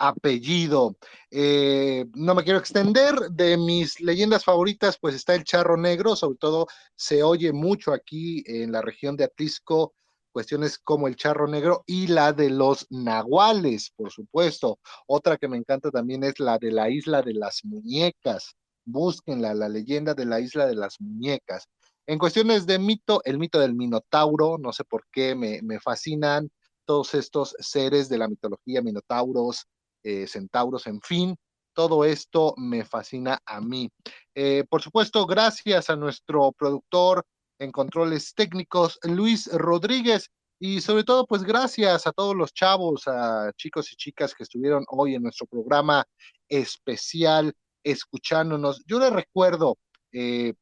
apellido. 0.08 0.97
Eh, 1.32 2.06
no 2.14 2.36
me 2.36 2.43
quiero 2.43 2.60
extender. 2.60 3.16
De 3.32 3.58
mis 3.58 3.99
leyendas 3.99 4.43
favoritas, 4.43 4.97
pues 4.99 5.16
está 5.16 5.36
el 5.36 5.43
charro 5.43 5.78
negro, 5.78 6.16
sobre 6.16 6.38
todo 6.38 6.68
se 6.95 7.24
oye 7.24 7.54
mucho 7.54 7.93
aquí 7.93 8.43
en 8.45 8.72
la 8.72 8.82
región 8.82 9.16
de 9.16 9.26
Atlisco, 9.26 9.93
cuestiones 10.32 10.78
como 10.78 11.08
el 11.08 11.16
charro 11.16 11.47
negro 11.47 11.84
y 11.86 12.08
la 12.08 12.34
de 12.34 12.49
los 12.49 12.86
nahuales, 12.89 13.91
por 13.95 14.12
supuesto. 14.12 14.80
Otra 15.08 15.38
que 15.38 15.47
me 15.47 15.58
encanta 15.58 15.89
también 15.91 16.24
es 16.24 16.39
la 16.39 16.58
de 16.58 16.72
la 16.72 16.89
isla 16.89 17.22
de 17.22 17.34
las 17.34 17.64
muñecas. 17.64 18.56
Búsquenla, 18.86 19.54
la 19.54 19.70
leyenda 19.70 20.14
de 20.14 20.26
la 20.26 20.39
isla 20.41 20.66
de 20.66 20.76
las 20.76 20.99
muñecas. 20.99 21.70
En 22.06 22.20
cuestiones 22.20 22.66
de 22.66 22.80
mito, 22.80 23.22
el 23.24 23.38
mito 23.38 23.60
del 23.60 23.76
Minotauro, 23.76 24.58
no 24.58 24.74
sé 24.74 24.84
por 24.84 25.06
qué 25.10 25.36
me, 25.36 25.62
me 25.62 25.80
fascinan 25.80 26.49
todos 26.86 27.14
estos 27.14 27.56
seres 27.60 28.10
de 28.10 28.18
la 28.18 28.28
mitología, 28.28 28.82
minotauros, 28.82 29.68
eh, 30.04 30.28
centauros, 30.28 30.86
en 30.88 31.01
fin, 31.01 31.36
todo 31.74 32.04
esto 32.04 32.54
me 32.58 32.84
fascina 32.84 33.39
a 33.45 33.62
mí. 33.62 33.89
Eh, 34.36 34.66
por 34.70 34.82
supuesto, 34.82 35.26
gracias 35.26 35.89
a 35.89 35.95
nuestro 35.95 36.51
productor 36.51 37.26
en 37.58 37.72
controles 37.72 38.34
técnicos, 38.36 38.99
Luis 39.04 39.49
Rodríguez, 39.51 40.30
y 40.60 40.82
sobre 40.82 41.04
todo, 41.04 41.26
pues 41.26 41.43
gracias 41.43 42.06
a 42.06 42.12
todos 42.12 42.36
los 42.36 42.54
chavos, 42.54 43.08
a 43.08 43.51
chicos 43.56 43.91
y 43.91 43.95
chicas 43.95 44.34
que 44.34 44.43
estuvieron 44.43 44.86
hoy 44.89 45.16
en 45.16 45.24
nuestro 45.24 45.47
programa 45.47 46.06
especial 46.49 47.54
escuchándonos. 47.84 48.84
Yo 48.86 48.99
les 48.99 49.12
recuerdo, 49.12 49.78
eh, 50.12 50.54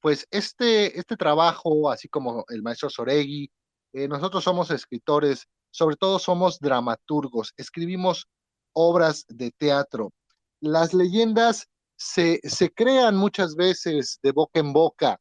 pues 0.00 0.26
este, 0.30 0.98
este 0.98 1.16
trabajo, 1.16 1.90
así 1.90 2.08
como 2.08 2.44
el 2.48 2.62
maestro 2.62 2.90
Soregui, 2.90 3.50
nosotros 3.92 4.44
somos 4.44 4.70
escritores, 4.70 5.48
sobre 5.70 5.96
todo 5.96 6.18
somos 6.18 6.58
dramaturgos, 6.60 7.52
escribimos 7.56 8.28
obras 8.72 9.24
de 9.28 9.50
teatro. 9.52 10.12
Las 10.60 10.94
leyendas 10.94 11.68
se, 11.96 12.40
se 12.44 12.70
crean 12.70 13.16
muchas 13.16 13.56
veces 13.56 14.18
de 14.22 14.32
boca 14.32 14.60
en 14.60 14.72
boca, 14.72 15.20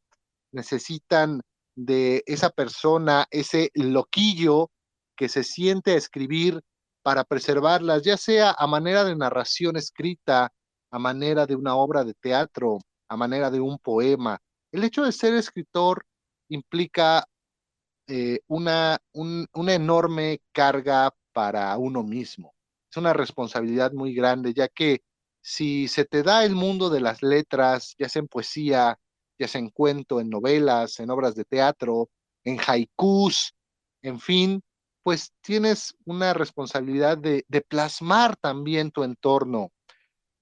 necesitan 0.52 1.42
de 1.76 2.24
esa 2.26 2.50
persona, 2.50 3.28
ese 3.32 3.72
loquillo 3.74 4.70
que 5.16 5.30
se 5.30 5.44
siente 5.44 5.92
a 5.92 5.98
escribir 5.98 6.62
para 7.04 7.24
preservarlas, 7.24 8.04
ya 8.04 8.18
sea 8.18 8.56
a 8.58 8.68
manera 8.68 9.04
de 9.04 9.16
narración 9.16 9.76
escrita, 9.78 10.52
a 10.92 11.00
manera 11.00 11.46
de 11.46 11.56
una 11.56 11.76
obra 11.76 12.04
de 12.04 12.14
teatro, 12.14 12.80
a 13.10 13.18
manera 13.18 13.50
de 13.50 13.60
un 13.60 13.78
poema. 13.80 14.40
El 14.72 14.84
hecho 14.84 15.04
de 15.04 15.12
ser 15.12 15.34
escritor 15.34 16.06
implica 16.50 17.26
eh, 18.08 18.40
una, 18.48 19.00
una 19.14 19.74
enorme 19.74 20.42
carga 20.52 21.12
para 21.34 21.78
uno 21.78 22.04
mismo 22.04 22.57
una 22.98 23.14
responsabilidad 23.14 23.92
muy 23.94 24.14
grande, 24.14 24.54
ya 24.54 24.68
que 24.68 25.02
si 25.42 25.88
se 25.88 26.06
te 26.06 26.24
da 26.24 26.44
el 26.44 26.56
mundo 26.56 26.90
de 26.90 27.00
las 27.00 27.24
letras, 27.24 27.96
ya 27.98 28.10
sea 28.10 28.22
en 28.22 28.28
poesía, 28.28 29.00
ya 29.40 29.48
sea 29.48 29.60
en 29.60 29.70
cuento, 29.70 30.20
en 30.20 30.30
novelas, 30.30 31.00
en 31.00 31.10
obras 31.10 31.36
de 31.36 31.46
teatro, 31.46 32.10
en 32.44 32.60
haikus, 32.60 33.56
en 34.02 34.20
fin, 34.20 34.62
pues 35.04 35.32
tienes 35.42 35.96
una 36.06 36.34
responsabilidad 36.34 37.18
de, 37.18 37.46
plasmar 37.70 38.36
también 38.36 38.92
tu 38.92 39.04
entorno. 39.04 39.72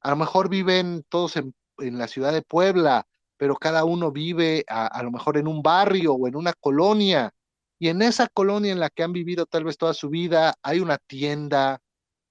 A 0.02 0.10
lo 0.10 0.16
mejor 0.16 0.50
viven 0.50 1.06
todos 1.08 1.36
en, 1.36 1.54
la 1.78 2.08
ciudad 2.08 2.34
de 2.34 2.42
Puebla, 2.42 3.06
pero 3.38 3.56
cada 3.58 3.84
uno 3.86 4.12
vive 4.12 4.64
a, 4.68 4.88
a, 4.88 5.04
lo 5.04 5.12
mejor 5.12 5.38
en 5.38 5.48
un 5.48 5.62
barrio 5.62 6.14
o 6.14 6.28
en 6.28 6.36
una 6.36 6.54
colonia. 6.54 7.32
Y 7.78 7.90
en 7.90 8.02
esa 8.02 8.28
colonia 8.28 8.72
en 8.72 8.80
la 8.80 8.90
que 8.90 9.04
han 9.04 9.14
vivido 9.14 9.46
tal 9.46 9.66
vez 9.66 9.78
toda 9.78 9.94
su 9.94 10.10
vida, 10.10 10.56
hay 10.64 10.80
una 10.80 10.98
tienda, 10.98 11.82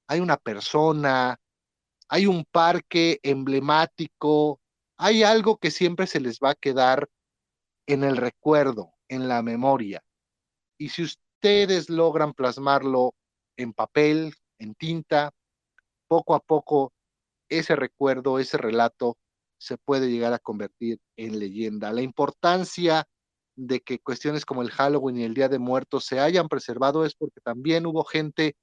hay 0.06 0.20
una 0.20 0.36
persona, 0.36 1.38
hay 2.08 2.26
un 2.26 2.44
parque 2.44 3.18
emblemático, 3.22 4.60
hay 4.96 5.22
algo 5.22 5.56
que 5.56 5.70
siempre 5.70 6.06
se 6.06 6.20
les 6.20 6.38
va 6.38 6.50
a 6.50 6.54
quedar 6.54 7.08
en 7.86 8.04
el 8.04 8.16
recuerdo, 8.16 8.92
en 9.08 9.28
la 9.28 9.42
memoria. 9.42 10.02
Y 10.78 10.90
si 10.90 11.02
ustedes 11.02 11.90
logran 11.90 12.32
plasmarlo 12.32 13.14
en 13.56 13.72
papel, 13.72 14.34
en 14.58 14.74
tinta, 14.74 15.32
poco 16.08 16.34
a 16.34 16.40
poco 16.40 16.92
ese 17.48 17.76
recuerdo, 17.76 18.38
ese 18.38 18.56
relato 18.56 19.16
se 19.58 19.78
puede 19.78 20.10
llegar 20.10 20.32
a 20.32 20.38
convertir 20.38 21.00
en 21.16 21.38
leyenda. 21.38 21.92
La 21.92 22.02
importancia 22.02 23.06
de 23.56 23.80
que 23.80 23.98
cuestiones 23.98 24.44
como 24.44 24.62
el 24.62 24.70
Halloween 24.70 25.18
y 25.18 25.24
el 25.24 25.34
Día 25.34 25.48
de 25.48 25.58
Muertos 25.58 26.06
se 26.06 26.20
hayan 26.20 26.48
preservado 26.48 27.04
es 27.04 27.14
porque 27.14 27.40
también 27.40 27.86
hubo 27.86 28.04
gente 28.04 28.56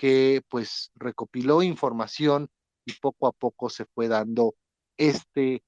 que 0.00 0.42
pues 0.48 0.92
recopiló 0.94 1.62
información 1.62 2.48
y 2.86 2.94
poco 2.94 3.26
a 3.26 3.32
poco 3.32 3.68
se 3.68 3.84
fue 3.84 4.08
dando 4.08 4.54
este 4.96 5.62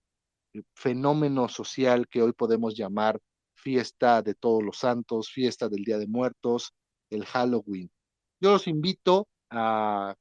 eh, 0.55 0.62
fenómeno 0.74 1.51
social 1.51 2.09
que 2.09 2.22
hoy 2.22 2.33
podemos 2.33 2.74
llamar 2.74 3.20
fiesta 3.53 4.22
de 4.22 4.33
todos 4.33 4.62
los 4.62 4.78
santos, 4.78 5.30
fiesta 5.30 5.68
del 5.68 5.85
Día 5.85 5.99
de 5.99 6.07
Muertos, 6.07 6.72
el 7.11 7.26
Halloween. 7.26 7.91
Yo 8.41 8.53
los 8.53 8.66
invito 8.68 9.28
a 9.51 10.16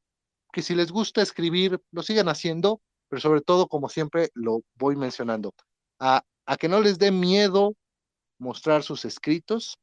que 0.52 0.62
si 0.62 0.76
les 0.76 0.92
gusta 0.92 1.22
escribir, 1.22 1.80
lo 1.92 2.04
sigan 2.04 2.28
haciendo, 2.28 2.82
pero 3.08 3.22
sobre 3.22 3.40
todo, 3.40 3.68
como 3.68 3.88
siempre 3.88 4.30
lo 4.34 4.60
voy 4.76 4.98
mencionando, 4.98 5.56
a, 6.00 6.26
a 6.46 6.58
que 6.58 6.68
no 6.68 6.82
les 6.82 7.00
dé 7.00 7.12
miedo 7.12 7.78
mostrar 8.40 8.84
sus 8.84 9.06
escritos, 9.06 9.80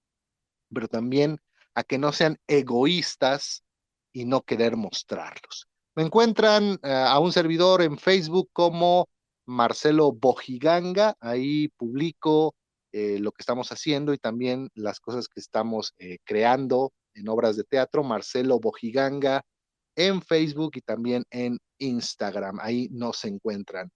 pero 0.71 0.87
también 0.87 1.41
a 1.75 1.83
que 1.83 1.97
no 1.97 2.13
sean 2.13 2.39
egoístas 2.47 3.65
y 4.13 4.25
no 4.25 4.43
querer 4.43 4.77
mostrarlos. 4.77 5.69
Me 5.99 6.05
encuentran 6.05 6.79
eh, 6.83 6.93
a 6.93 7.19
un 7.19 7.33
servidor 7.33 7.83
en 7.83 7.99
Facebook 7.99 8.51
como 8.53 9.09
Marcelo 9.47 10.13
Bojiganga, 10.13 11.17
ahí 11.19 11.69
publico 11.77 12.55
eh, 12.93 13.19
lo 13.19 13.33
que 13.33 13.41
estamos 13.41 13.73
haciendo 13.73 14.13
y 14.13 14.19
también 14.19 14.71
las 14.75 15.01
cosas 15.01 15.27
que 15.27 15.41
estamos 15.41 15.95
eh, 15.99 16.19
creando 16.25 16.93
en 17.15 17.29
obras 17.29 17.57
de 17.57 17.65
teatro, 17.65 18.05
Marcelo 18.05 18.61
Bojiganga 18.61 19.43
en 19.97 20.23
Facebook 20.23 20.77
y 20.77 20.83
también 20.83 21.25
en 21.31 21.59
Instagram, 21.79 22.61
ahí 22.61 22.89
nos 22.93 23.25
encuentran. 23.25 23.91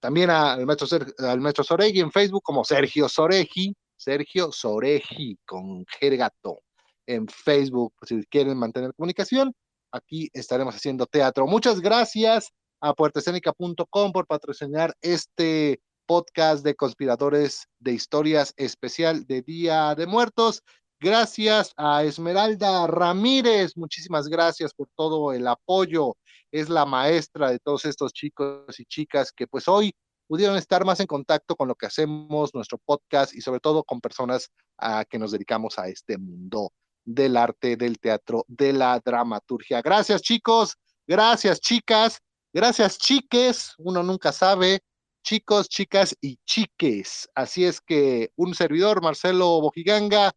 también 0.00 0.30
al 0.30 0.64
maestro, 0.64 0.88
al 1.18 1.40
maestro 1.42 1.62
Soregui 1.62 2.00
en 2.00 2.10
Facebook 2.10 2.42
como 2.42 2.64
Sergio 2.64 3.06
Soregi, 3.06 3.76
Sergio 3.96 4.50
Soregi 4.50 5.38
con 5.44 5.84
Gergato 5.86 6.62
en 7.06 7.26
Facebook, 7.28 7.94
si 8.06 8.24
quieren 8.26 8.58
mantener 8.58 8.94
comunicación. 8.94 9.54
Aquí 9.92 10.30
estaremos 10.32 10.74
haciendo 10.74 11.06
teatro. 11.06 11.46
Muchas 11.46 11.80
gracias 11.80 12.50
a 12.80 12.94
puertescénica.com 12.94 14.12
por 14.12 14.26
patrocinar 14.26 14.94
este 15.02 15.80
podcast 16.06 16.64
de 16.64 16.74
conspiradores 16.74 17.66
de 17.78 17.92
historias 17.92 18.52
especial 18.56 19.26
de 19.26 19.42
Día 19.42 19.94
de 19.94 20.06
Muertos. 20.06 20.62
Gracias 20.98 21.72
a 21.76 22.04
Esmeralda 22.04 22.86
Ramírez, 22.86 23.76
muchísimas 23.76 24.28
gracias 24.28 24.74
por 24.74 24.88
todo 24.96 25.32
el 25.32 25.46
apoyo. 25.46 26.16
Es 26.52 26.68
la 26.68 26.84
maestra 26.84 27.50
de 27.50 27.58
todos 27.58 27.84
estos 27.84 28.12
chicos 28.12 28.78
y 28.78 28.84
chicas 28.84 29.32
que 29.32 29.46
pues 29.46 29.66
hoy 29.66 29.94
pudieron 30.26 30.56
estar 30.56 30.84
más 30.84 31.00
en 31.00 31.06
contacto 31.06 31.56
con 31.56 31.68
lo 31.68 31.74
que 31.74 31.86
hacemos, 31.86 32.54
nuestro 32.54 32.78
podcast 32.78 33.34
y 33.34 33.40
sobre 33.40 33.60
todo 33.60 33.82
con 33.82 34.00
personas 34.00 34.50
a 34.78 35.04
que 35.04 35.18
nos 35.18 35.32
dedicamos 35.32 35.78
a 35.78 35.88
este 35.88 36.18
mundo 36.18 36.70
del 37.14 37.36
arte, 37.36 37.76
del 37.76 37.98
teatro, 37.98 38.44
de 38.48 38.72
la 38.72 39.00
dramaturgia. 39.04 39.82
Gracias 39.82 40.22
chicos, 40.22 40.76
gracias 41.06 41.60
chicas, 41.60 42.20
gracias 42.52 42.98
chiques, 42.98 43.74
uno 43.78 44.02
nunca 44.02 44.32
sabe. 44.32 44.80
chicos, 45.22 45.68
chicas 45.68 46.16
y 46.20 46.38
chiques. 46.46 47.28
Así 47.34 47.64
es 47.64 47.80
que 47.80 48.32
un 48.36 48.54
servidor, 48.54 49.02
Marcelo 49.02 49.60
Bojiganga, 49.60 50.32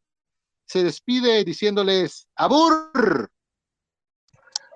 se 0.65 0.83
despide 0.83 1.43
diciéndoles 1.43 2.27
¡Abur! 2.35 3.31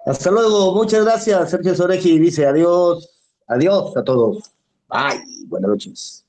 Hasta 0.06 0.32
luego, 0.32 0.74
muchas 0.74 1.04
gracias. 1.04 1.52
Sergio 1.52 1.76
Soreji 1.76 2.20
dice 2.20 2.46
adiós, 2.46 3.10
adiós 3.48 3.96
a 3.98 4.04
todos. 4.04 4.52
Bye, 4.88 5.22
buenas 5.48 5.70
noches. 5.70 6.27